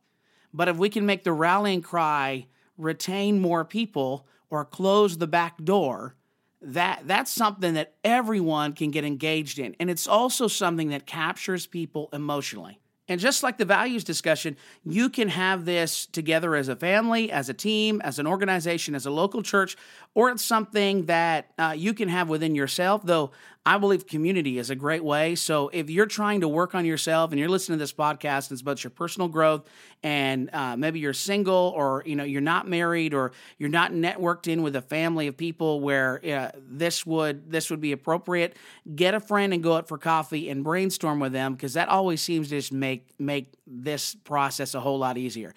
But 0.52 0.68
if 0.68 0.76
we 0.76 0.88
can 0.88 1.06
make 1.06 1.24
the 1.24 1.32
rallying 1.32 1.82
cry 1.82 2.46
retain 2.76 3.40
more 3.40 3.64
people 3.64 4.26
or 4.48 4.64
close 4.64 5.18
the 5.18 5.28
back 5.28 5.62
door, 5.62 6.16
that 6.62 7.02
that's 7.06 7.30
something 7.30 7.74
that 7.74 7.94
everyone 8.04 8.72
can 8.74 8.90
get 8.90 9.04
engaged 9.04 9.58
in. 9.58 9.74
And 9.80 9.88
it's 9.88 10.06
also 10.06 10.46
something 10.46 10.90
that 10.90 11.06
captures 11.06 11.66
people 11.66 12.08
emotionally. 12.12 12.80
And 13.08 13.20
just 13.20 13.42
like 13.42 13.58
the 13.58 13.64
values 13.64 14.04
discussion 14.04 14.56
you 14.84 15.10
can 15.10 15.28
have 15.28 15.64
this 15.64 16.06
together 16.06 16.54
as 16.54 16.68
a 16.68 16.76
family 16.76 17.32
as 17.32 17.48
a 17.48 17.54
team 17.54 18.00
as 18.02 18.20
an 18.20 18.26
organization 18.26 18.94
as 18.94 19.04
a 19.04 19.10
local 19.10 19.42
church 19.42 19.76
or 20.14 20.30
it's 20.30 20.44
something 20.44 21.06
that 21.06 21.50
uh, 21.58 21.74
you 21.76 21.94
can 21.94 22.08
have 22.08 22.28
within 22.28 22.54
yourself 22.54 23.02
though 23.04 23.30
I 23.66 23.76
believe 23.76 24.06
community 24.06 24.58
is 24.58 24.70
a 24.70 24.74
great 24.74 25.04
way. 25.04 25.34
So 25.34 25.68
if 25.68 25.90
you're 25.90 26.06
trying 26.06 26.40
to 26.40 26.48
work 26.48 26.74
on 26.74 26.86
yourself 26.86 27.30
and 27.30 27.38
you're 27.38 27.50
listening 27.50 27.78
to 27.78 27.82
this 27.82 27.92
podcast 27.92 28.48
and 28.48 28.52
it's 28.52 28.62
about 28.62 28.82
your 28.82 28.90
personal 28.90 29.28
growth, 29.28 29.68
and 30.02 30.48
uh, 30.54 30.78
maybe 30.78 30.98
you're 30.98 31.12
single 31.12 31.74
or 31.76 32.02
you 32.06 32.16
know 32.16 32.24
you're 32.24 32.40
not 32.40 32.66
married 32.66 33.12
or 33.12 33.32
you're 33.58 33.68
not 33.68 33.92
networked 33.92 34.50
in 34.50 34.62
with 34.62 34.76
a 34.76 34.82
family 34.82 35.26
of 35.26 35.36
people 35.36 35.80
where 35.80 36.24
uh, 36.26 36.50
this 36.56 37.04
would 37.04 37.50
this 37.50 37.68
would 37.68 37.82
be 37.82 37.92
appropriate, 37.92 38.56
get 38.94 39.12
a 39.12 39.20
friend 39.20 39.52
and 39.52 39.62
go 39.62 39.74
out 39.74 39.88
for 39.88 39.98
coffee 39.98 40.48
and 40.48 40.64
brainstorm 40.64 41.20
with 41.20 41.32
them 41.32 41.52
because 41.52 41.74
that 41.74 41.90
always 41.90 42.22
seems 42.22 42.48
to 42.48 42.56
just 42.56 42.72
make 42.72 43.10
make 43.18 43.52
this 43.66 44.14
process 44.14 44.74
a 44.74 44.80
whole 44.80 44.98
lot 44.98 45.18
easier. 45.18 45.54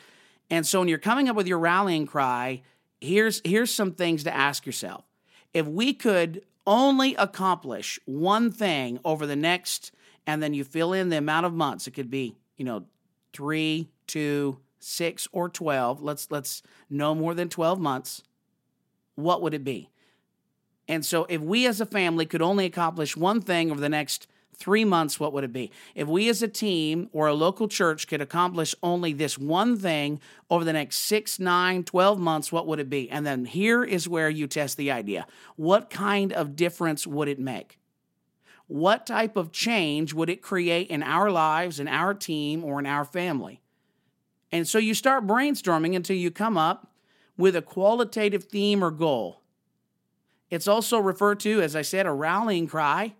And 0.49 0.68
so 0.68 0.80
when 0.80 0.89
you're 0.89 0.97
coming 0.97 1.30
up 1.30 1.38
with 1.38 1.47
your 1.47 1.58
rallying 1.58 2.06
cry, 2.06 2.64
here's 3.04 3.41
here's 3.43 3.74
some 3.74 3.91
things 3.91 4.24
to 4.24 4.34
ask 4.34 4.66
yourself. 4.66 5.04
If 5.54 5.68
we 5.68 5.93
could 5.93 6.43
only 6.66 7.16
accomplish 7.16 7.99
one 8.06 8.51
thing 8.51 8.99
over 9.04 9.26
the 9.26 9.36
next, 9.36 9.91
and 10.26 10.41
then 10.41 10.54
you 10.54 10.64
fill 10.64 10.93
in 10.93 11.10
the 11.10 11.18
amount 11.18 11.45
of 11.45 11.54
months. 11.54 11.88
It 11.88 11.91
could 11.91 12.10
be, 12.10 12.36
you 12.58 12.66
know, 12.66 12.86
three, 13.34 13.89
two, 14.08 14.60
six, 14.80 15.28
or 15.32 15.49
12. 15.49 16.01
Let's, 16.01 16.32
let's 16.32 16.62
no 16.89 17.14
more 17.14 17.34
than 17.34 17.49
12 17.49 17.80
months. 17.80 18.24
What 19.16 19.41
would 19.41 19.54
it 19.54 19.64
be? 19.64 19.89
And 20.88 21.06
so 21.06 21.26
if 21.30 21.41
we 21.41 21.66
as 21.68 21.80
a 21.82 21.86
family 21.86 22.26
could 22.26 22.41
only 22.41 22.66
accomplish 22.66 23.16
one 23.16 23.41
thing 23.41 23.72
over 23.72 23.80
the 23.80 23.89
next 23.89 24.28
three 24.64 24.86
months, 24.86 25.20
what 25.20 25.34
would 25.34 25.43
it 25.43 25.53
be? 25.53 25.72
If 25.93 26.07
we 26.07 26.30
as 26.30 26.41
a 26.41 26.47
team 26.47 27.09
or 27.11 27.28
a 27.28 27.34
local 27.34 27.68
church 27.68 28.07
could 28.07 28.22
accomplish 28.22 28.74
only 28.82 29.14
this 29.14 29.38
one 29.38 29.78
thing 29.78 30.20
over 30.49 30.64
the 30.64 30.74
next 30.74 30.97
six, 30.97 31.39
nine, 31.39 31.84
12 31.84 32.20
months, 32.20 32.51
what 32.51 32.68
would 32.68 32.80
it 32.80 32.89
be? 32.89 33.09
And 33.09 33.26
then 33.26 33.45
here 33.45 33.84
is 33.84 34.07
where 34.07 34.30
you 34.30 34.47
test 34.47 34.78
the 34.78 34.91
idea. 34.91 35.28
What 35.55 35.89
kind 35.89 36.32
of 36.34 36.55
difference 36.55 37.05
would 37.05 37.28
it 37.28 37.39
make? 37.39 37.78
what 38.68 39.05
type 39.05 39.36
of 39.36 39.51
change 39.51 40.14
would 40.14 40.30
it 40.30 40.41
create 40.41 40.88
in 40.88 41.03
our 41.03 41.30
lives, 41.30 41.80
in 41.80 41.88
our 41.88 42.14
team, 42.14 42.64
or 42.64 42.80
in 42.80 42.86
our 42.86 43.05
family? 43.05 43.61
And 44.51 44.68
so 44.68 44.78
you 44.78 44.93
start 44.93 45.28
brainstorming 45.28 45.95
until 45.95 46.16
you 46.16 46.32
come 46.32 46.57
up 46.57 46.91
with 47.38 47.55
a 47.55 47.61
qualitative 47.61 48.45
theme 48.45 48.84
or 48.84 48.91
goal. 48.91 49.41
It's 50.49 50.68
also 50.68 50.99
referred 50.99 51.39
to, 51.41 51.61
as 51.61 51.76
I 51.76 51.82
said, 51.82 52.05
a 52.05 52.11
rallying 52.11 52.68
cry 52.68 53.16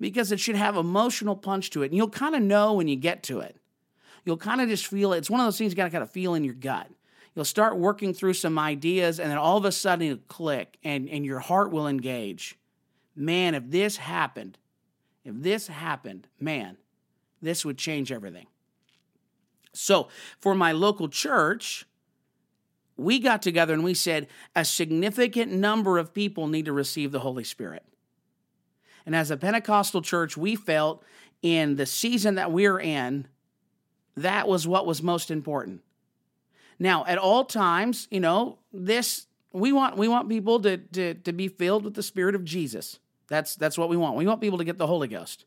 because 0.00 0.32
it 0.32 0.40
should 0.40 0.56
have 0.56 0.76
emotional 0.76 1.36
punch 1.36 1.70
to 1.70 1.82
it. 1.82 1.86
And 1.86 1.96
you'll 1.96 2.08
kind 2.08 2.34
of 2.34 2.42
know 2.42 2.72
when 2.72 2.88
you 2.88 2.96
get 2.96 3.22
to 3.24 3.40
it. 3.40 3.56
You'll 4.24 4.38
kind 4.38 4.60
of 4.60 4.68
just 4.68 4.86
feel 4.86 5.12
it. 5.12 5.18
It's 5.18 5.30
one 5.30 5.40
of 5.40 5.46
those 5.46 5.58
things 5.58 5.72
you 5.72 5.76
got 5.76 5.84
to 5.84 5.90
kind 5.90 6.02
of 6.02 6.10
feel 6.10 6.34
in 6.34 6.44
your 6.44 6.54
gut. 6.54 6.88
You'll 7.34 7.44
start 7.44 7.78
working 7.78 8.12
through 8.12 8.34
some 8.34 8.58
ideas, 8.58 9.20
and 9.20 9.30
then 9.30 9.38
all 9.38 9.56
of 9.56 9.64
a 9.64 9.72
sudden 9.72 10.06
it'll 10.06 10.24
click 10.26 10.78
and, 10.82 11.08
and 11.08 11.24
your 11.24 11.38
heart 11.38 11.70
will 11.70 11.86
engage. 11.86 12.58
Man, 13.14 13.54
if 13.54 13.70
this 13.70 13.98
happened, 13.98 14.58
if 15.24 15.34
this 15.36 15.68
happened, 15.68 16.26
man, 16.40 16.76
this 17.40 17.64
would 17.64 17.78
change 17.78 18.10
everything. 18.10 18.46
So, 19.72 20.08
for 20.40 20.54
my 20.54 20.72
local 20.72 21.08
church, 21.08 21.86
we 22.96 23.20
got 23.20 23.42
together 23.42 23.72
and 23.72 23.84
we 23.84 23.94
said 23.94 24.26
a 24.56 24.64
significant 24.64 25.52
number 25.52 25.98
of 25.98 26.12
people 26.12 26.48
need 26.48 26.64
to 26.64 26.72
receive 26.72 27.12
the 27.12 27.20
Holy 27.20 27.44
Spirit. 27.44 27.84
And 29.10 29.16
as 29.16 29.32
a 29.32 29.36
Pentecostal 29.36 30.02
church, 30.02 30.36
we 30.36 30.54
felt 30.54 31.02
in 31.42 31.74
the 31.74 31.84
season 31.84 32.36
that 32.36 32.52
we're 32.52 32.78
in, 32.78 33.26
that 34.16 34.46
was 34.46 34.68
what 34.68 34.86
was 34.86 35.02
most 35.02 35.32
important. 35.32 35.80
Now, 36.78 37.04
at 37.06 37.18
all 37.18 37.44
times, 37.44 38.06
you 38.12 38.20
know, 38.20 38.58
this 38.72 39.26
we 39.52 39.72
want 39.72 39.96
we 39.96 40.06
want 40.06 40.28
people 40.28 40.60
to 40.60 40.76
to 40.76 41.14
to 41.14 41.32
be 41.32 41.48
filled 41.48 41.82
with 41.82 41.94
the 41.94 42.04
spirit 42.04 42.36
of 42.36 42.44
Jesus. 42.44 43.00
That's 43.28 43.56
that's 43.56 43.76
what 43.76 43.88
we 43.88 43.96
want. 43.96 44.14
We 44.14 44.28
want 44.28 44.40
people 44.40 44.58
to 44.58 44.64
get 44.64 44.78
the 44.78 44.86
Holy 44.86 45.08
Ghost. 45.08 45.44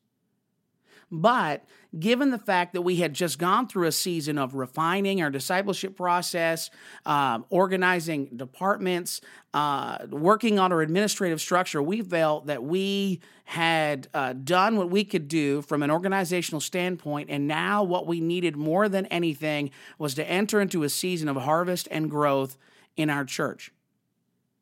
But 1.09 1.63
given 1.99 2.31
the 2.31 2.39
fact 2.39 2.73
that 2.73 2.81
we 2.81 2.97
had 2.97 3.13
just 3.13 3.37
gone 3.37 3.67
through 3.67 3.87
a 3.87 3.91
season 3.91 4.37
of 4.37 4.55
refining 4.55 5.21
our 5.21 5.29
discipleship 5.29 5.95
process, 5.95 6.69
um, 7.05 7.45
organizing 7.49 8.25
departments, 8.35 9.21
uh, 9.53 9.99
working 10.09 10.57
on 10.57 10.71
our 10.71 10.81
administrative 10.81 11.39
structure, 11.39 11.81
we 11.81 12.01
felt 12.01 12.47
that 12.47 12.63
we 12.63 13.21
had 13.45 14.07
uh, 14.13 14.33
done 14.33 14.77
what 14.77 14.89
we 14.89 15.03
could 15.03 15.27
do 15.27 15.61
from 15.61 15.83
an 15.83 15.91
organizational 15.91 16.61
standpoint. 16.61 17.29
And 17.29 17.47
now, 17.47 17.83
what 17.83 18.07
we 18.07 18.19
needed 18.19 18.55
more 18.55 18.89
than 18.89 19.05
anything 19.07 19.69
was 19.99 20.15
to 20.15 20.27
enter 20.27 20.61
into 20.61 20.83
a 20.83 20.89
season 20.89 21.27
of 21.27 21.35
harvest 21.35 21.87
and 21.91 22.09
growth 22.09 22.57
in 22.95 23.09
our 23.09 23.25
church. 23.25 23.71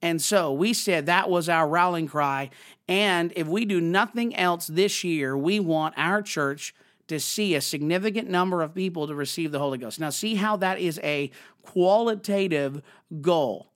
And 0.02 0.22
so 0.22 0.52
we 0.52 0.74
said 0.74 1.06
that 1.06 1.30
was 1.30 1.48
our 1.48 1.68
rallying 1.68 2.08
cry. 2.08 2.50
And 2.88 3.32
if 3.36 3.48
we 3.48 3.66
do 3.66 3.80
nothing 3.80 4.36
else 4.36 4.68
this 4.68 5.04
year, 5.04 5.38
we 5.38 5.60
want 5.60 5.94
our 5.96 6.22
church 6.22 6.74
to 7.12 7.20
see 7.20 7.56
a 7.56 7.62
significant 7.62 8.30
number 8.30 8.62
of 8.62 8.74
people 8.74 9.06
to 9.06 9.14
receive 9.14 9.52
the 9.52 9.60
Holy 9.60 9.78
Ghost. 9.78 10.00
Now, 10.00 10.10
see 10.12 10.36
how 10.36 10.56
that 10.58 10.80
is 10.80 10.98
a 11.04 11.30
qualitative 11.62 12.82
goal. 13.20 13.68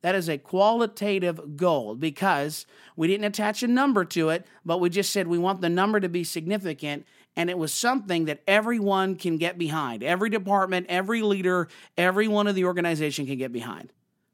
That 0.00 0.14
is 0.14 0.30
a 0.30 0.38
qualitative 0.38 1.58
goal 1.58 1.94
because 1.94 2.64
we 2.96 3.08
didn't 3.08 3.26
attach 3.26 3.62
a 3.62 3.68
number 3.68 4.06
to 4.06 4.30
it, 4.30 4.46
but 4.64 4.80
we 4.80 4.88
just 4.88 5.12
said 5.12 5.28
we 5.28 5.36
want 5.36 5.60
the 5.60 5.68
number 5.68 6.00
to 6.00 6.08
be 6.08 6.24
significant. 6.24 7.06
And 7.36 7.50
it 7.50 7.58
was 7.58 7.74
something 7.74 8.24
that 8.24 8.42
everyone 8.48 9.16
can 9.16 9.36
get 9.36 9.58
behind. 9.58 10.02
Every 10.02 10.30
department, 10.30 10.86
every 10.88 11.20
leader, 11.20 11.68
every 11.98 12.26
one 12.26 12.46
of 12.46 12.54
the 12.54 12.64
organization 12.64 13.26
can 13.26 13.36
get 13.36 13.52
behind. 13.52 13.92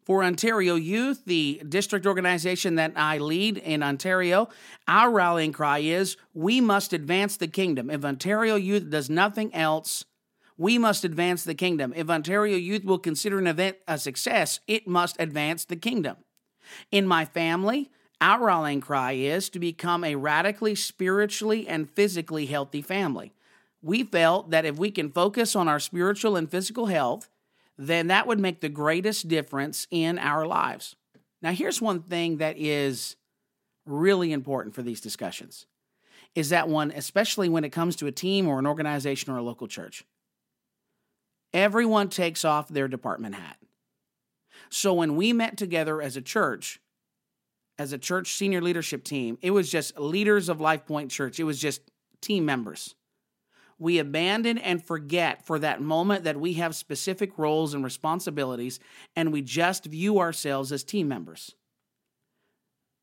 For 0.09 0.25
Ontario 0.25 0.77
Youth, 0.77 1.27
the 1.27 1.61
district 1.69 2.07
organization 2.07 2.77
that 2.77 2.95
I 2.97 3.19
lead 3.19 3.59
in 3.59 3.83
Ontario, 3.83 4.49
our 4.89 5.11
rallying 5.11 5.53
cry 5.53 5.81
is 5.81 6.17
we 6.33 6.63
must 6.63 6.95
advance 6.95 7.37
the 7.37 7.47
kingdom. 7.47 7.91
If 7.91 8.07
Ontario 8.07 8.57
Youth 8.57 8.89
does 8.89 9.11
nothing 9.11 9.55
else, 9.55 10.07
we 10.57 10.79
must 10.79 11.05
advance 11.05 11.45
the 11.45 11.55
kingdom. 11.55 11.93
If 11.95 12.09
Ontario 12.09 12.57
Youth 12.57 12.87
will 12.87 12.99
consider 12.99 13.39
an 13.39 13.47
event 13.47 13.77
a 13.87 13.99
success, 13.99 14.61
it 14.67 14.89
must 14.89 15.15
advance 15.21 15.67
the 15.67 15.77
kingdom. 15.77 16.17
In 16.91 17.07
my 17.07 17.27
family, 17.27 17.91
our 18.19 18.47
rallying 18.47 18.81
cry 18.81 19.13
is 19.13 19.51
to 19.51 19.59
become 19.59 20.05
a 20.05 20.15
radically 20.15 20.75
spiritually 20.75 21.69
and 21.69 21.91
physically 21.91 22.47
healthy 22.47 22.81
family. 22.81 23.35
We 23.83 24.05
felt 24.05 24.53
that 24.53 24.65
if 24.65 24.79
we 24.79 24.91
can 24.91 25.11
focus 25.11 25.55
on 25.55 25.69
our 25.69 25.79
spiritual 25.79 26.35
and 26.35 26.51
physical 26.51 26.87
health, 26.87 27.29
then 27.79 28.09
that 28.09 28.27
would 28.27 28.41
make 28.41 28.61
the 28.61 28.69
greatest 28.69 29.29
difference 29.29 29.87
in 29.91 30.19
our 30.19 30.47
lives. 30.47 30.97
Now, 31.41 31.53
here's 31.53 31.81
one 31.81 32.03
thing 32.03 32.39
that 32.39 32.59
is 32.59 33.17
really 33.87 34.33
important 34.33 34.75
for 34.75 34.83
these 34.83 35.01
discussions 35.01 35.67
is 36.35 36.51
that 36.51 36.69
one, 36.69 36.91
especially 36.91 37.49
when 37.49 37.65
it 37.65 37.71
comes 37.71 37.97
to 37.97 38.07
a 38.07 38.13
team 38.13 38.49
or 38.49 38.59
an 38.59 38.67
organization 38.67 39.33
or 39.33 39.39
a 39.39 39.43
local 39.43 39.67
church, 39.67 40.05
everyone 41.55 42.09
takes 42.09 42.45
off 42.45 42.69
their 42.69 42.89
department 42.89 43.35
hat. 43.35 43.57
So 44.69 44.93
when 44.93 45.17
we 45.17 45.33
met 45.33 45.57
together 45.57 46.03
as 46.03 46.17
a 46.17 46.23
church, 46.23 46.81
as 47.79 47.93
a 47.93 47.99
church 47.99 48.35
senior 48.35 48.61
leadership 48.61 49.05
team, 49.05 49.39
it 49.41 49.53
was 49.53 49.71
just 49.71 49.99
leaders 49.99 50.49
of 50.49 50.61
Life 50.61 50.85
Point 50.85 51.11
Church, 51.11 51.41
it 51.41 51.45
was 51.45 51.61
just 51.61 51.81
team 52.21 52.45
members 52.45 52.95
we 53.79 53.99
abandon 53.99 54.59
and 54.59 54.85
forget 54.85 55.47
for 55.47 55.59
that 55.61 55.81
moment 55.81 56.25
that 56.25 56.39
we 56.39 56.55
have 56.55 56.75
specific 56.75 57.39
roles 57.39 57.75
and 57.75 57.85
responsibilities, 57.85 58.81
and 59.15 59.33
we 59.33 59.43
just 59.43 59.85
view 59.85 60.19
ourselves 60.19 60.73
as 60.73 60.83
team 60.83 61.09
members. 61.09 61.55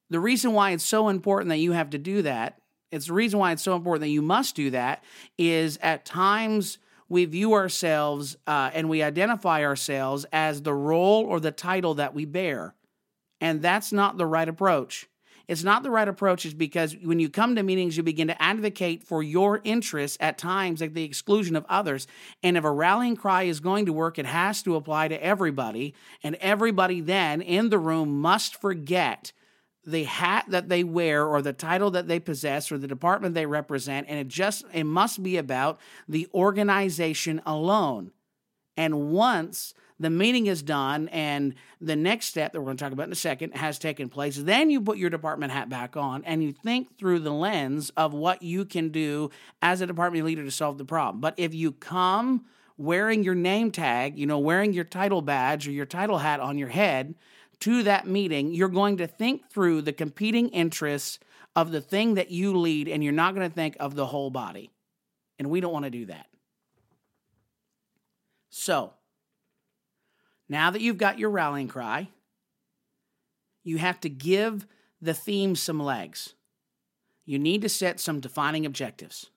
The 0.09 0.19
reason 0.19 0.53
why 0.53 0.71
it's 0.71 0.83
so 0.83 1.09
important 1.09 1.49
that 1.49 1.57
you 1.57 1.71
have 1.71 1.89
to 1.91 1.97
do 1.97 2.21
that, 2.23 2.59
it's 2.91 3.07
the 3.07 3.13
reason 3.13 3.39
why 3.39 3.51
it's 3.51 3.63
so 3.63 3.75
important 3.75 4.01
that 4.01 4.09
you 4.09 4.21
must 4.21 4.55
do 4.55 4.69
that, 4.71 5.03
is 5.37 5.79
at 5.81 6.05
times 6.05 6.77
we 7.07 7.25
view 7.25 7.53
ourselves 7.53 8.35
uh, 8.47 8.71
and 8.73 8.89
we 8.89 9.01
identify 9.01 9.63
ourselves 9.63 10.25
as 10.31 10.61
the 10.61 10.73
role 10.73 11.23
or 11.23 11.39
the 11.39 11.51
title 11.51 11.95
that 11.95 12.13
we 12.13 12.25
bear. 12.25 12.75
And 13.41 13.61
that's 13.61 13.91
not 13.91 14.17
the 14.17 14.25
right 14.25 14.47
approach. 14.47 15.07
It's 15.47 15.63
not 15.63 15.83
the 15.83 15.91
right 15.91 16.07
approach, 16.07 16.45
is 16.45 16.53
because 16.53 16.95
when 17.03 17.19
you 17.19 17.29
come 17.29 17.55
to 17.55 17.63
meetings, 17.63 17.97
you 17.97 18.03
begin 18.03 18.27
to 18.27 18.41
advocate 18.41 19.03
for 19.03 19.21
your 19.21 19.61
interests 19.63 20.17
at 20.19 20.37
times 20.37 20.81
at 20.81 20.93
the 20.93 21.03
exclusion 21.03 21.55
of 21.55 21.65
others. 21.69 22.07
And 22.41 22.57
if 22.57 22.63
a 22.63 22.71
rallying 22.71 23.15
cry 23.15 23.43
is 23.43 23.59
going 23.59 23.85
to 23.85 23.93
work, 23.93 24.17
it 24.17 24.25
has 24.25 24.63
to 24.63 24.75
apply 24.75 25.09
to 25.09 25.23
everybody. 25.23 25.93
And 26.23 26.35
everybody 26.35 27.01
then 27.01 27.41
in 27.41 27.69
the 27.69 27.79
room 27.79 28.21
must 28.21 28.59
forget 28.59 29.31
the 29.85 30.03
hat 30.03 30.45
that 30.47 30.67
they 30.67 30.83
wear 30.83 31.25
or 31.25 31.41
the 31.41 31.53
title 31.53 31.91
that 31.91 32.07
they 32.07 32.19
possess 32.19 32.71
or 32.71 32.77
the 32.77 32.87
department 32.87 33.35
they 33.35 33.45
represent 33.45 34.07
and 34.09 34.19
it 34.19 34.27
just 34.27 34.65
it 34.73 34.83
must 34.83 35.21
be 35.21 35.37
about 35.37 35.79
the 36.07 36.27
organization 36.33 37.39
alone 37.45 38.11
and 38.75 39.11
once 39.11 39.73
the 39.99 40.09
meeting 40.09 40.47
is 40.47 40.61
done 40.61 41.07
and 41.09 41.55
the 41.79 41.95
next 41.95 42.27
step 42.27 42.51
that 42.51 42.59
we're 42.59 42.65
going 42.65 42.77
to 42.77 42.83
talk 42.83 42.91
about 42.91 43.07
in 43.07 43.11
a 43.13 43.15
second 43.15 43.55
has 43.55 43.79
taken 43.79 44.09
place, 44.09 44.35
then 44.35 44.69
you 44.69 44.81
put 44.81 44.97
your 44.97 45.09
department 45.09 45.53
hat 45.53 45.69
back 45.69 45.95
on 45.95 46.23
and 46.25 46.43
you 46.43 46.51
think 46.51 46.97
through 46.97 47.19
the 47.19 47.31
lens 47.31 47.91
of 47.91 48.13
what 48.13 48.41
you 48.41 48.65
can 48.65 48.89
do 48.89 49.29
as 49.61 49.81
a 49.81 49.87
department 49.87 50.25
leader 50.25 50.43
to 50.43 50.51
solve 50.51 50.77
the 50.77 50.85
problem. 50.85 51.21
But 51.21 51.35
if 51.37 51.53
you 51.53 51.71
come 51.71 52.45
wearing 52.77 53.23
your 53.23 53.35
name 53.35 53.71
tag, 53.71 54.17
you 54.19 54.25
know, 54.25 54.39
wearing 54.39 54.73
your 54.73 54.83
title 54.83 55.21
badge 55.21 55.67
or 55.67 55.71
your 55.71 55.85
title 55.85 56.17
hat 56.17 56.41
on 56.41 56.57
your 56.57 56.67
head 56.67 57.15
to 57.61 57.83
that 57.83 58.05
meeting, 58.05 58.53
you're 58.53 58.67
going 58.67 58.97
to 58.97 59.07
think 59.07 59.49
through 59.49 59.81
the 59.81 59.93
competing 59.93 60.49
interests 60.49 61.19
of 61.55 61.71
the 61.71 61.79
thing 61.79 62.15
that 62.15 62.31
you 62.31 62.57
lead 62.57 62.89
and 62.89 63.01
you're 63.01 63.13
not 63.13 63.33
going 63.33 63.47
to 63.47 63.53
think 63.53 63.77
of 63.79 63.95
the 63.95 64.05
whole 64.05 64.29
body. 64.29 64.71
And 65.39 65.49
we 65.49 65.61
don't 65.61 65.71
want 65.71 65.85
to 65.85 65.91
do 65.91 66.07
that. 66.07 66.27
So, 68.49 68.93
now 70.49 70.71
that 70.71 70.81
you've 70.81 70.97
got 70.97 71.19
your 71.19 71.29
rallying 71.29 71.67
cry, 71.67 72.09
you 73.63 73.77
have 73.77 73.99
to 74.01 74.09
give 74.09 74.67
the 75.01 75.13
theme 75.13 75.55
some 75.55 75.81
legs. 75.81 76.33
You 77.25 77.39
need 77.39 77.61
to 77.63 77.69
set 77.69 77.99
some 77.99 78.19
defining 78.19 78.65
objectives. 78.65 79.29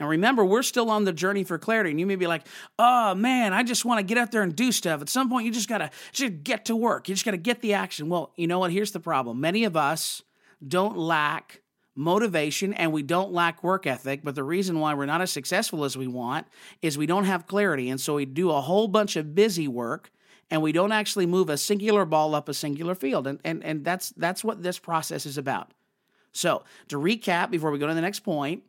Now, 0.00 0.08
remember, 0.08 0.44
we're 0.44 0.64
still 0.64 0.90
on 0.90 1.04
the 1.04 1.12
journey 1.12 1.44
for 1.44 1.56
clarity, 1.56 1.90
and 1.90 2.00
you 2.00 2.06
may 2.06 2.16
be 2.16 2.26
like, 2.26 2.46
oh 2.78 3.14
man, 3.14 3.52
I 3.52 3.62
just 3.62 3.84
want 3.84 4.00
to 4.00 4.02
get 4.02 4.18
out 4.18 4.32
there 4.32 4.42
and 4.42 4.54
do 4.54 4.72
stuff. 4.72 5.00
At 5.00 5.08
some 5.08 5.30
point, 5.30 5.46
you 5.46 5.52
just 5.52 5.68
got 5.68 5.78
to 5.78 5.90
just 6.12 6.42
get 6.42 6.64
to 6.64 6.74
work. 6.74 7.08
You 7.08 7.14
just 7.14 7.24
got 7.24 7.30
to 7.30 7.36
get 7.36 7.60
the 7.60 7.74
action. 7.74 8.08
Well, 8.08 8.32
you 8.36 8.48
know 8.48 8.58
what? 8.58 8.72
Here's 8.72 8.92
the 8.92 9.00
problem 9.00 9.40
many 9.40 9.64
of 9.64 9.76
us 9.76 10.22
don't 10.66 10.96
lack 10.96 11.60
motivation 11.94 12.72
and 12.74 12.92
we 12.92 13.02
don't 13.02 13.32
lack 13.32 13.62
work 13.62 13.86
ethic. 13.86 14.20
But 14.24 14.34
the 14.34 14.44
reason 14.44 14.80
why 14.80 14.94
we're 14.94 15.06
not 15.06 15.20
as 15.20 15.30
successful 15.30 15.84
as 15.84 15.96
we 15.96 16.06
want 16.06 16.46
is 16.82 16.98
we 16.98 17.06
don't 17.06 17.24
have 17.24 17.46
clarity. 17.46 17.90
And 17.90 18.00
so 18.00 18.14
we 18.14 18.24
do 18.24 18.50
a 18.50 18.60
whole 18.60 18.88
bunch 18.88 19.16
of 19.16 19.34
busy 19.34 19.68
work 19.68 20.10
and 20.50 20.60
we 20.62 20.72
don't 20.72 20.92
actually 20.92 21.26
move 21.26 21.48
a 21.48 21.56
singular 21.56 22.04
ball 22.04 22.34
up 22.34 22.48
a 22.48 22.54
singular 22.54 22.94
field. 22.94 23.26
And, 23.26 23.40
and, 23.44 23.64
and 23.64 23.84
that's, 23.84 24.10
that's 24.10 24.44
what 24.44 24.62
this 24.62 24.78
process 24.78 25.26
is 25.26 25.38
about. 25.38 25.72
So 26.32 26.64
to 26.88 26.96
recap, 26.96 27.50
before 27.50 27.70
we 27.70 27.78
go 27.78 27.86
to 27.86 27.94
the 27.94 28.00
next 28.00 28.20
point, 28.20 28.64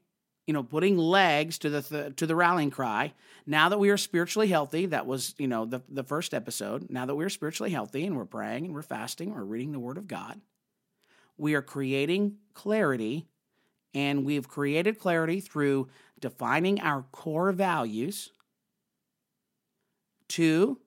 you 0.48 0.54
know, 0.54 0.62
putting 0.62 0.96
legs 0.96 1.58
to 1.60 1.72
the 1.72 1.82
th- 1.82 2.18
to 2.18 2.28
the 2.28 2.36
rallying 2.36 2.70
cry. 2.70 3.14
Now 3.48 3.70
that 3.70 3.80
we 3.80 3.90
are 3.90 3.98
spiritually 3.98 4.48
healthy, 4.48 4.86
that 4.86 5.08
was 5.08 5.34
you 5.40 5.48
know 5.48 5.66
the 5.66 5.82
the 5.90 6.04
first 6.04 6.36
episode. 6.36 6.92
Now 6.92 7.08
that 7.08 7.16
we 7.16 7.26
are 7.26 7.30
spiritually 7.30 7.72
healthy 7.72 8.06
and 8.06 8.16
we're 8.16 8.26
praying 8.26 8.66
and 8.66 8.76
we're 8.76 8.84
fasting, 8.84 9.34
we're 9.34 9.44
reading 9.44 9.72
the 9.72 9.80
Word 9.80 9.98
of 9.98 10.08
God 10.08 10.40
we 11.38 11.56
are 11.56 11.62
creating 11.62 12.38
clarity 12.54 13.28
And 13.96 14.26
we've 14.26 14.48
created 14.48 15.00
clarity 15.00 15.40
through 15.40 15.88
defining 16.20 16.82
our 16.82 17.04
core 17.14 17.54
values. 17.54 18.32
Two, 20.28 20.80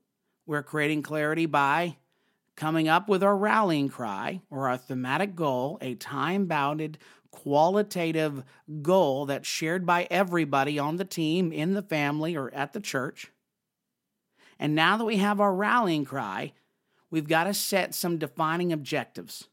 we're 0.46 0.62
creating 0.62 1.03
clarity 1.03 1.46
by 1.46 1.96
coming 2.55 2.86
up 2.86 3.09
with 3.09 3.22
our 3.22 3.36
rallying 3.36 3.88
cry 3.88 4.42
or 4.51 4.68
our 4.68 4.76
thematic 4.76 5.34
goal, 5.34 5.78
a 5.80 5.94
time 5.94 6.46
bounded, 6.46 6.99
qualitative 7.30 8.44
goal 8.82 9.24
that's 9.26 9.49
shared 9.49 9.86
by 9.86 10.07
everybody 10.11 10.78
on 10.78 10.96
the 10.96 11.05
team, 11.05 11.51
in 11.51 11.72
the 11.72 11.82
family, 11.82 12.36
or 12.36 12.53
at 12.53 12.74
the 12.74 12.80
church. 12.80 13.30
And 14.59 14.74
now 14.74 14.99
that 14.99 15.05
we 15.05 15.16
have 15.16 15.40
our 15.40 15.55
rallying 15.55 16.05
cry, 16.05 16.53
we've 17.11 17.28
got 17.28 17.44
to 17.44 17.55
set 17.55 17.94
some 17.94 18.18
defining 18.18 18.72
objectives. 18.72 19.49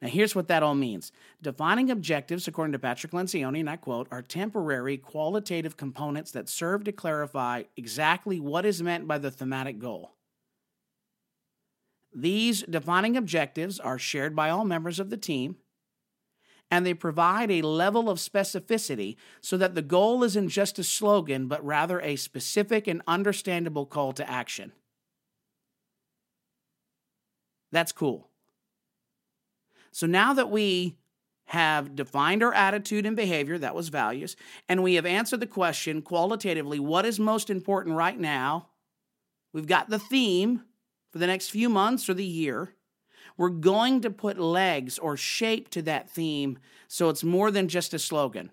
Now, 0.00 0.08
here's 0.08 0.34
what 0.34 0.46
that 0.48 0.62
all 0.62 0.76
means. 0.76 1.10
Defining 1.42 1.90
objectives, 1.90 2.46
according 2.46 2.72
to 2.72 2.78
Patrick 2.78 3.12
Lencioni, 3.12 3.60
and 3.60 3.68
I 3.68 3.76
quote, 3.76 4.06
are 4.12 4.22
temporary 4.22 4.96
qualitative 4.96 5.76
components 5.76 6.30
that 6.32 6.48
serve 6.48 6.84
to 6.84 6.92
clarify 6.92 7.64
exactly 7.76 8.38
what 8.38 8.64
is 8.64 8.82
meant 8.82 9.08
by 9.08 9.18
the 9.18 9.30
thematic 9.30 9.80
goal. 9.80 10.14
These 12.14 12.62
defining 12.62 13.16
objectives 13.16 13.80
are 13.80 13.98
shared 13.98 14.36
by 14.36 14.50
all 14.50 14.64
members 14.64 15.00
of 15.00 15.10
the 15.10 15.16
team, 15.16 15.56
and 16.70 16.86
they 16.86 16.94
provide 16.94 17.50
a 17.50 17.62
level 17.62 18.08
of 18.08 18.18
specificity 18.18 19.16
so 19.40 19.56
that 19.56 19.74
the 19.74 19.82
goal 19.82 20.22
isn't 20.22 20.50
just 20.50 20.78
a 20.78 20.84
slogan, 20.84 21.48
but 21.48 21.64
rather 21.64 22.00
a 22.00 22.16
specific 22.16 22.86
and 22.86 23.02
understandable 23.08 23.86
call 23.86 24.12
to 24.12 24.30
action. 24.30 24.72
That's 27.72 27.92
cool. 27.92 28.28
So 29.98 30.06
now 30.06 30.32
that 30.34 30.48
we 30.48 30.96
have 31.46 31.96
defined 31.96 32.44
our 32.44 32.54
attitude 32.54 33.04
and 33.04 33.16
behavior, 33.16 33.58
that 33.58 33.74
was 33.74 33.88
values, 33.88 34.36
and 34.68 34.80
we 34.80 34.94
have 34.94 35.04
answered 35.04 35.40
the 35.40 35.46
question 35.48 36.02
qualitatively 36.02 36.78
what 36.78 37.04
is 37.04 37.18
most 37.18 37.50
important 37.50 37.96
right 37.96 38.16
now, 38.16 38.68
we've 39.52 39.66
got 39.66 39.90
the 39.90 39.98
theme, 39.98 40.62
for 41.10 41.18
the 41.18 41.26
next 41.26 41.48
few 41.48 41.68
months 41.68 42.08
or 42.08 42.14
the 42.14 42.24
year, 42.24 42.76
we're 43.36 43.48
going 43.48 44.00
to 44.02 44.10
put 44.10 44.38
legs 44.38 45.00
or 45.00 45.16
shape 45.16 45.68
to 45.70 45.82
that 45.82 46.08
theme 46.08 46.60
so 46.86 47.08
it's 47.08 47.24
more 47.24 47.50
than 47.50 47.66
just 47.66 47.92
a 47.92 47.98
slogan. 47.98 48.52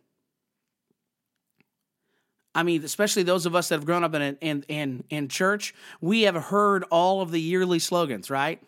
I 2.55 2.63
mean, 2.63 2.83
especially 2.83 3.21
those 3.21 3.45
of 3.45 3.53
us 3.53 3.69
that 3.69 3.75
have 3.75 3.85
grown 3.85 4.03
up 4.03 4.15
in, 4.15 4.35
in, 4.41 4.65
in, 4.67 5.03
in 5.11 5.27
church, 5.27 5.75
we 6.01 6.23
have 6.23 6.45
heard 6.45 6.85
all 6.89 7.21
of 7.21 7.29
the 7.29 7.39
yearly 7.39 7.77
slogans, 7.77 8.31
right? 8.31 8.63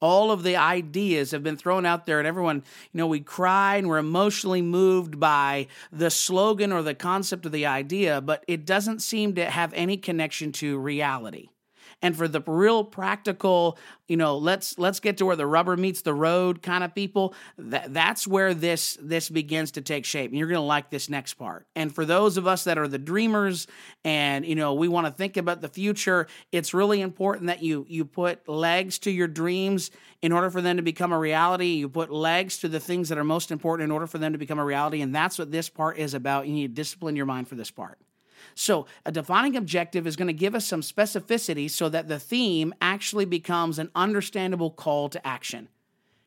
All 0.00 0.30
of 0.30 0.42
the 0.42 0.56
ideas 0.56 1.30
have 1.30 1.42
been 1.42 1.56
thrown 1.56 1.84
out 1.84 2.06
there 2.06 2.18
and 2.18 2.28
everyone 2.28 2.62
you 2.92 2.98
know 2.98 3.06
we 3.06 3.20
cry 3.20 3.76
and 3.76 3.88
we're 3.88 3.98
emotionally 3.98 4.62
moved 4.62 5.18
by 5.18 5.66
the 5.92 6.10
slogan 6.10 6.72
or 6.72 6.82
the 6.82 6.94
concept 6.94 7.46
of 7.46 7.52
the 7.52 7.66
idea 7.66 8.20
but 8.20 8.44
it 8.46 8.64
doesn't 8.64 9.00
seem 9.00 9.34
to 9.34 9.44
have 9.44 9.72
any 9.74 9.96
connection 9.96 10.52
to 10.52 10.78
reality 10.78 11.48
and 12.02 12.16
for 12.16 12.28
the 12.28 12.40
real 12.46 12.84
practical 12.84 13.78
you 14.06 14.16
know 14.16 14.36
let's 14.38 14.78
let's 14.78 15.00
get 15.00 15.18
to 15.18 15.26
where 15.26 15.36
the 15.36 15.46
rubber 15.46 15.76
meets 15.76 16.02
the 16.02 16.14
road 16.14 16.62
kind 16.62 16.84
of 16.84 16.94
people 16.94 17.34
that, 17.56 17.92
that's 17.92 18.26
where 18.26 18.54
this 18.54 18.96
this 19.00 19.28
begins 19.28 19.72
to 19.72 19.80
take 19.80 20.04
shape. 20.04 20.30
And 20.30 20.38
you're 20.38 20.48
going 20.48 20.56
to 20.56 20.62
like 20.62 20.90
this 20.90 21.08
next 21.08 21.34
part. 21.34 21.66
And 21.74 21.94
for 21.94 22.04
those 22.04 22.36
of 22.36 22.46
us 22.46 22.64
that 22.64 22.78
are 22.78 22.88
the 22.88 22.98
dreamers 22.98 23.66
and 24.04 24.44
you 24.46 24.54
know 24.54 24.74
we 24.74 24.88
want 24.88 25.06
to 25.06 25.12
think 25.12 25.36
about 25.36 25.60
the 25.60 25.68
future 25.68 26.26
it's 26.52 26.74
really 26.74 27.00
important 27.00 27.46
that 27.46 27.62
you 27.62 27.84
you 27.88 28.04
put 28.04 28.48
legs 28.48 28.98
to 29.00 29.10
your 29.10 29.28
dreams 29.28 29.90
in 30.22 30.32
order 30.32 30.50
for 30.50 30.60
them 30.60 30.76
to 30.76 30.82
become 30.82 31.12
a 31.12 31.18
reality. 31.18 31.74
You 31.74 31.88
put 31.88 32.10
legs 32.10 32.58
to 32.58 32.68
the 32.68 32.80
things 32.80 33.08
that 33.08 33.18
are 33.18 33.24
most 33.24 33.50
important 33.50 33.84
in 33.84 33.90
order 33.90 34.06
for 34.06 34.18
them 34.18 34.32
to 34.32 34.38
become 34.38 34.58
a 34.58 34.64
reality. 34.64 35.00
And 35.00 35.14
that's 35.14 35.38
what 35.38 35.52
this 35.52 35.68
part 35.68 35.98
is 35.98 36.14
about. 36.14 36.48
You 36.48 36.54
need 36.54 36.68
to 36.68 36.74
discipline 36.74 37.16
your 37.16 37.26
mind 37.26 37.48
for 37.48 37.54
this 37.54 37.70
part 37.70 37.98
so, 38.58 38.86
a 39.06 39.12
defining 39.12 39.54
objective 39.54 40.04
is 40.04 40.16
going 40.16 40.26
to 40.26 40.32
give 40.32 40.56
us 40.56 40.66
some 40.66 40.80
specificity 40.80 41.70
so 41.70 41.88
that 41.90 42.08
the 42.08 42.18
theme 42.18 42.74
actually 42.80 43.24
becomes 43.24 43.78
an 43.78 43.88
understandable 43.94 44.72
call 44.72 45.08
to 45.10 45.24
action. 45.24 45.68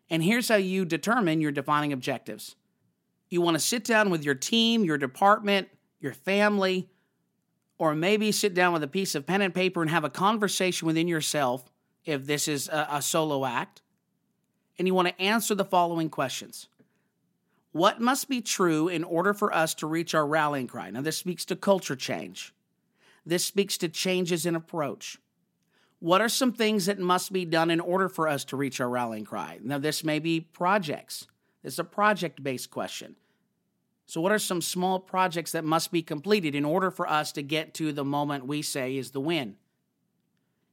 And 0.09 0.23
here's 0.23 0.47
how 0.47 0.55
you 0.55 0.85
determine 0.85 1.41
your 1.41 1.51
defining 1.51 1.91
objectives 1.91 2.55
you 3.29 3.41
want 3.41 3.55
to 3.55 3.59
sit 3.59 3.83
down 3.83 4.09
with 4.09 4.23
your 4.23 4.35
team, 4.35 4.85
your 4.85 4.97
department, 4.97 5.67
your 5.99 6.13
family, 6.13 6.89
or 7.77 7.93
maybe 7.95 8.31
sit 8.31 8.53
down 8.53 8.71
with 8.71 8.83
a 8.83 8.87
piece 8.87 9.13
of 9.13 9.25
pen 9.25 9.41
and 9.41 9.53
paper 9.53 9.81
and 9.81 9.91
have 9.91 10.05
a 10.05 10.09
conversation 10.09 10.85
within 10.85 11.09
yourself 11.09 11.69
if 12.05 12.25
this 12.25 12.47
is 12.47 12.69
a, 12.69 12.87
a 12.91 13.01
solo 13.01 13.43
act. 13.43 13.81
And 14.79 14.87
you 14.87 14.93
want 14.93 15.09
to 15.09 15.21
answer 15.21 15.53
the 15.53 15.65
following 15.65 16.09
questions 16.09 16.69
what 17.71 18.01
must 18.01 18.27
be 18.27 18.41
true 18.41 18.87
in 18.87 19.03
order 19.03 19.33
for 19.33 19.53
us 19.53 19.73
to 19.75 19.87
reach 19.87 20.13
our 20.13 20.27
rallying 20.27 20.67
cry? 20.67 20.89
Now, 20.89 21.01
this 21.01 21.17
speaks 21.17 21.45
to 21.45 21.55
culture 21.55 21.95
change. 21.95 22.53
This 23.25 23.45
speaks 23.45 23.77
to 23.77 23.89
changes 23.89 24.45
in 24.45 24.55
approach. 24.55 25.17
What 25.99 26.21
are 26.21 26.29
some 26.29 26.51
things 26.51 26.87
that 26.87 26.99
must 26.99 27.31
be 27.31 27.45
done 27.45 27.69
in 27.69 27.79
order 27.79 28.09
for 28.09 28.27
us 28.27 28.43
to 28.45 28.57
reach 28.57 28.81
our 28.81 28.89
rallying 28.89 29.23
cry? 29.23 29.59
Now, 29.63 29.77
this 29.77 30.03
may 30.03 30.19
be 30.19 30.41
projects. 30.41 31.27
This 31.63 31.73
is 31.73 31.79
a 31.79 31.83
project 31.83 32.43
based 32.43 32.71
question. 32.71 33.15
So, 34.07 34.19
what 34.19 34.31
are 34.31 34.39
some 34.39 34.61
small 34.61 34.99
projects 34.99 35.53
that 35.53 35.63
must 35.63 35.91
be 35.91 36.01
completed 36.01 36.55
in 36.55 36.65
order 36.65 36.91
for 36.91 37.07
us 37.07 37.31
to 37.33 37.43
get 37.43 37.73
to 37.75 37.93
the 37.93 38.03
moment 38.03 38.47
we 38.47 38.61
say 38.61 38.97
is 38.97 39.11
the 39.11 39.21
win? 39.21 39.55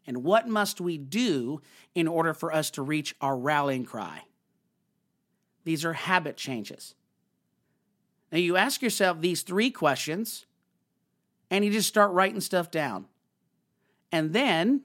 And 0.07 0.24
what 0.24 0.49
must 0.49 0.80
we 0.80 0.96
do 0.96 1.61
in 1.94 2.09
order 2.09 2.32
for 2.32 2.53
us 2.53 2.70
to 2.70 2.82
reach 2.82 3.14
our 3.20 3.36
rallying 3.36 3.84
cry? 3.84 4.22
These 5.68 5.84
are 5.84 5.92
habit 5.92 6.38
changes. 6.38 6.94
Now, 8.32 8.38
you 8.38 8.56
ask 8.56 8.80
yourself 8.80 9.20
these 9.20 9.42
three 9.42 9.70
questions 9.70 10.46
and 11.50 11.62
you 11.62 11.70
just 11.70 11.88
start 11.88 12.10
writing 12.12 12.40
stuff 12.40 12.70
down. 12.70 13.04
And 14.10 14.32
then 14.32 14.84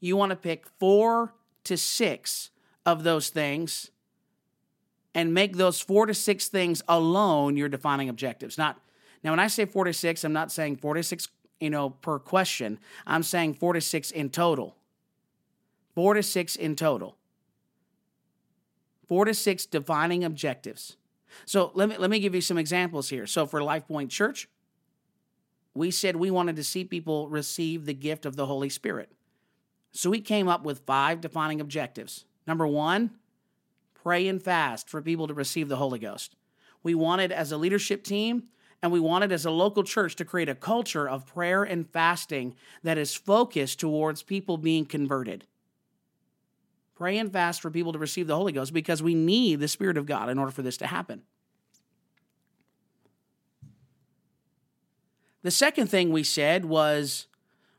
you 0.00 0.16
want 0.16 0.30
to 0.30 0.36
pick 0.36 0.66
four 0.80 1.34
to 1.62 1.76
six 1.76 2.50
of 2.84 3.04
those 3.04 3.30
things 3.30 3.92
and 5.14 5.32
make 5.32 5.56
those 5.56 5.80
four 5.80 6.06
to 6.06 6.14
six 6.14 6.48
things 6.48 6.82
alone 6.88 7.56
your 7.56 7.68
defining 7.68 8.08
objectives. 8.08 8.58
Not 8.58 8.76
now 9.22 9.30
when 9.30 9.38
I 9.38 9.46
say 9.46 9.66
four 9.66 9.84
to 9.84 9.92
six, 9.92 10.24
I'm 10.24 10.32
not 10.32 10.50
saying 10.50 10.78
four 10.78 10.94
to 10.94 11.02
six, 11.04 11.28
you 11.60 11.70
know, 11.70 11.90
per 11.90 12.18
question. 12.18 12.80
I'm 13.06 13.22
saying 13.22 13.54
four 13.54 13.72
to 13.72 13.80
six 13.80 14.10
in 14.10 14.30
total. 14.30 14.74
Four 15.94 16.14
to 16.14 16.24
six 16.24 16.56
in 16.56 16.74
total 16.74 17.18
four 19.08 19.24
to 19.24 19.34
six 19.34 19.66
defining 19.66 20.24
objectives. 20.24 20.96
So 21.44 21.70
let 21.74 21.88
me 21.88 21.96
let 21.96 22.10
me 22.10 22.20
give 22.20 22.34
you 22.34 22.40
some 22.40 22.58
examples 22.58 23.08
here. 23.08 23.26
So 23.26 23.46
for 23.46 23.62
Life 23.62 23.86
Point 23.86 24.10
Church, 24.10 24.48
we 25.74 25.90
said 25.90 26.16
we 26.16 26.30
wanted 26.30 26.56
to 26.56 26.64
see 26.64 26.84
people 26.84 27.28
receive 27.28 27.86
the 27.86 27.94
gift 27.94 28.26
of 28.26 28.36
the 28.36 28.46
Holy 28.46 28.68
Spirit. 28.68 29.10
So 29.92 30.10
we 30.10 30.20
came 30.20 30.48
up 30.48 30.64
with 30.64 30.86
five 30.86 31.20
defining 31.20 31.60
objectives. 31.60 32.24
Number 32.46 32.66
one, 32.66 33.10
pray 33.94 34.28
and 34.28 34.42
fast 34.42 34.88
for 34.88 35.02
people 35.02 35.26
to 35.26 35.34
receive 35.34 35.68
the 35.68 35.76
Holy 35.76 35.98
Ghost. 35.98 36.34
We 36.82 36.94
wanted 36.94 37.32
as 37.32 37.52
a 37.52 37.56
leadership 37.56 38.04
team 38.04 38.44
and 38.82 38.92
we 38.92 39.00
wanted 39.00 39.32
as 39.32 39.44
a 39.44 39.50
local 39.50 39.82
church 39.82 40.16
to 40.16 40.24
create 40.24 40.48
a 40.48 40.54
culture 40.54 41.08
of 41.08 41.26
prayer 41.26 41.64
and 41.64 41.90
fasting 41.90 42.54
that 42.82 42.98
is 42.98 43.14
focused 43.14 43.80
towards 43.80 44.22
people 44.22 44.56
being 44.56 44.86
converted. 44.86 45.46
Pray 46.98 47.16
and 47.18 47.32
fast 47.32 47.60
for 47.60 47.70
people 47.70 47.92
to 47.92 47.98
receive 47.98 48.26
the 48.26 48.34
Holy 48.34 48.50
Ghost 48.50 48.72
because 48.72 49.00
we 49.00 49.14
need 49.14 49.60
the 49.60 49.68
Spirit 49.68 49.96
of 49.96 50.04
God 50.04 50.28
in 50.28 50.36
order 50.36 50.50
for 50.50 50.62
this 50.62 50.76
to 50.78 50.86
happen. 50.88 51.22
The 55.44 55.52
second 55.52 55.86
thing 55.86 56.10
we 56.10 56.24
said 56.24 56.64
was 56.64 57.28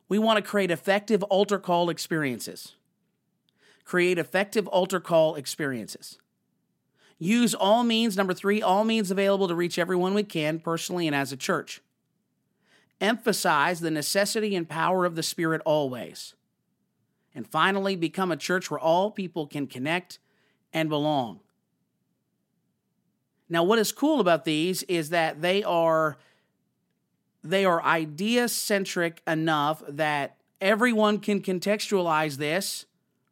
we 0.08 0.20
want 0.20 0.38
to 0.38 0.50
create 0.50 0.72
effective 0.72 1.22
altar 1.24 1.60
call 1.60 1.90
experiences. 1.90 2.76
Create 3.84 4.18
effective 4.18 4.70
altar 4.70 5.02
call 5.02 5.36
experiences. 5.36 6.18
Use 7.18 7.54
all 7.54 7.84
means, 7.84 8.16
number 8.16 8.34
three, 8.34 8.62
all 8.62 8.86
means 8.86 9.12
available 9.12 9.50
to 9.50 9.56
reach 9.56 9.78
everyone 9.78 10.14
we 10.14 10.24
can 10.24 10.60
personally 10.60 11.08
and 11.08 11.16
as 11.16 11.34
a 11.34 11.38
church. 11.38 11.82
Emphasize 13.02 13.82
the 13.82 13.92
necessity 13.92 14.56
and 14.56 14.70
power 14.70 15.04
of 15.04 15.16
the 15.16 15.24
Spirit 15.24 15.62
always 15.66 16.36
and 17.34 17.48
finally 17.48 17.96
become 17.96 18.32
a 18.32 18.38
church 18.38 18.70
where 18.70 18.80
all 18.80 19.12
people 19.12 19.48
can 19.48 19.68
connect 19.68 20.20
and 20.74 20.90
belong. 20.90 21.40
Now, 23.50 23.64
what 23.64 23.80
is 23.80 23.92
cool 23.92 24.20
about 24.20 24.46
these 24.46 24.84
is 24.84 25.10
that 25.10 25.42
they 25.42 25.64
are 25.64 26.18
they 27.44 27.64
are 27.66 27.82
idea 27.84 28.50
centric 28.50 29.22
enough 29.26 29.82
that 29.88 30.36
everyone 30.60 31.20
can 31.20 31.42
contextualize 31.42 32.36
this 32.36 32.86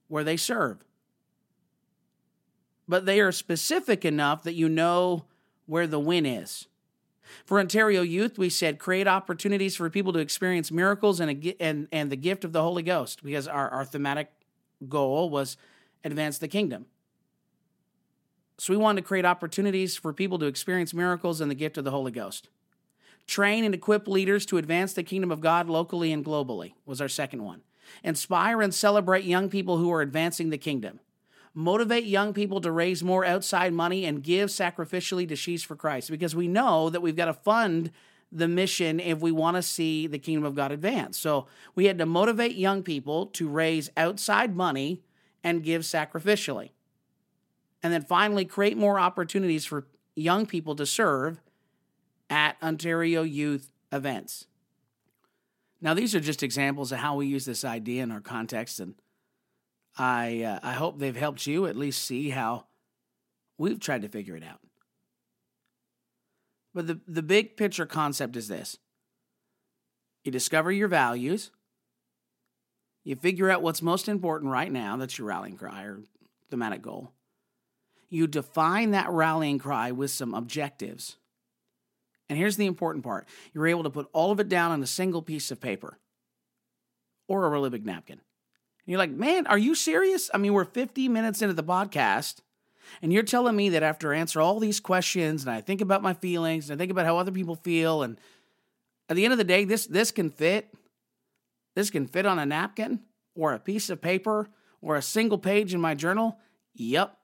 where 0.07 0.23
they 0.23 0.37
serve. 0.37 0.77
But 2.87 3.05
they 3.05 3.19
are 3.19 3.33
specific 3.33 4.05
enough 4.05 4.43
that 4.43 4.53
you 4.53 4.69
know 4.69 5.25
where 5.65 5.87
the 5.87 5.99
win 5.99 6.25
is. 6.25 6.67
For 7.45 7.59
Ontario 7.59 8.01
Youth, 8.01 8.37
we 8.37 8.49
said 8.49 8.79
create 8.79 9.07
opportunities 9.07 9.75
for 9.75 9.89
people 9.89 10.13
to 10.13 10.19
experience 10.19 10.71
miracles 10.71 11.19
and, 11.19 11.31
a, 11.31 11.61
and, 11.61 11.87
and 11.91 12.11
the 12.11 12.15
gift 12.15 12.43
of 12.43 12.53
the 12.53 12.61
Holy 12.61 12.83
Ghost 12.83 13.23
because 13.23 13.47
our, 13.47 13.69
our 13.69 13.85
thematic 13.85 14.31
goal 14.87 15.29
was 15.29 15.57
advance 16.03 16.37
the 16.37 16.47
kingdom. 16.47 16.85
So 18.57 18.73
we 18.73 18.77
wanted 18.77 19.01
to 19.01 19.07
create 19.07 19.25
opportunities 19.25 19.95
for 19.97 20.13
people 20.13 20.39
to 20.39 20.47
experience 20.47 20.93
miracles 20.93 21.41
and 21.41 21.51
the 21.51 21.55
gift 21.55 21.77
of 21.77 21.83
the 21.83 21.91
Holy 21.91 22.11
Ghost. 22.11 22.49
Train 23.27 23.63
and 23.63 23.75
equip 23.75 24.07
leaders 24.07 24.45
to 24.47 24.57
advance 24.57 24.93
the 24.93 25.03
kingdom 25.03 25.31
of 25.31 25.41
God 25.41 25.69
locally 25.69 26.11
and 26.11 26.25
globally 26.25 26.73
was 26.85 27.01
our 27.01 27.09
second 27.09 27.43
one. 27.43 27.61
Inspire 28.03 28.61
and 28.61 28.73
celebrate 28.73 29.25
young 29.25 29.49
people 29.49 29.77
who 29.77 29.91
are 29.91 30.01
advancing 30.01 30.49
the 30.49 30.57
kingdom. 30.57 30.99
Motivate 31.59 32.03
young 32.03 32.35
people 32.35 32.61
to 32.61 32.71
raise 32.71 33.03
more 33.03 33.25
outside 33.25 33.73
money 33.73 34.05
and 34.05 34.21
give 34.21 34.49
sacrificially 34.49 35.27
to 35.27 35.35
Sheaves 35.35 35.63
for 35.63 35.75
Christ 35.75 36.11
because 36.11 36.35
we 36.35 36.47
know 36.47 36.91
that 36.91 37.01
we've 37.01 37.15
got 37.15 37.25
to 37.25 37.33
fund 37.33 37.89
the 38.31 38.47
mission 38.47 38.99
if 38.99 39.21
we 39.21 39.31
want 39.31 39.57
to 39.57 39.63
see 39.63 40.05
the 40.05 40.19
kingdom 40.19 40.43
of 40.45 40.53
God 40.53 40.71
advance. 40.71 41.17
So 41.17 41.47
we 41.73 41.85
had 41.85 41.97
to 41.97 42.05
motivate 42.05 42.55
young 42.55 42.83
people 42.83 43.25
to 43.25 43.49
raise 43.49 43.89
outside 43.97 44.55
money 44.55 45.01
and 45.43 45.63
give 45.63 45.81
sacrificially. 45.81 46.73
And 47.81 47.91
then 47.91 48.03
finally, 48.03 48.45
create 48.45 48.77
more 48.77 48.99
opportunities 48.99 49.65
for 49.65 49.87
young 50.15 50.45
people 50.45 50.75
to 50.75 50.85
serve 50.85 51.41
at 52.29 52.57
Ontario 52.61 53.23
youth 53.23 53.71
events. 53.91 54.45
Now, 55.81 55.95
these 55.95 56.13
are 56.13 56.19
just 56.19 56.43
examples 56.43 56.91
of 56.91 56.99
how 56.99 57.15
we 57.15 57.25
use 57.25 57.45
this 57.45 57.65
idea 57.65 58.03
in 58.03 58.11
our 58.11 58.21
context, 58.21 58.79
and 58.79 58.93
I, 59.97 60.43
uh, 60.43 60.59
I 60.61 60.73
hope 60.73 60.99
they've 60.99 61.15
helped 61.15 61.47
you 61.47 61.65
at 61.65 61.75
least 61.75 62.03
see 62.03 62.29
how 62.29 62.65
we've 63.57 63.79
tried 63.79 64.03
to 64.03 64.09
figure 64.09 64.35
it 64.35 64.43
out. 64.43 64.59
But 66.73 66.87
the, 66.87 66.99
the 67.07 67.23
big 67.23 67.57
picture 67.57 67.85
concept 67.85 68.35
is 68.35 68.47
this 68.47 68.77
you 70.23 70.31
discover 70.31 70.71
your 70.71 70.87
values, 70.87 71.51
you 73.03 73.15
figure 73.15 73.49
out 73.49 73.61
what's 73.61 73.81
most 73.81 74.07
important 74.07 74.51
right 74.51 74.71
now, 74.71 74.97
that's 74.97 75.17
your 75.17 75.27
rallying 75.27 75.57
cry 75.57 75.83
or 75.83 76.01
thematic 76.51 76.81
goal. 76.81 77.13
You 78.09 78.27
define 78.27 78.91
that 78.91 79.09
rallying 79.09 79.57
cry 79.57 79.91
with 79.91 80.11
some 80.11 80.33
objectives. 80.33 81.17
And 82.29 82.37
here's 82.37 82.57
the 82.57 82.65
important 82.65 83.03
part 83.03 83.27
you're 83.53 83.67
able 83.67 83.83
to 83.83 83.89
put 83.89 84.09
all 84.13 84.31
of 84.31 84.39
it 84.39 84.49
down 84.49 84.71
on 84.71 84.83
a 84.83 84.87
single 84.87 85.21
piece 85.21 85.49
of 85.51 85.59
paper 85.59 85.97
or 87.27 87.45
a 87.45 87.49
really 87.49 87.69
big 87.69 87.85
napkin. 87.85 88.21
You're 88.87 88.97
like, 88.97 89.11
man, 89.11 89.45
are 89.47 89.57
you 89.57 89.75
serious? 89.75 90.31
I 90.33 90.37
mean, 90.37 90.53
we're 90.53 90.65
50 90.65 91.09
minutes 91.09 91.41
into 91.41 91.53
the 91.53 91.63
podcast 91.63 92.37
and 93.01 93.11
you're 93.11 93.23
telling 93.23 93.55
me 93.55 93.69
that 93.69 93.83
after 93.83 94.13
I 94.13 94.17
answer 94.17 94.41
all 94.41 94.59
these 94.59 94.79
questions 94.79 95.43
and 95.43 95.51
I 95.51 95.61
think 95.61 95.81
about 95.81 96.01
my 96.01 96.13
feelings 96.13 96.69
and 96.69 96.77
I 96.77 96.81
think 96.81 96.91
about 96.91 97.05
how 97.05 97.17
other 97.17 97.31
people 97.31 97.55
feel 97.55 98.01
and 98.01 98.19
at 99.09 99.15
the 99.15 99.25
end 99.25 99.33
of 99.33 99.37
the 99.37 99.43
day 99.43 99.65
this 99.65 99.85
this 99.85 100.11
can 100.11 100.29
fit 100.29 100.73
this 101.75 101.89
can 101.89 102.07
fit 102.07 102.25
on 102.25 102.39
a 102.39 102.45
napkin 102.45 103.01
or 103.35 103.53
a 103.53 103.59
piece 103.59 103.89
of 103.89 104.01
paper 104.01 104.49
or 104.81 104.95
a 104.95 105.01
single 105.01 105.37
page 105.37 105.73
in 105.73 105.81
my 105.81 105.93
journal? 105.93 106.39
Yep. 106.73 107.15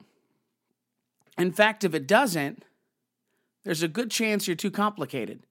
In 1.37 1.51
fact, 1.51 1.83
if 1.83 1.95
it 1.95 2.07
doesn't, 2.07 2.63
there's 3.63 3.81
a 3.83 3.87
good 3.87 4.11
chance 4.11 4.47
you're 4.47 4.55
too 4.55 4.69
complicated. 4.69 5.43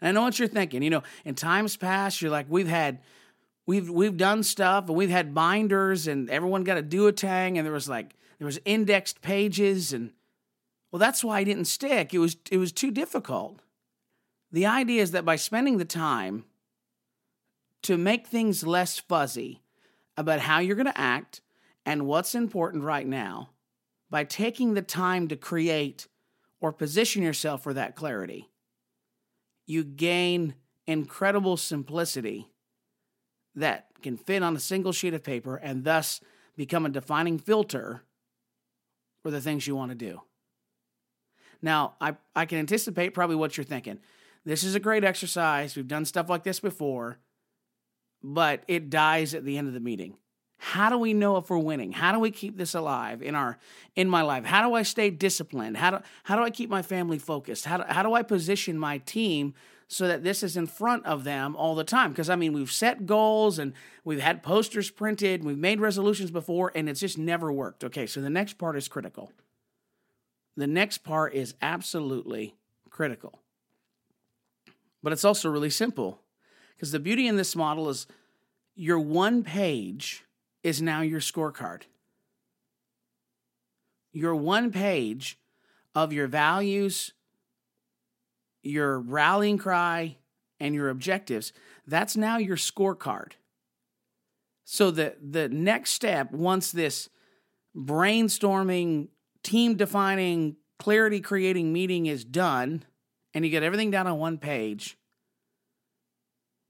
And 0.00 0.08
I 0.08 0.12
know 0.12 0.22
what 0.22 0.38
you're 0.38 0.48
thinking. 0.48 0.82
You 0.82 0.90
know, 0.90 1.02
in 1.24 1.34
times 1.34 1.76
past, 1.76 2.20
you're 2.20 2.30
like, 2.30 2.46
we've 2.48 2.66
had 2.66 3.00
we've 3.66 3.90
we've 3.90 4.16
done 4.16 4.42
stuff 4.42 4.88
and 4.88 4.96
we've 4.96 5.10
had 5.10 5.34
binders 5.34 6.06
and 6.06 6.30
everyone 6.30 6.64
got 6.64 6.78
a 6.78 6.82
duotang 6.82 7.56
and 7.56 7.66
there 7.66 7.72
was 7.72 7.88
like 7.88 8.14
there 8.38 8.46
was 8.46 8.60
indexed 8.64 9.20
pages 9.20 9.92
and 9.92 10.12
well 10.90 11.00
that's 11.00 11.24
why 11.24 11.38
I 11.38 11.44
didn't 11.44 11.66
stick. 11.66 12.14
It 12.14 12.18
was 12.18 12.36
it 12.50 12.58
was 12.58 12.72
too 12.72 12.90
difficult. 12.90 13.60
The 14.52 14.66
idea 14.66 15.02
is 15.02 15.10
that 15.10 15.24
by 15.24 15.36
spending 15.36 15.78
the 15.78 15.84
time 15.84 16.44
to 17.82 17.98
make 17.98 18.26
things 18.26 18.66
less 18.66 18.98
fuzzy 18.98 19.60
about 20.16 20.40
how 20.40 20.60
you're 20.60 20.76
going 20.76 20.86
to 20.86 21.00
act 21.00 21.40
and 21.84 22.06
what's 22.06 22.34
important 22.34 22.84
right 22.84 23.06
now, 23.06 23.50
by 24.08 24.24
taking 24.24 24.74
the 24.74 24.82
time 24.82 25.28
to 25.28 25.36
create 25.36 26.08
or 26.60 26.72
position 26.72 27.22
yourself 27.22 27.62
for 27.62 27.74
that 27.74 27.96
clarity, 27.96 28.48
you 29.66 29.84
gain 29.84 30.54
incredible 30.86 31.56
simplicity 31.56 32.48
that 33.56 33.88
can 34.02 34.16
fit 34.16 34.42
on 34.42 34.54
a 34.54 34.60
single 34.60 34.92
sheet 34.92 35.14
of 35.14 35.24
paper 35.24 35.56
and 35.56 35.84
thus 35.84 36.20
become 36.56 36.86
a 36.86 36.90
defining 36.90 37.38
filter 37.38 38.02
for 39.22 39.30
the 39.30 39.40
things 39.40 39.66
you 39.66 39.74
want 39.74 39.90
to 39.90 39.96
do. 39.96 40.20
Now, 41.62 41.94
I, 42.00 42.16
I 42.34 42.44
can 42.44 42.58
anticipate 42.58 43.14
probably 43.14 43.36
what 43.36 43.56
you're 43.56 43.64
thinking. 43.64 43.98
This 44.44 44.62
is 44.62 44.74
a 44.74 44.80
great 44.80 45.04
exercise. 45.04 45.74
We've 45.74 45.88
done 45.88 46.04
stuff 46.04 46.28
like 46.28 46.44
this 46.44 46.60
before, 46.60 47.18
but 48.22 48.62
it 48.68 48.90
dies 48.90 49.34
at 49.34 49.44
the 49.44 49.58
end 49.58 49.66
of 49.66 49.74
the 49.74 49.80
meeting. 49.80 50.16
How 50.58 50.88
do 50.88 50.98
we 50.98 51.12
know 51.12 51.36
if 51.36 51.50
we're 51.50 51.58
winning? 51.58 51.92
How 51.92 52.12
do 52.12 52.18
we 52.18 52.30
keep 52.30 52.56
this 52.56 52.74
alive 52.74 53.22
in 53.22 53.34
our 53.34 53.58
in 53.94 54.08
my 54.08 54.22
life? 54.22 54.44
How 54.44 54.66
do 54.66 54.74
I 54.74 54.82
stay 54.82 55.10
disciplined? 55.10 55.76
How 55.76 55.90
do 55.90 55.98
how 56.24 56.36
do 56.36 56.42
I 56.42 56.50
keep 56.50 56.70
my 56.70 56.82
family 56.82 57.18
focused? 57.18 57.66
How 57.66 57.78
do, 57.78 57.84
how 57.86 58.02
do 58.02 58.14
I 58.14 58.22
position 58.22 58.78
my 58.78 58.98
team 58.98 59.54
so 59.88 60.08
that 60.08 60.24
this 60.24 60.42
is 60.42 60.56
in 60.56 60.66
front 60.66 61.06
of 61.06 61.24
them 61.24 61.54
all 61.56 61.74
the 61.74 61.84
time? 61.84 62.10
Because 62.10 62.30
I 62.30 62.36
mean, 62.36 62.52
we've 62.52 62.72
set 62.72 63.06
goals 63.06 63.58
and 63.58 63.72
we've 64.04 64.20
had 64.20 64.42
posters 64.42 64.90
printed, 64.90 65.44
we've 65.44 65.58
made 65.58 65.80
resolutions 65.80 66.30
before, 66.30 66.72
and 66.74 66.88
it's 66.88 67.00
just 67.00 67.18
never 67.18 67.52
worked. 67.52 67.84
Okay, 67.84 68.06
so 68.06 68.20
the 68.20 68.30
next 68.30 68.54
part 68.54 68.76
is 68.76 68.88
critical. 68.88 69.32
The 70.56 70.66
next 70.66 70.98
part 70.98 71.34
is 71.34 71.54
absolutely 71.60 72.54
critical. 72.90 73.40
But 75.02 75.12
it's 75.12 75.24
also 75.24 75.50
really 75.50 75.70
simple 75.70 76.20
because 76.74 76.90
the 76.90 76.98
beauty 76.98 77.26
in 77.26 77.36
this 77.36 77.54
model 77.54 77.88
is 77.88 78.06
your 78.74 78.98
one 78.98 79.42
page 79.42 80.24
is 80.62 80.82
now 80.82 81.00
your 81.00 81.20
scorecard. 81.20 81.82
Your 84.12 84.34
one 84.34 84.72
page 84.72 85.38
of 85.94 86.12
your 86.12 86.26
values, 86.26 87.12
your 88.66 88.98
rallying 89.00 89.58
cry, 89.58 90.16
and 90.58 90.74
your 90.74 90.88
objectives, 90.88 91.52
that's 91.86 92.16
now 92.16 92.38
your 92.38 92.56
scorecard. 92.56 93.32
So 94.64 94.90
the, 94.90 95.14
the 95.22 95.48
next 95.48 95.92
step, 95.92 96.32
once 96.32 96.72
this 96.72 97.08
brainstorming, 97.76 99.08
team 99.42 99.76
defining, 99.76 100.56
clarity 100.78 101.20
creating 101.20 101.72
meeting 101.72 102.06
is 102.06 102.24
done, 102.24 102.84
and 103.34 103.44
you 103.44 103.50
get 103.50 103.62
everything 103.62 103.90
down 103.90 104.06
on 104.06 104.18
one 104.18 104.38
page, 104.38 104.96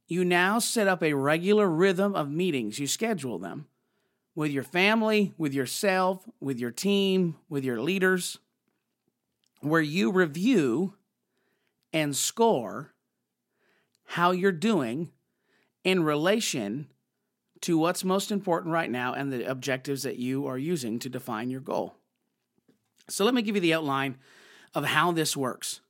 you 0.09 0.25
now 0.25 0.59
set 0.59 0.89
up 0.89 1.03
a 1.03 1.15
regular 1.15 1.69
rhythm 1.69 2.15
of 2.15 2.31
meetings. 2.31 2.79
You 2.79 2.87
schedule 2.87 3.39
them 3.39 3.67
with 4.35 4.51
your 4.51 4.63
family, 4.63 5.33
with 5.39 5.55
yourself, 5.55 6.29
with 6.41 6.59
your 6.59 6.71
team, 6.71 7.37
with 7.49 7.65
your 7.65 7.81
leaders, 7.81 8.39
where 9.61 9.81
you 9.81 10.13
review 10.13 10.95
and 11.97 12.15
score 12.15 12.93
how 14.05 14.31
you're 14.31 14.53
doing 14.53 15.11
in 15.83 16.03
relation 16.03 16.89
to 17.63 17.79
what's 17.79 18.05
most 18.05 18.31
important 18.31 18.71
right 18.71 18.91
now 18.91 19.15
and 19.15 19.33
the 19.33 19.51
objectives 19.51 20.03
that 20.03 20.19
you 20.19 20.47
are 20.47 20.59
using 20.59 20.99
to 20.99 21.09
define 21.09 21.49
your 21.49 21.63
goal. 21.63 21.95
So, 23.09 23.25
let 23.25 23.33
me 23.33 23.41
give 23.41 23.55
you 23.55 23.63
the 23.63 23.73
outline 23.73 24.19
of 24.75 24.85
how 24.85 25.11
this 25.11 25.35
works. 25.35 25.81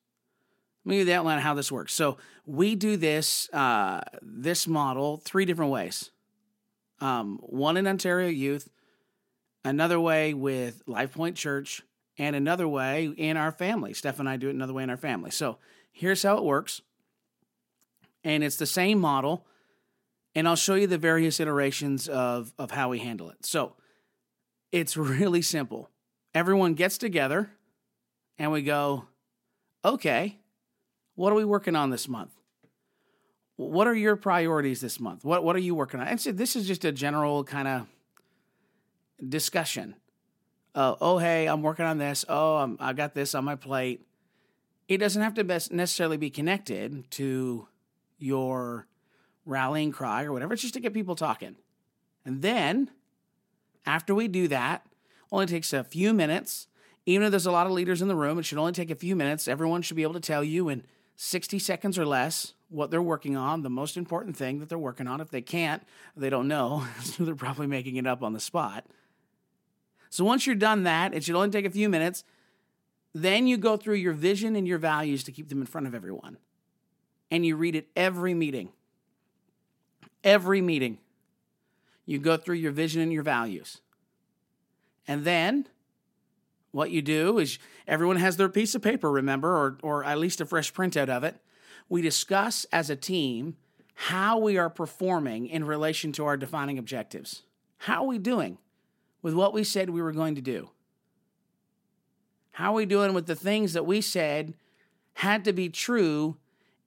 Let 0.85 0.91
me 0.91 0.95
give 0.99 1.09
you 1.09 1.13
the 1.13 1.19
outline 1.19 1.39
of 1.39 1.43
how 1.43 1.55
this 1.55 1.73
works. 1.73 1.93
So, 1.93 2.19
we 2.47 2.77
do 2.77 2.97
this 2.97 3.53
uh, 3.53 4.03
this 4.23 4.69
model 4.69 5.17
three 5.17 5.45
different 5.45 5.73
ways. 5.73 6.13
Um, 7.01 7.39
one 7.43 7.77
in 7.77 7.89
Ontario 7.89 8.29
Youth, 8.29 8.71
another 9.65 9.99
way 9.99 10.35
with 10.35 10.85
Life 10.87 11.15
Point 11.15 11.37
Church, 11.37 11.83
and 12.17 12.37
another 12.37 12.69
way 12.69 13.07
in 13.17 13.37
our 13.37 13.51
family. 13.51 13.93
Steph 13.93 14.21
and 14.21 14.29
I 14.29 14.37
do 14.37 14.49
it 14.49 14.55
another 14.55 14.73
way 14.73 14.85
in 14.85 14.91
our 14.91 14.97
family. 14.97 15.33
So 15.33 15.59
here's 15.97 16.23
how 16.23 16.37
it 16.37 16.45
works. 16.45 16.83
And 18.23 18.45
it's 18.45 18.57
the 18.57 18.67
same 18.67 18.99
model. 18.99 19.47
And 20.35 20.47
I'll 20.47 20.57
show 20.57 20.75
you 20.75 20.87
the 20.87 20.99
various 20.99 21.41
iterations 21.41 22.09
of, 22.09 22.53
of 22.59 22.71
how 22.71 22.91
we 22.91 22.99
handle 22.99 23.31
it. 23.31 23.47
So 23.47 23.75
it's 24.73 24.97
really 24.97 25.43
simple. 25.43 25.91
Everyone 26.35 26.75
gets 26.75 26.99
together 26.99 27.51
and 28.39 28.53
we 28.53 28.63
go, 28.63 29.07
okay, 29.85 30.39
what 31.15 31.33
are 31.33 31.37
we 31.37 31.45
working 31.45 31.75
on 31.75 31.91
this 31.91 32.09
month? 32.09 32.37
what 33.57 33.87
are 33.87 33.95
your 33.95 34.17
priorities 34.17 34.81
this 34.81 35.01
month? 35.01 35.25
What 35.25 35.43
what 35.43 35.57
are 35.57 35.61
you 35.61 35.75
working 35.75 35.99
on? 35.99 36.07
And 36.07 36.21
so 36.21 36.31
this 36.31 36.57
is 36.57 36.67
just 36.67 36.85
a 36.85 36.93
general 36.93 37.43
kind 37.43 37.67
of 37.67 37.87
discussion. 39.27 39.97
Uh, 40.75 40.95
oh, 41.01 41.17
hey, 41.17 41.47
I'm 41.47 41.63
working 41.63 41.87
on 41.87 41.97
this. 41.97 42.27
Oh, 42.29 42.57
I'm, 42.57 42.77
I 42.79 42.93
got 42.93 43.15
this 43.15 43.35
on 43.35 43.47
my 43.47 43.57
plate. 43.57 44.07
It 44.89 44.99
doesn't 44.99 45.23
have 45.23 45.35
to 45.35 45.45
necessarily 45.45 46.17
be 46.17 46.31
connected 46.31 47.11
to 47.13 47.69
your 48.19 48.87
rallying 49.45 49.93
cry 49.93 50.25
or 50.25 50.33
whatever. 50.33 50.53
It's 50.53 50.63
just 50.63 50.75
to 50.75 50.81
get 50.81 50.95
people 50.95 51.17
talking. 51.17 51.57
And 52.25 52.43
then, 52.43 52.91
after 53.85 54.15
we 54.15 54.29
do 54.29 54.49
that, 54.49 54.87
only 55.33 55.47
takes 55.47 55.73
a 55.73 55.85
few 55.85 56.13
minutes. 56.13 56.69
Even 57.05 57.27
if 57.27 57.31
there's 57.31 57.47
a 57.47 57.53
lot 57.53 57.67
of 57.67 57.73
leaders 57.73 58.03
in 58.03 58.09
the 58.09 58.17
room, 58.17 58.39
it 58.39 58.45
should 58.45 58.59
only 58.59 58.73
take 58.73 58.91
a 58.91 58.97
few 58.97 59.15
minutes. 59.15 59.47
Everyone 59.49 59.83
should 59.83 59.97
be 59.97 60.03
able 60.03 60.15
to 60.15 60.21
tell 60.21 60.43
you 60.43 60.69
in 60.69 60.85
60 61.17 61.59
seconds 61.59 61.99
or 61.99 62.05
less 62.05 62.55
what 62.69 62.91
they're 62.91 63.03
working 63.03 63.37
on, 63.37 63.63
the 63.63 63.71
most 63.71 63.97
important 63.97 64.37
thing 64.37 64.59
that 64.59 64.69
they're 64.69 64.79
working 64.79 65.07
on. 65.07 65.21
If 65.21 65.31
they 65.31 65.41
can't, 65.41 65.83
they 66.17 66.31
don't 66.31 66.49
know, 66.49 66.85
so 67.03 67.25
they're 67.25 67.35
probably 67.35 67.67
making 67.67 67.97
it 67.97 68.07
up 68.07 68.23
on 68.23 68.33
the 68.33 68.41
spot. 68.41 68.87
So 70.11 70.25
once 70.25 70.47
you're 70.47 70.57
done 70.57 70.85
that, 70.85 71.15
it 71.15 71.25
should 71.25 71.35
only 71.35 71.51
take 71.51 71.65
a 71.65 71.71
few 71.71 71.89
minutes. 71.89 72.25
Then 73.17 73.47
you 73.47 73.57
go 73.57 73.79
through 73.79 73.95
your 73.95 74.13
vision 74.13 74.57
and 74.57 74.69
your 74.69 74.77
values 74.77 75.25
to 75.25 75.33
keep 75.33 75.49
them 75.49 75.63
in 75.63 75.67
front 75.67 75.87
of 75.87 75.95
everyone. 75.95 76.37
And 77.31 77.47
you 77.47 77.57
read 77.57 77.75
it 77.75 77.89
every 77.97 78.35
meeting. 78.35 78.69
Every 80.23 80.61
meeting. 80.61 80.99
You 82.05 82.19
go 82.19 82.37
through 82.37 82.57
your 82.57 82.73
vision 82.73 83.01
and 83.01 83.11
your 83.11 83.23
values. 83.23 83.81
And 85.09 85.25
then 85.25 85.67
what 86.73 86.91
you 86.91 87.01
do 87.01 87.39
is 87.39 87.59
everyone 87.89 88.17
has 88.17 88.37
their 88.37 88.51
piece 88.51 88.75
of 88.75 88.83
paper, 88.83 89.11
remember, 89.11 89.49
or, 89.49 89.79
or 89.83 90.05
at 90.05 90.19
least 90.19 90.43
a 90.43 90.45
fresh 90.45 90.71
printout 90.75 91.09
of 91.09 91.25
it. 91.25 91.41
We 91.89 92.03
discuss 92.03 92.67
as 92.71 92.91
a 92.91 92.97
team 92.97 93.57
how 93.95 94.39
we 94.39 94.59
are 94.59 94.69
performing 94.69 95.47
in 95.47 95.65
relation 95.65 96.13
to 96.13 96.27
our 96.27 96.37
defining 96.37 96.79
objectives. 96.79 97.45
How 97.79 98.03
are 98.03 98.09
we 98.09 98.19
doing 98.19 98.59
with 99.23 99.33
what 99.33 99.55
we 99.55 99.65
said 99.65 99.89
we 99.89 100.03
were 100.03 100.13
going 100.13 100.35
to 100.35 100.43
do? 100.43 100.69
How 102.57 102.73
are 102.73 102.77
we 102.77 102.87
doing 102.87 103.13
with 103.13 103.27
the 103.27 103.35
things 103.35 103.75
that 103.75 103.85
we 103.85 104.01
said 104.01 104.55
had 105.13 105.45
to 105.45 105.53
be 105.53 105.69
true 105.69 106.39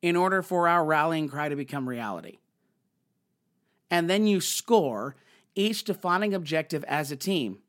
in 0.02 0.16
order 0.16 0.42
for 0.42 0.68
our 0.68 0.84
rallying 0.84 1.30
cry 1.30 1.48
to 1.48 1.56
become 1.56 1.88
reality? 1.88 2.40
And 3.92 4.10
then 4.10 4.26
you 4.26 4.42
score 4.42 5.16
each 5.54 5.84
defining 5.84 6.34
objective 6.34 6.84
as 6.86 7.12
a 7.12 7.16
team. 7.16 7.60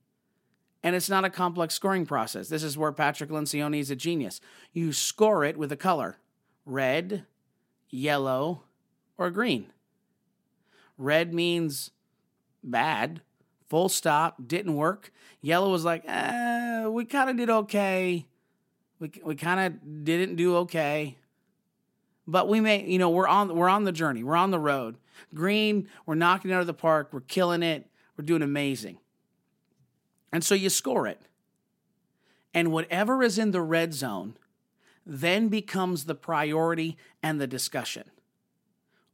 And 0.83 0.97
it's 0.97 1.11
not 1.11 1.27
a 1.27 1.31
complex 1.31 1.75
scoring 1.75 2.07
process. 2.07 2.49
This 2.49 2.63
is 2.63 2.79
where 2.79 2.91
Patrick 2.91 3.29
Lencioni 3.29 3.81
is 3.81 3.91
a 3.91 3.97
genius. 3.97 4.41
You 4.73 4.95
score 4.95 5.45
it 5.45 5.59
with 5.59 5.71
a 5.71 5.77
color 5.77 6.17
red, 6.65 7.27
yellow, 7.91 8.63
or 9.19 9.29
green. 9.29 9.67
Red 10.97 11.35
means 11.35 11.91
bad, 12.65 13.21
full 13.71 13.89
stop, 13.89 14.47
didn't 14.47 14.75
work. 14.75 15.13
Yellow 15.41 15.71
was 15.71 15.85
like, 15.85 16.03
eh, 16.07 16.87
we 16.89 17.07
kind 17.07 17.31
of 17.31 17.37
did 17.37 17.49
okay. 17.49 18.27
We, 18.99 19.11
we 19.25 19.35
kind 19.37 19.61
of 19.61 20.05
didn't 20.05 20.37
do 20.37 20.57
okay. 20.59 21.17
But 22.27 22.49
we 22.49 22.61
may, 22.61 22.85
you 22.85 22.99
know, 22.99 23.09
we're 23.09 23.27
on 23.27 23.57
we're 23.57 23.69
on 23.69 23.85
the 23.85 23.93
journey. 23.93 24.23
We're 24.23 24.37
on 24.37 24.51
the 24.51 24.59
road. 24.59 24.99
Green, 25.35 25.89
we're 26.05 26.15
knocking 26.17 26.51
it 26.51 26.55
out 26.55 26.61
of 26.61 26.67
the 26.67 26.75
park. 26.75 27.09
We're 27.13 27.21
killing 27.21 27.63
it. 27.63 27.87
We're 28.17 28.25
doing 28.25 28.43
amazing. 28.43 28.99
And 30.33 30.45
so 30.45 30.55
you 30.55 30.69
score 30.69 31.07
it. 31.07 31.23
And 32.53 32.73
whatever 32.73 33.23
is 33.23 33.39
in 33.39 33.53
the 33.53 33.63
red 33.63 33.95
zone 33.95 34.37
then 35.07 35.49
becomes 35.49 36.05
the 36.05 36.15
priority 36.15 36.97
and 37.23 37.41
the 37.41 37.47
discussion. 37.47 38.11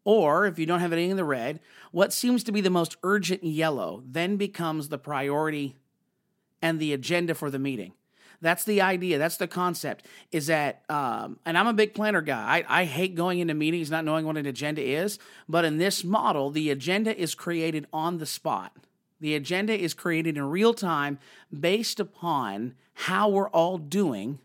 Or 0.07 0.47
if 0.47 0.57
you 0.57 0.67
don't 0.67 0.79
have 0.79 0.93
anything 0.93 1.11
in 1.11 1.17
the 1.17 1.25
red, 1.25 1.59
what 1.91 2.13
seems 2.13 2.45
to 2.45 2.53
be 2.53 2.61
the 2.61 2.71
most 2.71 2.97
urgent 3.03 3.43
yellow 3.43 4.05
then 4.07 4.37
becomes 4.37 4.89
the 4.89 4.99
priority 4.99 5.75
and 6.63 6.79
the 6.79 6.93
agenda 6.93 7.35
for 7.35 7.51
the 7.51 7.59
meeting. 7.59 7.93
That's 8.41 8.65
the 8.65 8.81
idea. 8.81 9.19
That's 9.19 9.37
the 9.37 9.49
concept. 9.49 10.07
Is 10.31 10.47
that, 10.47 10.85
um, 10.89 11.41
and 11.45 11.59
I'm 11.59 11.67
a 11.67 11.73
big 11.73 11.93
planner 11.93 12.21
guy. 12.21 12.65
I, 12.69 12.83
I 12.83 12.85
hate 12.85 13.17
going 13.17 13.41
into 13.41 13.55
meetings 13.55 13.91
not 13.91 14.05
knowing 14.05 14.27
what 14.27 14.37
an 14.37 14.47
agenda 14.47 14.81
is. 14.81 15.19
But 15.49 15.65
in 15.65 15.79
this 15.79 16.05
model, 16.05 16.51
the 16.51 16.71
agenda 16.71 17.19
is 17.19 17.35
created 17.35 17.89
on 17.93 18.19
the 18.19 18.27
spot. 18.27 18.77
The 19.19 19.35
agenda 19.35 19.77
is 19.77 19.93
created 19.93 20.37
in 20.37 20.45
real 20.45 20.73
time 20.73 21.19
based 21.59 21.99
upon 21.99 22.75
how 22.95 23.29
we're 23.29 23.49
all 23.49 23.77
doing 23.77 24.39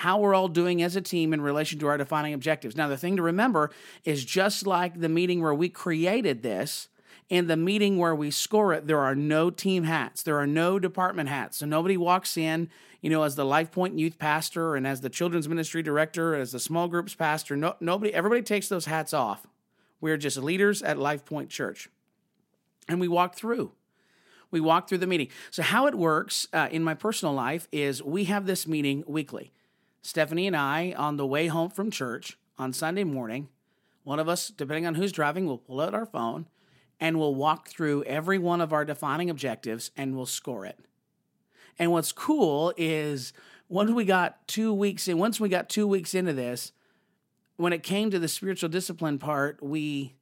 how 0.00 0.18
we're 0.18 0.34
all 0.34 0.48
doing 0.48 0.82
as 0.82 0.96
a 0.96 1.00
team 1.02 1.34
in 1.34 1.42
relation 1.42 1.78
to 1.78 1.86
our 1.86 1.98
defining 1.98 2.32
objectives. 2.32 2.74
Now, 2.74 2.88
the 2.88 2.96
thing 2.96 3.16
to 3.16 3.22
remember 3.22 3.70
is 4.02 4.24
just 4.24 4.66
like 4.66 4.98
the 4.98 5.10
meeting 5.10 5.42
where 5.42 5.52
we 5.52 5.68
created 5.68 6.42
this, 6.42 6.88
in 7.28 7.48
the 7.48 7.56
meeting 7.56 7.98
where 7.98 8.14
we 8.14 8.30
score 8.30 8.72
it, 8.72 8.86
there 8.86 9.00
are 9.00 9.14
no 9.14 9.50
team 9.50 9.84
hats, 9.84 10.22
there 10.22 10.38
are 10.38 10.46
no 10.46 10.78
department 10.78 11.28
hats. 11.28 11.58
So 11.58 11.66
nobody 11.66 11.98
walks 11.98 12.38
in, 12.38 12.70
you 13.02 13.10
know, 13.10 13.24
as 13.24 13.36
the 13.36 13.44
Life 13.44 13.70
Point 13.70 13.98
youth 13.98 14.18
pastor 14.18 14.74
and 14.74 14.86
as 14.86 15.02
the 15.02 15.10
children's 15.10 15.50
ministry 15.50 15.82
director, 15.82 16.34
as 16.34 16.52
the 16.52 16.60
small 16.60 16.88
groups 16.88 17.14
pastor. 17.14 17.54
No, 17.54 17.76
nobody, 17.78 18.14
everybody 18.14 18.40
takes 18.40 18.68
those 18.68 18.86
hats 18.86 19.12
off. 19.12 19.46
We're 20.00 20.16
just 20.16 20.38
leaders 20.38 20.82
at 20.82 20.96
Life 20.96 21.26
Point 21.26 21.50
Church. 21.50 21.90
And 22.88 23.00
we 23.00 23.06
walk 23.06 23.34
through. 23.34 23.72
We 24.50 24.60
walk 24.60 24.88
through 24.88 24.98
the 24.98 25.06
meeting. 25.06 25.28
So, 25.50 25.62
how 25.62 25.86
it 25.86 25.94
works 25.94 26.48
uh, 26.54 26.68
in 26.70 26.82
my 26.82 26.94
personal 26.94 27.34
life 27.34 27.68
is 27.70 28.02
we 28.02 28.24
have 28.24 28.46
this 28.46 28.66
meeting 28.66 29.04
weekly. 29.06 29.52
Stephanie 30.02 30.46
and 30.46 30.56
I, 30.56 30.94
on 30.96 31.16
the 31.16 31.26
way 31.26 31.46
home 31.48 31.70
from 31.70 31.90
church 31.90 32.38
on 32.58 32.72
Sunday 32.72 33.04
morning, 33.04 33.48
one 34.02 34.18
of 34.18 34.28
us, 34.28 34.48
depending 34.48 34.86
on 34.86 34.94
who's 34.94 35.12
driving, 35.12 35.46
will 35.46 35.58
pull 35.58 35.80
out 35.80 35.94
our 35.94 36.06
phone 36.06 36.46
and 36.98 37.18
we'll 37.18 37.34
walk 37.34 37.68
through 37.68 38.04
every 38.04 38.38
one 38.38 38.60
of 38.60 38.72
our 38.72 38.84
defining 38.84 39.30
objectives 39.30 39.90
and 39.96 40.16
we'll 40.16 40.26
score 40.26 40.64
it. 40.64 40.78
And 41.78 41.92
what's 41.92 42.12
cool 42.12 42.72
is 42.76 43.32
once 43.68 43.90
we 43.90 44.04
got 44.04 44.46
two 44.48 44.72
weeks 44.72 45.06
in, 45.06 45.18
once 45.18 45.38
we 45.38 45.48
got 45.48 45.68
two 45.68 45.86
weeks 45.86 46.14
into 46.14 46.32
this, 46.32 46.72
when 47.56 47.72
it 47.72 47.82
came 47.82 48.10
to 48.10 48.18
the 48.18 48.28
spiritual 48.28 48.68
discipline 48.68 49.18
part, 49.18 49.62
we 49.62 50.14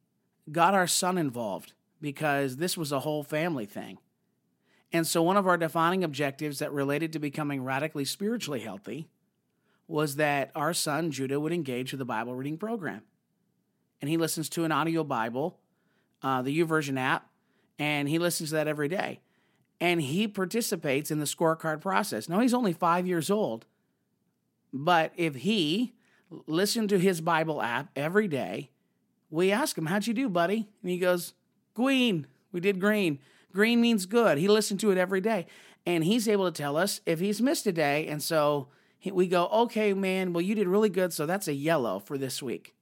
got 0.51 0.73
our 0.73 0.87
son 0.87 1.17
involved 1.17 1.73
because 2.01 2.57
this 2.57 2.77
was 2.77 2.91
a 2.91 2.99
whole 2.99 3.23
family 3.23 3.65
thing. 3.65 3.97
And 4.91 5.05
so, 5.05 5.21
one 5.21 5.37
of 5.37 5.47
our 5.47 5.57
defining 5.57 6.03
objectives 6.03 6.59
that 6.59 6.71
related 6.71 7.13
to 7.13 7.19
becoming 7.19 7.63
radically 7.63 8.05
spiritually 8.05 8.61
healthy 8.61 9.07
was 9.89 10.17
that 10.17 10.51
our 10.53 10.71
son 10.71 11.09
Judah 11.09 11.39
would 11.39 11.51
engage 11.51 11.91
with 11.91 11.97
the 11.97 12.05
Bible 12.05 12.35
reading 12.35 12.57
program. 12.57 13.01
And 13.99 14.09
he 14.09 14.17
listens 14.17 14.47
to 14.49 14.63
an 14.63 14.71
audio 14.71 15.03
Bible, 15.03 15.57
uh, 16.21 16.43
the 16.43 16.57
YouVersion 16.57 16.97
app, 16.97 17.27
and 17.79 18.07
he 18.07 18.19
listens 18.19 18.49
to 18.49 18.55
that 18.55 18.67
every 18.67 18.87
day. 18.87 19.19
And 19.81 19.99
he 19.99 20.27
participates 20.27 21.09
in 21.09 21.17
the 21.17 21.25
scorecard 21.25 21.81
process. 21.81 22.29
Now, 22.29 22.39
he's 22.39 22.53
only 22.53 22.71
five 22.71 23.07
years 23.07 23.31
old, 23.31 23.65
but 24.71 25.11
if 25.17 25.35
he 25.35 25.95
listened 26.45 26.89
to 26.89 26.99
his 26.99 27.19
Bible 27.19 27.59
app 27.59 27.89
every 27.95 28.27
day, 28.27 28.69
we 29.31 29.51
ask 29.51 29.75
him, 29.75 29.87
How'd 29.87 30.05
you 30.05 30.13
do, 30.13 30.29
buddy? 30.29 30.69
And 30.83 30.91
he 30.91 30.99
goes, 30.99 31.33
Green. 31.73 32.27
We 32.51 32.59
did 32.59 32.79
green. 32.79 33.19
Green 33.53 33.81
means 33.81 34.05
good. 34.05 34.37
He 34.37 34.47
listened 34.47 34.79
to 34.81 34.91
it 34.91 34.97
every 34.99 35.21
day. 35.21 35.47
And 35.85 36.03
he's 36.03 36.27
able 36.27 36.45
to 36.45 36.55
tell 36.55 36.77
us 36.77 37.01
if 37.05 37.19
he's 37.19 37.41
missed 37.41 37.65
a 37.65 37.71
day. 37.71 38.07
And 38.07 38.21
so 38.21 38.67
we 39.05 39.27
go, 39.27 39.47
okay, 39.47 39.93
man, 39.93 40.33
well, 40.33 40.41
you 40.41 40.55
did 40.55 40.67
really 40.67 40.89
good, 40.89 41.13
so 41.13 41.25
that's 41.25 41.47
a 41.47 41.53
yellow 41.53 41.99
for 41.99 42.17
this 42.17 42.43
week. 42.43 42.75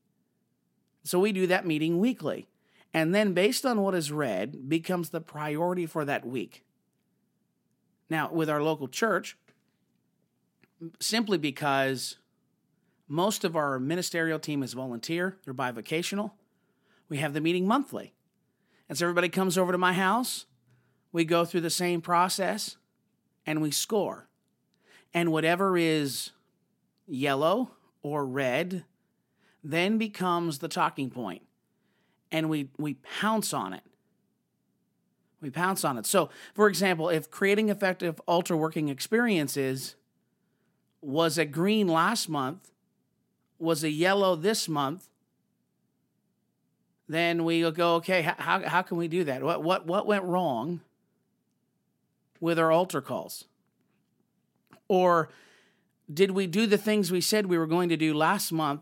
So 1.04 1.20
we 1.20 1.32
do 1.32 1.48
that 1.48 1.66
meeting 1.66 2.00
weekly. 2.00 2.48
And 2.94 3.14
then, 3.14 3.34
based 3.34 3.66
on 3.66 3.82
what 3.82 3.94
is 3.94 4.12
read, 4.12 4.68
becomes 4.68 5.10
the 5.10 5.22
priority 5.22 5.86
for 5.86 6.06
that 6.06 6.26
week. 6.26 6.64
Now, 8.10 8.32
with 8.32 8.50
our 8.50 8.64
local 8.64 8.88
church, 8.88 9.38
simply 11.00 11.38
because 11.38 12.18
most 13.08 13.44
of 13.44 13.56
our 13.56 13.80
ministerial 13.80 14.40
team 14.40 14.64
is 14.64 14.74
volunteer, 14.74 15.38
they're 15.46 15.54
bivocational, 15.54 16.32
we 17.10 17.18
have 17.18 17.34
the 17.34 17.42
meeting 17.42 17.68
monthly. 17.68 18.14
And 18.90 18.98
so 18.98 19.06
everybody 19.06 19.30
comes 19.30 19.58
over 19.58 19.72
to 19.72 19.78
my 19.78 19.94
house, 19.94 20.46
we 21.12 21.26
go 21.26 21.46
through 21.46 21.62
the 21.62 21.70
same 21.70 22.02
process, 22.02 22.78
and 23.46 23.62
we 23.62 23.72
score 23.72 24.27
and 25.14 25.32
whatever 25.32 25.78
is 25.78 26.32
yellow 27.08 27.72
or 28.02 28.26
red 28.26 28.84
then 29.64 29.98
becomes 29.98 30.60
the 30.60 30.68
talking 30.68 31.10
point. 31.10 31.42
And 32.32 32.50
we 32.50 32.70
we 32.78 32.96
pounce 32.96 33.54
on 33.54 33.74
it. 33.74 33.84
We 35.42 35.50
pounce 35.50 35.84
on 35.86 35.98
it. 35.98 36.06
So 36.06 36.30
for 36.54 36.68
example 36.68 37.10
if 37.10 37.32
creating 37.32 37.70
effective 37.70 38.20
altar 38.28 38.56
working 38.56 38.90
experiences 38.90 39.96
was 41.02 41.38
a 41.38 41.46
green 41.46 41.88
last 41.88 42.28
month 42.28 42.72
was 43.60 43.84
a 43.84 43.90
yellow 43.90 44.36
this 44.36 44.68
month 44.68 45.10
then 47.10 47.46
we 47.46 47.70
go 47.72 47.96
okay 47.96 48.22
how, 48.22 48.62
how 48.68 48.82
can 48.82 48.98
we 48.98 49.08
do 49.08 49.24
that? 49.24 49.42
What, 49.42 49.64
what, 49.64 49.86
what 49.86 50.06
went 50.06 50.26
wrong 50.26 50.82
with 52.40 52.60
our 52.60 52.72
altar 52.72 53.02
calls 53.02 53.46
or 54.88 55.30
did 56.12 56.32
we 56.32 56.48
do 56.48 56.66
the 56.68 56.78
things 56.78 57.12
we 57.12 57.22
said 57.22 57.46
we 57.46 57.58
were 57.58 57.68
going 57.68 57.90
to 57.90 57.98
do 57.98 58.14
last 58.14 58.52
month 58.52 58.82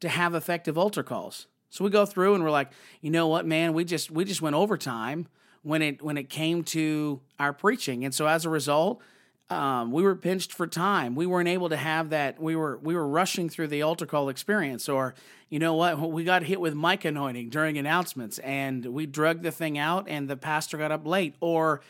to 0.00 0.08
have 0.08 0.34
effective 0.34 0.78
altar 0.78 1.02
calls? 1.02 1.46
So 1.70 1.84
we 1.84 1.90
go 1.90 2.04
through 2.04 2.34
and 2.34 2.44
we're 2.44 2.50
like, 2.50 2.70
you 3.00 3.10
know 3.10 3.28
what, 3.28 3.46
man, 3.46 3.72
we 3.72 3.84
just 3.84 4.10
we 4.10 4.24
just 4.24 4.42
went 4.42 4.54
overtime 4.54 5.26
when 5.62 5.80
it 5.80 6.02
when 6.02 6.18
it 6.18 6.28
came 6.28 6.64
to 6.64 7.20
our 7.38 7.52
preaching, 7.52 8.04
and 8.04 8.14
so 8.14 8.26
as 8.26 8.44
a 8.44 8.50
result, 8.50 9.00
um, 9.48 9.92
we 9.92 10.02
were 10.02 10.16
pinched 10.16 10.52
for 10.52 10.66
time. 10.66 11.14
We 11.14 11.26
weren't 11.26 11.48
able 11.48 11.68
to 11.68 11.76
have 11.76 12.10
that. 12.10 12.40
We 12.40 12.56
were 12.56 12.78
we 12.82 12.94
were 12.94 13.06
rushing 13.06 13.48
through 13.48 13.68
the 13.68 13.82
altar 13.82 14.06
call 14.06 14.28
experience, 14.28 14.88
or 14.88 15.14
you 15.48 15.58
know 15.58 15.74
what, 15.74 15.98
we 16.10 16.24
got 16.24 16.42
hit 16.42 16.60
with 16.60 16.74
mic 16.74 17.04
anointing 17.04 17.50
during 17.50 17.78
announcements, 17.78 18.38
and 18.40 18.84
we 18.86 19.06
drug 19.06 19.42
the 19.42 19.50
thing 19.50 19.78
out, 19.78 20.08
and 20.08 20.28
the 20.28 20.36
pastor 20.36 20.78
got 20.78 20.90
up 20.90 21.06
late, 21.06 21.34
or 21.40 21.80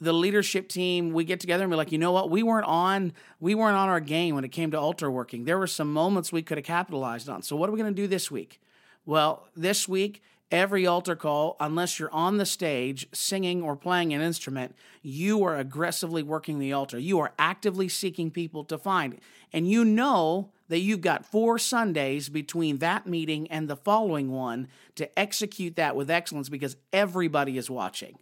the 0.00 0.12
leadership 0.12 0.68
team 0.68 1.12
we 1.12 1.24
get 1.24 1.40
together 1.40 1.64
and 1.64 1.70
be 1.70 1.76
like 1.76 1.92
you 1.92 1.98
know 1.98 2.12
what? 2.12 2.30
We 2.30 2.42
weren't 2.42 2.66
on 2.66 3.12
we 3.38 3.54
weren't 3.54 3.76
on 3.76 3.88
our 3.88 4.00
game 4.00 4.34
when 4.34 4.44
it 4.44 4.52
came 4.52 4.70
to 4.70 4.80
altar 4.80 5.10
working. 5.10 5.44
There 5.44 5.58
were 5.58 5.66
some 5.66 5.92
moments 5.92 6.32
we 6.32 6.42
could 6.42 6.58
have 6.58 6.64
capitalized 6.64 7.28
on. 7.28 7.42
So 7.42 7.56
what 7.56 7.68
are 7.68 7.72
we 7.72 7.78
going 7.78 7.94
to 7.94 8.02
do 8.02 8.08
this 8.08 8.30
week? 8.30 8.60
Well 9.04 9.48
this 9.54 9.88
week 9.88 10.22
every 10.50 10.86
altar 10.86 11.14
call, 11.14 11.56
unless 11.60 11.98
you're 11.98 12.12
on 12.12 12.38
the 12.38 12.46
stage 12.46 13.06
singing 13.12 13.62
or 13.62 13.76
playing 13.76 14.12
an 14.12 14.20
instrument, 14.20 14.74
you 15.02 15.44
are 15.44 15.56
aggressively 15.56 16.22
working 16.22 16.58
the 16.58 16.72
altar. 16.72 16.98
You 16.98 17.20
are 17.20 17.32
actively 17.38 17.88
seeking 17.88 18.30
people 18.30 18.64
to 18.64 18.78
find. 18.78 19.18
And 19.52 19.68
you 19.68 19.84
know 19.84 20.50
that 20.68 20.80
you've 20.80 21.00
got 21.00 21.26
four 21.26 21.58
Sundays 21.58 22.28
between 22.28 22.78
that 22.78 23.06
meeting 23.06 23.50
and 23.50 23.68
the 23.68 23.76
following 23.76 24.30
one 24.30 24.68
to 24.96 25.18
execute 25.18 25.76
that 25.76 25.96
with 25.96 26.10
excellence 26.10 26.48
because 26.48 26.76
everybody 26.92 27.56
is 27.58 27.70
watching 27.70 28.18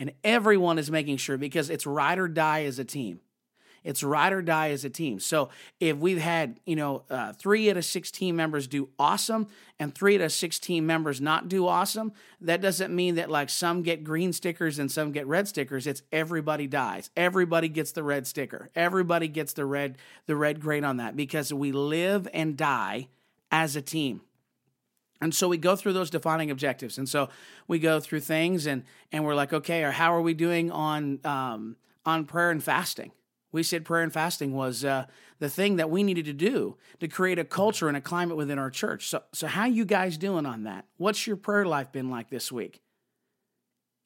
and 0.00 0.12
everyone 0.24 0.78
is 0.78 0.90
making 0.90 1.18
sure 1.18 1.36
because 1.36 1.68
it's 1.68 1.86
ride 1.86 2.18
or 2.18 2.26
die 2.26 2.64
as 2.64 2.78
a 2.78 2.84
team. 2.84 3.20
It's 3.84 4.02
ride 4.02 4.32
or 4.32 4.40
die 4.40 4.70
as 4.70 4.82
a 4.84 4.90
team. 4.90 5.20
So 5.20 5.50
if 5.78 5.96
we've 5.98 6.18
had, 6.18 6.58
you 6.64 6.74
know, 6.74 7.04
uh, 7.10 7.34
three 7.34 7.70
out 7.70 7.76
of 7.76 7.84
six 7.84 8.10
team 8.10 8.34
members 8.34 8.66
do 8.66 8.88
awesome 8.98 9.46
and 9.78 9.94
three 9.94 10.14
out 10.16 10.22
of 10.22 10.32
six 10.32 10.58
team 10.58 10.86
members 10.86 11.20
not 11.20 11.48
do 11.48 11.66
awesome, 11.66 12.12
that 12.40 12.62
doesn't 12.62 12.94
mean 12.94 13.16
that 13.16 13.30
like 13.30 13.50
some 13.50 13.82
get 13.82 14.02
green 14.02 14.32
stickers 14.32 14.78
and 14.78 14.90
some 14.90 15.12
get 15.12 15.26
red 15.26 15.48
stickers. 15.48 15.86
It's 15.86 16.02
everybody 16.10 16.66
dies. 16.66 17.10
Everybody 17.14 17.68
gets 17.68 17.92
the 17.92 18.02
red 18.02 18.26
sticker. 18.26 18.70
Everybody 18.74 19.28
gets 19.28 19.52
the 19.52 19.66
red 19.66 19.98
the 20.24 20.36
red 20.36 20.60
grade 20.60 20.84
on 20.84 20.96
that 20.96 21.14
because 21.14 21.52
we 21.52 21.72
live 21.72 22.26
and 22.32 22.56
die 22.56 23.08
as 23.50 23.76
a 23.76 23.82
team. 23.82 24.22
And 25.20 25.34
so 25.34 25.48
we 25.48 25.58
go 25.58 25.76
through 25.76 25.92
those 25.92 26.10
defining 26.10 26.50
objectives. 26.50 26.96
And 26.96 27.08
so 27.08 27.28
we 27.68 27.78
go 27.78 28.00
through 28.00 28.20
things 28.20 28.66
and 28.66 28.84
and 29.12 29.24
we're 29.24 29.34
like, 29.34 29.52
okay, 29.52 29.84
or 29.84 29.90
how 29.92 30.14
are 30.14 30.22
we 30.22 30.34
doing 30.34 30.70
on 30.70 31.20
um, 31.24 31.76
on 32.04 32.24
prayer 32.24 32.50
and 32.50 32.62
fasting? 32.62 33.12
We 33.52 33.62
said 33.62 33.84
prayer 33.84 34.02
and 34.02 34.12
fasting 34.12 34.54
was 34.54 34.84
uh, 34.84 35.06
the 35.40 35.48
thing 35.48 35.76
that 35.76 35.90
we 35.90 36.02
needed 36.02 36.24
to 36.26 36.32
do 36.32 36.76
to 37.00 37.08
create 37.08 37.38
a 37.38 37.44
culture 37.44 37.88
and 37.88 37.96
a 37.96 38.00
climate 38.00 38.36
within 38.36 38.58
our 38.58 38.70
church. 38.70 39.08
So, 39.08 39.22
so 39.32 39.48
how 39.48 39.64
you 39.64 39.84
guys 39.84 40.16
doing 40.16 40.46
on 40.46 40.62
that? 40.64 40.84
What's 40.98 41.26
your 41.26 41.36
prayer 41.36 41.66
life 41.66 41.90
been 41.90 42.10
like 42.10 42.30
this 42.30 42.52
week? 42.52 42.80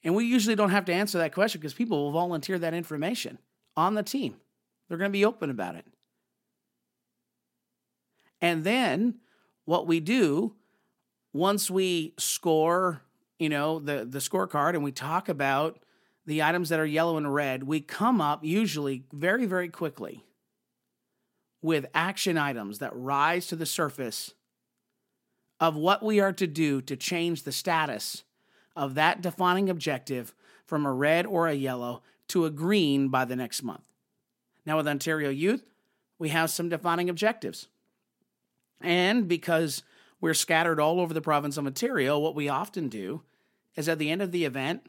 And 0.03 0.15
we 0.15 0.25
usually 0.25 0.55
don't 0.55 0.71
have 0.71 0.85
to 0.85 0.93
answer 0.93 1.19
that 1.19 1.33
question 1.33 1.61
because 1.61 1.73
people 1.73 2.03
will 2.03 2.11
volunteer 2.11 2.57
that 2.59 2.73
information 2.73 3.37
on 3.77 3.93
the 3.93 4.03
team. 4.03 4.35
They're 4.87 4.97
going 4.97 5.11
to 5.11 5.17
be 5.17 5.25
open 5.25 5.49
about 5.49 5.75
it. 5.75 5.85
And 8.41 8.63
then 8.63 9.15
what 9.65 9.87
we 9.87 9.99
do 9.99 10.55
once 11.35 11.69
we 11.69 12.13
score, 12.17 13.01
you 13.37 13.49
know, 13.49 13.77
the 13.79 14.05
the 14.05 14.19
scorecard 14.19 14.73
and 14.73 14.85
we 14.85 14.91
talk 14.91 15.27
about 15.27 15.77
the 16.25 16.41
items 16.41 16.69
that 16.69 16.79
are 16.79 16.85
yellow 16.85 17.17
and 17.17 17.33
red, 17.33 17.63
we 17.63 17.81
come 17.81 18.21
up 18.21 18.45
usually 18.45 19.03
very, 19.11 19.45
very 19.45 19.67
quickly 19.67 20.23
with 21.61 21.87
action 21.93 22.37
items 22.37 22.79
that 22.79 22.95
rise 22.95 23.47
to 23.47 23.55
the 23.57 23.65
surface 23.65 24.33
of 25.59 25.75
what 25.75 26.01
we 26.01 26.21
are 26.21 26.31
to 26.31 26.47
do 26.47 26.81
to 26.81 26.95
change 26.95 27.43
the 27.43 27.51
status 27.51 28.23
of 28.73 28.95
that 28.95 29.21
defining 29.21 29.69
objective 29.69 30.33
from 30.65 30.85
a 30.85 30.93
red 30.93 31.25
or 31.25 31.49
a 31.49 31.53
yellow 31.53 32.01
to 32.29 32.45
a 32.45 32.49
green 32.49 33.09
by 33.09 33.25
the 33.25 33.35
next 33.35 33.61
month. 33.61 33.83
Now, 34.65 34.77
with 34.77 34.87
Ontario 34.87 35.29
Youth, 35.29 35.65
we 36.17 36.29
have 36.29 36.49
some 36.49 36.69
defining 36.69 37.09
objectives. 37.09 37.67
And 38.79 39.27
because 39.27 39.83
we're 40.25 40.33
scattered 40.33 40.79
all 40.79 40.99
over 40.99 41.13
the 41.13 41.21
province 41.21 41.55
of 41.55 41.67
Ontario, 41.67 42.17
what 42.17 42.33
we 42.33 42.49
often 42.49 42.89
do 42.89 43.21
is 43.75 43.87
at 43.87 43.99
the 43.99 44.09
end 44.09 44.23
of 44.23 44.31
the 44.31 44.43
event, 44.43 44.81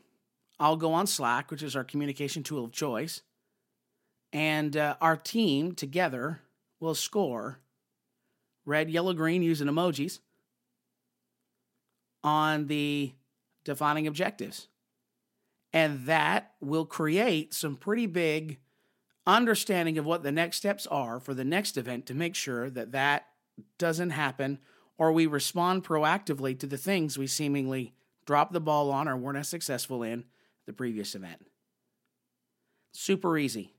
I'll 0.59 0.79
go 0.79 0.95
on 0.95 1.07
Slack, 1.07 1.51
which 1.51 1.63
is 1.63 1.77
our 1.77 1.85
communication 1.85 2.43
tool 2.43 2.65
of 2.65 2.73
choice, 2.73 3.21
and 4.33 4.75
uh, 4.75 4.97
our 4.99 5.15
team 5.15 5.75
together 5.75 6.41
will 6.81 6.95
score 6.95 7.59
red, 8.65 8.89
yellow, 8.89 9.13
green 9.13 9.43
using 9.43 9.69
emojis 9.69 10.21
on 12.25 12.67
the 12.69 13.13
defining 13.63 14.07
objectives. 14.07 14.69
And 15.71 16.07
that 16.07 16.53
will 16.63 16.87
create 16.87 17.53
some 17.53 17.77
pretty 17.77 18.07
big 18.07 18.59
understanding 19.27 19.99
of 19.99 20.07
what 20.07 20.23
the 20.23 20.33
next 20.33 20.57
steps 20.57 20.87
are 20.87 21.21
for 21.21 21.35
the 21.35 21.45
next 21.45 21.77
event 21.77 22.07
to 22.07 22.15
make 22.15 22.35
sure 22.35 22.71
that 22.71 22.93
that 22.93 23.27
doesn't 23.77 24.11
happen 24.11 24.61
or 24.99 25.13
we 25.13 25.27
respond 25.27 25.85
proactively 25.85 26.59
to 26.59 26.67
the 26.67 26.79
things 26.79 27.19
we 27.19 27.27
seemingly 27.27 27.95
dropped 28.25 28.53
the 28.53 28.61
ball 28.61 28.91
on 28.91 29.09
or 29.09 29.17
weren't 29.17 29.39
as 29.39 29.49
successful 29.49 30.03
in 30.03 30.25
the 30.67 30.73
previous 30.73 31.15
event. 31.15 31.47
Super 32.93 33.39
easy. 33.39 33.73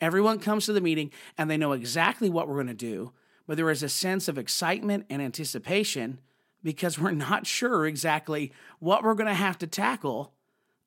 Everyone 0.00 0.38
comes 0.38 0.66
to 0.66 0.72
the 0.72 0.80
meeting 0.80 1.10
and 1.38 1.50
they 1.50 1.56
know 1.56 1.72
exactly 1.72 2.28
what 2.28 2.48
we're 2.48 2.54
going 2.54 2.66
to 2.66 2.74
do, 2.74 3.12
but 3.46 3.56
there 3.56 3.70
is 3.70 3.82
a 3.82 3.88
sense 3.88 4.28
of 4.28 4.38
excitement 4.38 5.06
and 5.08 5.22
anticipation 5.22 6.20
because 6.62 6.98
we're 6.98 7.12
not 7.12 7.46
sure 7.46 7.86
exactly 7.86 8.52
what 8.78 9.02
we're 9.02 9.14
going 9.14 9.26
to 9.26 9.34
have 9.34 9.58
to 9.58 9.66
tackle 9.66 10.32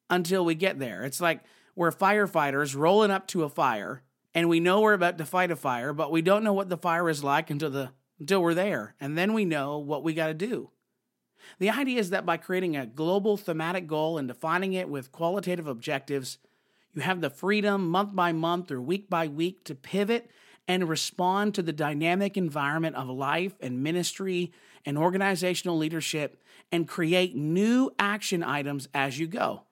until 0.09 0.43
we 0.45 0.55
get 0.55 0.79
there. 0.79 1.03
It's 1.03 1.21
like 1.21 1.41
we're 1.75 1.91
firefighters 1.91 2.75
rolling 2.75 3.11
up 3.11 3.27
to 3.27 3.43
a 3.43 3.49
fire 3.49 4.03
and 4.35 4.49
we 4.49 4.59
know 4.59 4.81
we're 4.81 4.93
about 4.93 5.17
to 5.19 5.25
fight 5.25 5.51
a 5.51 5.55
fire, 5.55 5.93
but 5.93 6.11
we 6.11 6.21
don't 6.21 6.43
know 6.43 6.53
what 6.53 6.69
the 6.69 6.77
fire 6.77 7.09
is 7.09 7.23
like 7.23 7.49
until 7.49 7.69
the 7.69 7.91
until 8.23 8.41
we're 8.41 8.53
there, 8.53 8.95
and 9.01 9.17
then 9.17 9.33
we 9.33 9.43
know 9.43 9.77
what 9.77 10.01
we 10.01 10.13
got 10.13 10.27
to 10.27 10.33
do. 10.33 10.69
The 11.59 11.69
idea 11.69 11.99
is 11.99 12.11
that 12.11 12.25
by 12.25 12.37
creating 12.37 12.77
a 12.77 12.85
global 12.85 13.35
thematic 13.35 13.85
goal 13.85 14.17
and 14.17 14.29
defining 14.29 14.71
it 14.71 14.87
with 14.87 15.11
qualitative 15.11 15.67
objectives, 15.67 16.37
you 16.93 17.01
have 17.01 17.19
the 17.19 17.29
freedom 17.29 17.89
month 17.89 18.15
by 18.15 18.31
month 18.31 18.71
or 18.71 18.81
week 18.81 19.09
by 19.09 19.27
week 19.27 19.65
to 19.65 19.75
pivot 19.75 20.31
and 20.69 20.87
respond 20.87 21.53
to 21.55 21.61
the 21.61 21.73
dynamic 21.73 22.37
environment 22.37 22.95
of 22.95 23.09
life 23.09 23.55
and 23.59 23.83
ministry 23.83 24.53
and 24.85 24.97
organizational 24.97 25.77
leadership 25.77 26.41
and 26.71 26.87
create 26.87 27.35
new 27.35 27.91
action 27.99 28.41
items 28.41 28.87
as 28.93 29.19
you 29.19 29.27
go. 29.27 29.63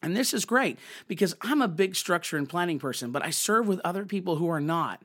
And 0.00 0.16
this 0.16 0.32
is 0.32 0.44
great 0.44 0.78
because 1.08 1.34
I'm 1.40 1.60
a 1.60 1.66
big 1.66 1.96
structure 1.96 2.36
and 2.36 2.48
planning 2.48 2.78
person, 2.78 3.10
but 3.10 3.24
I 3.24 3.30
serve 3.30 3.66
with 3.66 3.80
other 3.82 4.04
people 4.04 4.36
who 4.36 4.48
are 4.48 4.60
not. 4.60 5.02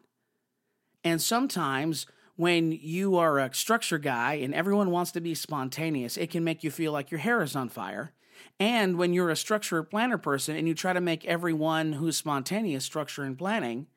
And 1.04 1.20
sometimes 1.20 2.06
when 2.38 2.72
you 2.72 3.18
are 3.18 3.40
a 3.40 3.54
structure 3.54 3.98
guy 3.98 4.36
and 4.36 4.54
everyone 4.54 4.92
wants 4.92 5.12
to 5.12 5.20
be 5.20 5.36
spontaneous, 5.36 6.18
it 6.18 6.30
can 6.30 6.44
make 6.44 6.64
you 6.64 6.72
feel 6.72 6.92
like 6.92 7.12
your 7.12 7.20
hair 7.20 7.42
is 7.42 7.56
on 7.56 7.68
fire. 7.68 8.14
And 8.60 8.98
when 8.98 9.12
you're 9.12 9.32
a 9.32 9.36
structure 9.36 9.82
planner 9.84 10.20
person 10.20 10.56
and 10.56 10.68
you 10.68 10.76
try 10.76 10.94
to 10.94 11.02
make 11.02 11.26
everyone 11.26 11.94
who's 11.94 12.16
spontaneous 12.16 12.86
structure 12.86 13.24
and 13.24 13.38
planning, 13.38 13.88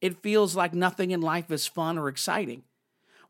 it 0.00 0.22
feels 0.22 0.56
like 0.56 0.74
nothing 0.74 1.12
in 1.12 1.20
life 1.20 1.50
is 1.50 1.68
fun 1.68 1.96
or 1.96 2.08
exciting. 2.08 2.64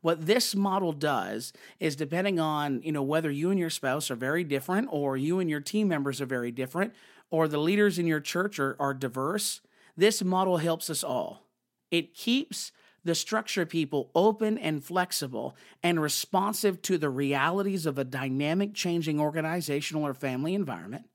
What 0.01 0.25
this 0.25 0.55
model 0.55 0.93
does 0.93 1.53
is 1.79 1.95
depending 1.95 2.39
on, 2.39 2.81
you 2.81 2.91
know, 2.91 3.03
whether 3.03 3.29
you 3.29 3.51
and 3.51 3.59
your 3.59 3.69
spouse 3.69 4.09
are 4.09 4.15
very 4.15 4.43
different 4.43 4.87
or 4.91 5.15
you 5.15 5.39
and 5.39 5.49
your 5.49 5.59
team 5.59 5.87
members 5.87 6.19
are 6.19 6.25
very 6.25 6.51
different 6.51 6.95
or 7.29 7.47
the 7.47 7.59
leaders 7.59 7.99
in 7.99 8.07
your 8.07 8.19
church 8.19 8.59
are, 8.59 8.75
are 8.79 8.95
diverse, 8.95 9.61
this 9.95 10.23
model 10.23 10.57
helps 10.57 10.89
us 10.89 11.03
all. 11.03 11.43
It 11.91 12.15
keeps 12.15 12.71
the 13.03 13.15
structure 13.15 13.65
people 13.65 14.11
open 14.13 14.57
and 14.57 14.83
flexible 14.83 15.55
and 15.81 16.01
responsive 16.01 16.81
to 16.83 16.97
the 16.97 17.09
realities 17.09 17.85
of 17.85 17.97
a 17.97 18.03
dynamic 18.03 18.73
changing 18.73 19.19
organizational 19.19 20.05
or 20.05 20.13
family 20.13 20.53
environment. 20.53 21.05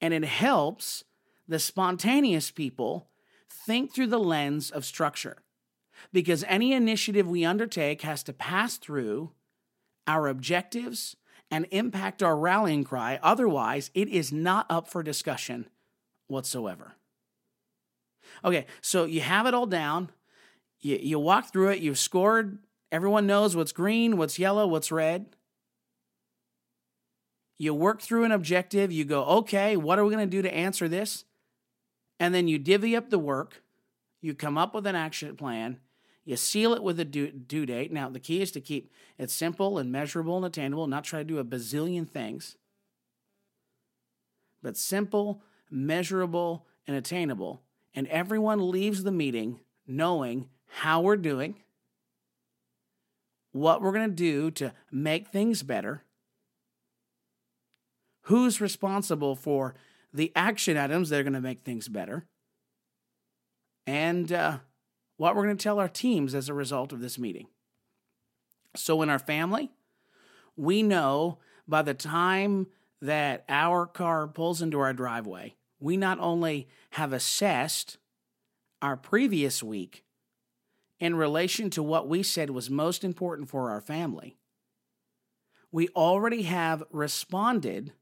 And 0.00 0.14
it 0.14 0.24
helps 0.24 1.04
the 1.48 1.58
spontaneous 1.58 2.50
people 2.50 3.08
think 3.48 3.92
through 3.92 4.08
the 4.08 4.18
lens 4.18 4.70
of 4.70 4.84
structure. 4.84 5.38
Because 6.12 6.44
any 6.48 6.72
initiative 6.72 7.28
we 7.28 7.44
undertake 7.44 8.02
has 8.02 8.22
to 8.24 8.32
pass 8.32 8.76
through 8.76 9.32
our 10.06 10.28
objectives 10.28 11.16
and 11.50 11.66
impact 11.70 12.22
our 12.22 12.36
rallying 12.36 12.84
cry. 12.84 13.18
Otherwise, 13.22 13.90
it 13.94 14.08
is 14.08 14.32
not 14.32 14.66
up 14.68 14.88
for 14.88 15.02
discussion 15.02 15.66
whatsoever. 16.26 16.94
Okay, 18.44 18.66
so 18.80 19.04
you 19.04 19.20
have 19.20 19.46
it 19.46 19.54
all 19.54 19.66
down 19.66 20.10
you, 20.84 20.98
you 21.00 21.18
walk 21.18 21.50
through 21.50 21.70
it, 21.70 21.80
you've 21.80 21.98
scored, 21.98 22.58
everyone 22.92 23.26
knows 23.26 23.56
what's 23.56 23.72
green, 23.72 24.16
what's 24.18 24.38
yellow, 24.38 24.66
what's 24.66 24.92
red. 24.92 25.26
You 27.56 27.72
work 27.72 28.02
through 28.02 28.24
an 28.24 28.32
objective, 28.32 28.92
you 28.92 29.04
go, 29.04 29.24
okay, 29.24 29.76
what 29.76 29.98
are 29.98 30.04
we 30.04 30.14
going 30.14 30.28
to 30.28 30.36
do 30.36 30.42
to 30.42 30.54
answer 30.54 30.86
this? 30.86 31.24
And 32.20 32.34
then 32.34 32.48
you 32.48 32.58
divvy 32.58 32.94
up 32.94 33.08
the 33.10 33.18
work, 33.18 33.62
you 34.20 34.34
come 34.34 34.58
up 34.58 34.74
with 34.74 34.86
an 34.86 34.94
action 34.94 35.34
plan, 35.36 35.78
you 36.24 36.36
seal 36.36 36.74
it 36.74 36.82
with 36.82 37.00
a 37.00 37.04
due, 37.04 37.30
due 37.30 37.64
date. 37.66 37.90
Now, 37.90 38.08
the 38.08 38.20
key 38.20 38.42
is 38.42 38.50
to 38.52 38.60
keep 38.60 38.92
it 39.18 39.30
simple 39.30 39.78
and 39.78 39.90
measurable 39.90 40.36
and 40.36 40.46
attainable, 40.46 40.86
not 40.86 41.04
try 41.04 41.20
to 41.20 41.24
do 41.24 41.38
a 41.38 41.44
bazillion 41.44 42.08
things, 42.08 42.56
but 44.62 44.76
simple, 44.76 45.42
measurable, 45.70 46.66
and 46.86 46.96
attainable. 46.96 47.62
And 47.94 48.06
everyone 48.08 48.70
leaves 48.70 49.02
the 49.02 49.12
meeting 49.12 49.60
knowing 49.86 50.48
how 50.78 51.00
we're 51.00 51.16
doing, 51.16 51.54
what 53.52 53.80
we're 53.80 53.92
going 53.92 54.10
to 54.10 54.14
do 54.14 54.50
to 54.50 54.72
make 54.90 55.28
things 55.28 55.62
better, 55.62 56.02
who's 58.22 58.60
responsible 58.60 59.36
for 59.36 59.76
the 60.12 60.32
action 60.34 60.76
items 60.76 61.10
that 61.10 61.20
are 61.20 61.22
going 61.22 61.32
to 61.32 61.40
make 61.40 61.62
things 61.62 61.86
better, 61.86 62.26
and 63.86 64.32
uh, 64.32 64.58
what 65.16 65.36
we're 65.36 65.44
going 65.44 65.56
to 65.56 65.62
tell 65.62 65.78
our 65.78 65.88
teams 65.88 66.34
as 66.34 66.48
a 66.48 66.54
result 66.54 66.92
of 66.92 67.00
this 67.00 67.20
meeting. 67.20 67.46
So, 68.74 69.00
in 69.02 69.08
our 69.08 69.20
family, 69.20 69.70
we 70.56 70.82
know 70.82 71.38
by 71.68 71.82
the 71.82 71.94
time 71.94 72.66
that 73.00 73.44
our 73.48 73.86
car 73.86 74.26
pulls 74.26 74.60
into 74.60 74.80
our 74.80 74.92
driveway, 74.92 75.54
we 75.78 75.96
not 75.96 76.18
only 76.18 76.66
have 76.90 77.12
assessed 77.12 77.98
our 78.82 78.96
previous 78.96 79.62
week 79.62 80.04
in 81.04 81.14
relation 81.14 81.68
to 81.68 81.82
what 81.82 82.08
we 82.08 82.22
said 82.22 82.48
was 82.48 82.70
most 82.70 83.04
important 83.04 83.46
for 83.50 83.70
our 83.70 83.80
family, 83.82 84.38
we 85.70 85.86
already 85.90 86.44
have 86.44 86.82
responded 86.90 87.92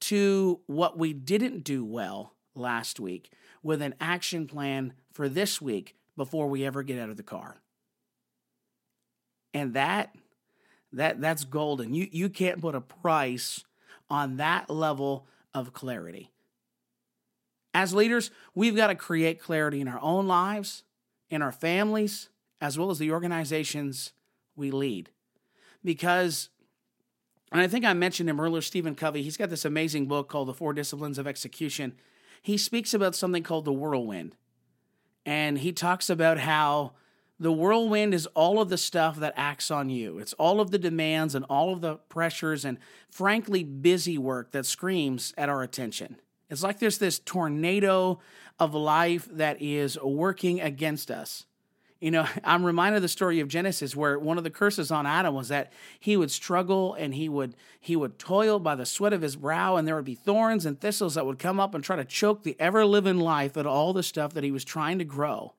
to 0.00 0.60
what 0.66 0.96
we 0.96 1.12
didn't 1.12 1.62
do 1.62 1.84
well 1.84 2.32
last 2.54 3.00
week 3.00 3.30
with 3.62 3.82
an 3.82 3.94
action 4.00 4.46
plan 4.46 4.94
for 5.12 5.28
this 5.28 5.60
week 5.60 5.94
before 6.16 6.48
we 6.48 6.64
ever 6.64 6.82
get 6.82 6.98
out 6.98 7.10
of 7.10 7.18
the 7.18 7.22
car. 7.22 7.60
And 9.52 9.74
that 9.74 10.14
that 10.94 11.20
that's 11.20 11.44
golden. 11.44 11.92
You 11.92 12.08
you 12.10 12.30
can't 12.30 12.62
put 12.62 12.74
a 12.74 12.80
price 12.80 13.62
on 14.08 14.38
that 14.38 14.70
level 14.70 15.26
of 15.52 15.74
clarity. 15.74 16.30
As 17.74 17.92
leaders, 17.92 18.30
we've 18.54 18.74
got 18.74 18.86
to 18.86 18.94
create 18.94 19.38
clarity 19.38 19.82
in 19.82 19.86
our 19.86 20.00
own 20.00 20.26
lives, 20.26 20.82
in 21.30 21.42
our 21.42 21.52
families, 21.52 22.28
as 22.60 22.78
well 22.78 22.90
as 22.90 22.98
the 22.98 23.12
organizations 23.12 24.12
we 24.56 24.70
lead. 24.70 25.10
Because 25.82 26.50
and 27.52 27.60
I 27.60 27.66
think 27.66 27.84
I 27.84 27.94
mentioned 27.94 28.30
him 28.30 28.40
earlier, 28.40 28.60
Stephen 28.60 28.94
Covey. 28.94 29.22
He's 29.22 29.36
got 29.36 29.50
this 29.50 29.64
amazing 29.64 30.06
book 30.06 30.28
called 30.28 30.48
The 30.48 30.54
Four 30.54 30.72
Disciplines 30.72 31.18
of 31.18 31.26
Execution. 31.26 31.94
He 32.42 32.56
speaks 32.56 32.94
about 32.94 33.16
something 33.16 33.42
called 33.42 33.64
the 33.64 33.72
whirlwind. 33.72 34.36
And 35.26 35.58
he 35.58 35.72
talks 35.72 36.08
about 36.08 36.38
how 36.38 36.92
the 37.40 37.52
whirlwind 37.52 38.14
is 38.14 38.26
all 38.28 38.60
of 38.60 38.68
the 38.68 38.78
stuff 38.78 39.16
that 39.16 39.34
acts 39.36 39.70
on 39.70 39.90
you. 39.90 40.18
It's 40.18 40.32
all 40.34 40.60
of 40.60 40.70
the 40.70 40.78
demands 40.78 41.34
and 41.34 41.44
all 41.46 41.72
of 41.72 41.80
the 41.80 41.96
pressures 41.96 42.64
and, 42.64 42.78
frankly, 43.10 43.64
busy 43.64 44.16
work 44.16 44.52
that 44.52 44.66
screams 44.66 45.34
at 45.36 45.48
our 45.48 45.62
attention. 45.62 46.20
It's 46.50 46.62
like 46.62 46.78
there's 46.78 46.98
this 46.98 47.18
tornado 47.18 48.18
of 48.58 48.74
life 48.74 49.28
that 49.32 49.62
is 49.62 49.98
working 50.00 50.60
against 50.60 51.10
us. 51.10 51.46
You 52.00 52.10
know, 52.10 52.26
I'm 52.44 52.64
reminded 52.64 52.96
of 52.96 53.02
the 53.02 53.08
story 53.08 53.40
of 53.40 53.48
Genesis 53.48 53.94
where 53.94 54.18
one 54.18 54.38
of 54.38 54.44
the 54.44 54.50
curses 54.50 54.90
on 54.90 55.06
Adam 55.06 55.34
was 55.34 55.48
that 55.48 55.72
he 55.98 56.16
would 56.16 56.30
struggle 56.30 56.94
and 56.94 57.14
he 57.14 57.28
would 57.28 57.54
he 57.78 57.96
would 57.96 58.18
toil 58.18 58.58
by 58.58 58.74
the 58.74 58.86
sweat 58.86 59.12
of 59.12 59.22
his 59.22 59.36
brow 59.36 59.76
and 59.76 59.86
there 59.86 59.96
would 59.96 60.04
be 60.04 60.14
thorns 60.14 60.66
and 60.66 60.80
thistles 60.80 61.14
that 61.14 61.26
would 61.26 61.38
come 61.38 61.60
up 61.60 61.74
and 61.74 61.84
try 61.84 61.96
to 61.96 62.04
choke 62.04 62.42
the 62.42 62.56
ever-living 62.58 63.18
life 63.18 63.56
at 63.56 63.66
all 63.66 63.92
the 63.92 64.02
stuff 64.02 64.34
that 64.34 64.44
he 64.44 64.50
was 64.50 64.64
trying 64.64 64.98
to 64.98 65.04
grow. 65.04 65.54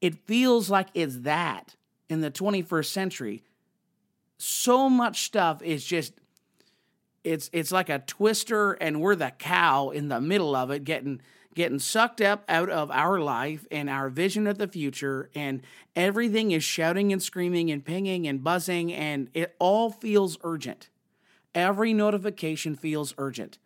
It 0.00 0.26
feels 0.26 0.70
like 0.70 0.88
it's 0.94 1.18
that 1.20 1.76
in 2.08 2.20
the 2.20 2.30
21st 2.30 2.86
century. 2.86 3.42
So 4.36 4.90
much 4.90 5.24
stuff 5.24 5.62
is 5.62 5.84
just 5.84 6.12
it's 7.24 7.50
it's 7.52 7.72
like 7.72 7.88
a 7.88 8.00
twister 8.00 8.72
and 8.72 9.00
we're 9.00 9.16
the 9.16 9.32
cow 9.38 9.90
in 9.90 10.08
the 10.08 10.20
middle 10.20 10.54
of 10.54 10.70
it 10.70 10.84
getting 10.84 11.20
getting 11.54 11.78
sucked 11.78 12.20
up 12.20 12.44
out 12.48 12.68
of 12.68 12.90
our 12.90 13.20
life 13.20 13.66
and 13.70 13.88
our 13.88 14.10
vision 14.10 14.46
of 14.46 14.58
the 14.58 14.68
future, 14.68 15.30
and 15.34 15.62
everything 15.94 16.50
is 16.50 16.64
shouting 16.64 17.12
and 17.12 17.22
screaming 17.22 17.70
and 17.70 17.84
pinging 17.84 18.26
and 18.26 18.42
buzzing, 18.42 18.92
and 18.92 19.30
it 19.34 19.54
all 19.58 19.90
feels 19.90 20.36
urgent. 20.42 20.90
Every 21.54 21.94
notification 21.94 22.74
feels 22.74 23.14
urgent. 23.18 23.58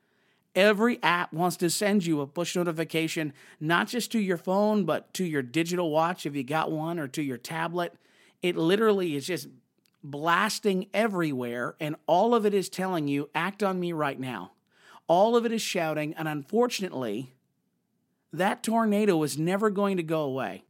Every 0.55 1.03
app 1.03 1.33
wants 1.33 1.57
to 1.59 1.71
send 1.71 2.05
you 2.05 2.21
a 2.21 2.27
push 2.27 2.57
notification, 2.57 3.33
not 3.61 3.89
just 3.89 4.13
to 4.13 4.19
your 4.19 4.37
phone, 4.37 4.85
but 4.85 5.13
to 5.15 5.25
your 5.25 5.43
digital 5.43 5.91
watch 5.91 6.27
if 6.27 6.35
you 6.35 6.43
got 6.43 6.71
one, 6.71 6.99
or 6.99 7.09
to 7.09 7.23
your 7.23 7.39
tablet. 7.39 7.95
It 8.43 8.57
literally 8.57 9.17
is 9.17 9.27
just 9.27 9.49
blasting 10.03 10.87
everywhere, 10.95 11.75
and 11.81 11.97
all 12.07 12.35
of 12.35 12.47
it 12.47 12.55
is 12.55 12.69
telling 12.69 13.09
you, 13.09 13.29
act 13.35 13.63
on 13.63 13.81
me 13.81 13.93
right 13.93 14.19
now. 14.19 14.53
All 15.07 15.37
of 15.37 15.47
it 15.47 15.53
is 15.53 15.63
shouting, 15.63 16.15
and 16.15 16.29
unfortunately, 16.29 17.33
that 18.33 18.63
tornado 18.63 19.23
is 19.23 19.39
never 19.39 19.71
going 19.71 19.97
to 19.97 20.03
go 20.03 20.23
away. 20.23 20.65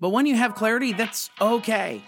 But 0.00 0.10
when 0.10 0.26
you 0.26 0.36
have 0.36 0.54
clarity, 0.54 0.92
that's 0.92 1.30
okay. 1.40 2.02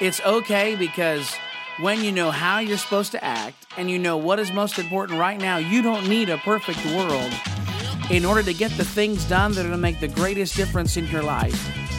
It's 0.00 0.20
okay 0.22 0.76
because 0.76 1.34
when 1.80 2.02
you 2.02 2.12
know 2.12 2.30
how 2.30 2.58
you're 2.58 2.78
supposed 2.78 3.12
to 3.12 3.24
act 3.24 3.66
and 3.76 3.90
you 3.90 3.98
know 3.98 4.16
what 4.16 4.38
is 4.38 4.52
most 4.52 4.78
important 4.78 5.18
right 5.18 5.38
now, 5.38 5.58
you 5.58 5.82
don't 5.82 6.08
need 6.08 6.28
a 6.28 6.38
perfect 6.38 6.84
world 6.86 7.32
in 8.10 8.24
order 8.24 8.42
to 8.42 8.52
get 8.52 8.70
the 8.72 8.84
things 8.84 9.24
done 9.26 9.52
that 9.52 9.60
are 9.60 9.68
going 9.68 9.72
to 9.72 9.78
make 9.78 10.00
the 10.00 10.08
greatest 10.08 10.56
difference 10.56 10.96
in 10.96 11.06
your 11.08 11.22
life. 11.22 11.89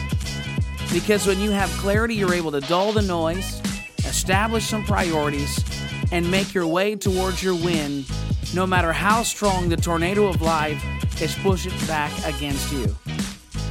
Because 0.92 1.26
when 1.26 1.40
you 1.40 1.50
have 1.50 1.70
clarity, 1.78 2.14
you're 2.14 2.34
able 2.34 2.52
to 2.52 2.60
dull 2.60 2.92
the 2.92 3.00
noise, 3.00 3.60
establish 4.00 4.66
some 4.66 4.84
priorities, 4.84 5.58
and 6.12 6.30
make 6.30 6.52
your 6.52 6.66
way 6.66 6.96
towards 6.96 7.42
your 7.42 7.54
win, 7.54 8.04
no 8.54 8.66
matter 8.66 8.92
how 8.92 9.22
strong 9.22 9.70
the 9.70 9.76
tornado 9.76 10.26
of 10.26 10.42
life 10.42 10.84
is 11.22 11.34
pushing 11.36 11.72
back 11.86 12.12
against 12.26 12.70
you. 12.72 12.94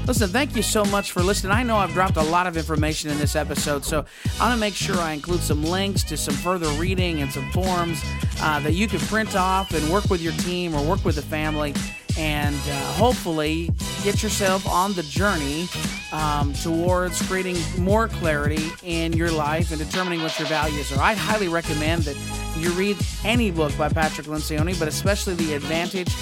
Listen, 0.08 0.30
thank 0.30 0.56
you 0.56 0.64
so 0.64 0.84
much 0.86 1.12
for 1.12 1.22
listening. 1.22 1.52
I 1.52 1.62
know 1.62 1.78
I've 1.78 1.94
dropped 1.94 2.18
a 2.18 2.24
lot 2.24 2.48
of 2.48 2.58
information 2.58 3.12
in 3.12 3.20
this 3.20 3.36
episode, 3.36 3.86
so 3.86 4.04
I'm 4.40 4.50
going 4.50 4.54
to 4.54 4.60
make 4.60 4.74
sure 4.74 4.98
I 4.98 5.12
include 5.14 5.42
some 5.42 5.64
links 5.64 6.04
to 6.06 6.18
some 6.18 6.34
further 6.34 6.68
reading 6.72 7.22
and 7.22 7.32
some 7.32 7.50
forms 7.52 8.02
uh, 8.42 8.60
that 8.62 8.74
you 8.74 8.88
can 8.88 9.00
print 9.02 9.36
off 9.36 9.72
and 9.76 9.88
work 9.92 10.10
with 10.10 10.22
your 10.22 10.34
team 10.34 10.74
or 10.74 10.84
work 10.84 11.06
with 11.06 11.16
the 11.16 11.22
family 11.22 11.76
and 12.18 12.56
uh, 12.56 12.94
hopefully 12.94 13.70
get 14.04 14.24
yourself 14.24 14.68
on 14.68 14.94
the 14.94 15.04
journey 15.04 15.68
um, 16.12 16.54
towards 16.54 17.22
creating 17.28 17.58
more 17.78 18.08
clarity 18.08 18.70
in 18.84 19.14
your 19.14 19.32
life 19.32 19.72
and 19.72 19.80
determining 19.80 20.22
what 20.22 20.38
your 20.38 20.48
values 20.48 20.92
are. 20.92 21.00
I 21.00 21.14
highly 21.14 21.48
recommend 21.48 22.04
that 22.04 22.18
you 22.58 22.72
read 22.72 22.98
any 23.24 23.52
book 23.52 23.76
by 23.78 23.90
Patrick 23.90 24.28
Lencioni, 24.28 24.78
but 24.78 24.88
especially 24.88 25.36
The 25.36 25.54
Advantage, 25.54 26.14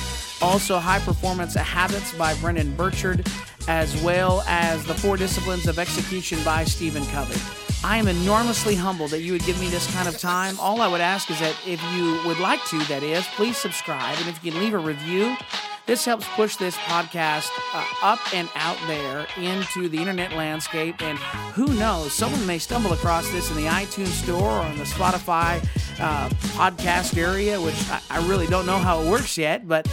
also 0.41 0.77
High 0.77 0.99
Performance 0.99 1.55
Habits 1.55 2.13
by 2.13 2.33
Brendon 2.35 2.75
Burchard, 2.75 3.27
as 3.67 4.01
well 4.01 4.43
as 4.47 4.83
The 4.85 4.93
Four 4.93 5.17
Disciplines 5.17 5.67
of 5.67 5.79
Execution 5.79 6.43
by 6.43 6.63
Stephen 6.63 7.05
Covey. 7.07 7.39
I 7.83 7.97
am 7.97 8.09
enormously 8.09 8.75
humbled 8.75 9.11
that 9.11 9.21
you 9.21 9.31
would 9.31 9.45
give 9.45 9.59
me 9.61 9.69
this 9.69 9.89
kind 9.93 10.07
of 10.07 10.17
time. 10.17 10.59
All 10.59 10.81
I 10.81 10.87
would 10.87 10.99
ask 10.99 11.31
is 11.31 11.39
that 11.39 11.55
if 11.65 11.81
you 11.93 12.21
would 12.27 12.39
like 12.39 12.63
to, 12.65 12.77
that 12.85 13.03
is, 13.03 13.25
please 13.35 13.55
subscribe. 13.55 14.17
And 14.19 14.27
if 14.27 14.43
you 14.43 14.51
can 14.51 14.59
leave 14.59 14.73
a 14.73 14.77
review, 14.79 15.37
this 15.85 16.05
helps 16.05 16.27
push 16.29 16.55
this 16.55 16.75
podcast 16.77 17.49
uh, 17.73 17.85
up 18.01 18.19
and 18.33 18.49
out 18.55 18.77
there 18.87 19.27
into 19.37 19.89
the 19.89 19.97
internet 19.97 20.33
landscape. 20.33 21.01
And 21.01 21.17
who 21.53 21.73
knows, 21.73 22.13
someone 22.13 22.45
may 22.45 22.59
stumble 22.59 22.93
across 22.93 23.29
this 23.31 23.49
in 23.49 23.57
the 23.57 23.65
iTunes 23.65 24.07
store 24.07 24.61
or 24.61 24.65
in 24.67 24.77
the 24.77 24.83
Spotify 24.83 25.63
uh, 25.99 26.29
podcast 26.55 27.17
area, 27.17 27.59
which 27.59 27.75
I, 27.89 28.01
I 28.09 28.27
really 28.27 28.47
don't 28.47 28.65
know 28.65 28.77
how 28.77 29.01
it 29.01 29.09
works 29.09 29.37
yet, 29.37 29.67
but 29.67 29.87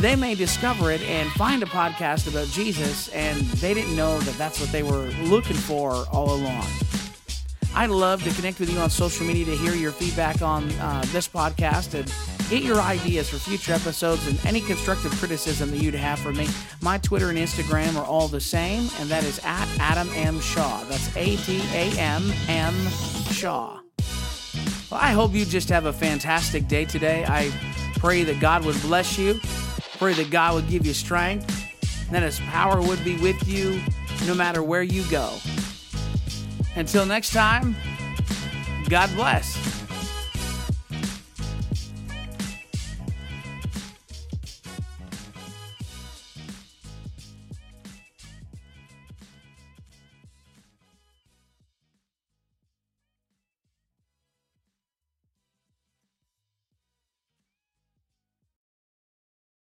they 0.00 0.14
may 0.14 0.34
discover 0.34 0.92
it 0.92 1.00
and 1.02 1.30
find 1.32 1.62
a 1.62 1.66
podcast 1.66 2.28
about 2.28 2.46
Jesus, 2.48 3.08
and 3.08 3.38
they 3.38 3.74
didn't 3.74 3.96
know 3.96 4.18
that 4.20 4.34
that's 4.36 4.60
what 4.60 4.70
they 4.70 4.82
were 4.82 5.08
looking 5.22 5.56
for 5.56 5.92
all 6.12 6.34
along. 6.34 6.66
I'd 7.74 7.90
love 7.90 8.22
to 8.24 8.30
connect 8.30 8.60
with 8.60 8.70
you 8.72 8.78
on 8.78 8.90
social 8.90 9.26
media 9.26 9.44
to 9.46 9.56
hear 9.56 9.74
your 9.74 9.92
feedback 9.92 10.42
on 10.42 10.70
uh, 10.72 11.04
this 11.12 11.28
podcast 11.28 11.94
and 11.94 12.37
Get 12.48 12.62
your 12.62 12.80
ideas 12.80 13.28
for 13.28 13.36
future 13.36 13.74
episodes 13.74 14.26
and 14.26 14.42
any 14.46 14.62
constructive 14.62 15.12
criticism 15.12 15.70
that 15.70 15.82
you'd 15.82 15.94
have 15.94 16.18
for 16.18 16.32
me. 16.32 16.48
My 16.80 16.96
Twitter 16.96 17.28
and 17.28 17.36
Instagram 17.36 17.94
are 17.96 18.06
all 18.06 18.26
the 18.26 18.40
same, 18.40 18.88
and 18.98 19.10
that 19.10 19.22
is 19.24 19.38
at 19.44 19.68
Adam 19.78 20.08
M. 20.14 20.40
Shaw. 20.40 20.82
That's 20.84 21.14
A 21.14 21.36
T 21.36 21.60
A 21.74 21.92
M 21.98 22.32
M 22.48 22.74
Shaw. 23.32 23.78
Well, 24.90 24.98
I 24.98 25.10
hope 25.10 25.34
you 25.34 25.44
just 25.44 25.68
have 25.68 25.84
a 25.84 25.92
fantastic 25.92 26.66
day 26.68 26.86
today. 26.86 27.26
I 27.28 27.52
pray 27.96 28.24
that 28.24 28.40
God 28.40 28.64
would 28.64 28.80
bless 28.80 29.18
you. 29.18 29.38
Pray 29.98 30.14
that 30.14 30.30
God 30.30 30.54
would 30.54 30.68
give 30.68 30.86
you 30.86 30.94
strength, 30.94 31.50
and 32.06 32.14
that 32.14 32.22
His 32.22 32.40
power 32.40 32.80
would 32.80 33.04
be 33.04 33.18
with 33.18 33.46
you 33.46 33.78
no 34.26 34.34
matter 34.34 34.62
where 34.62 34.82
you 34.82 35.04
go. 35.10 35.34
Until 36.76 37.04
next 37.04 37.34
time, 37.34 37.76
God 38.88 39.10
bless. 39.14 39.67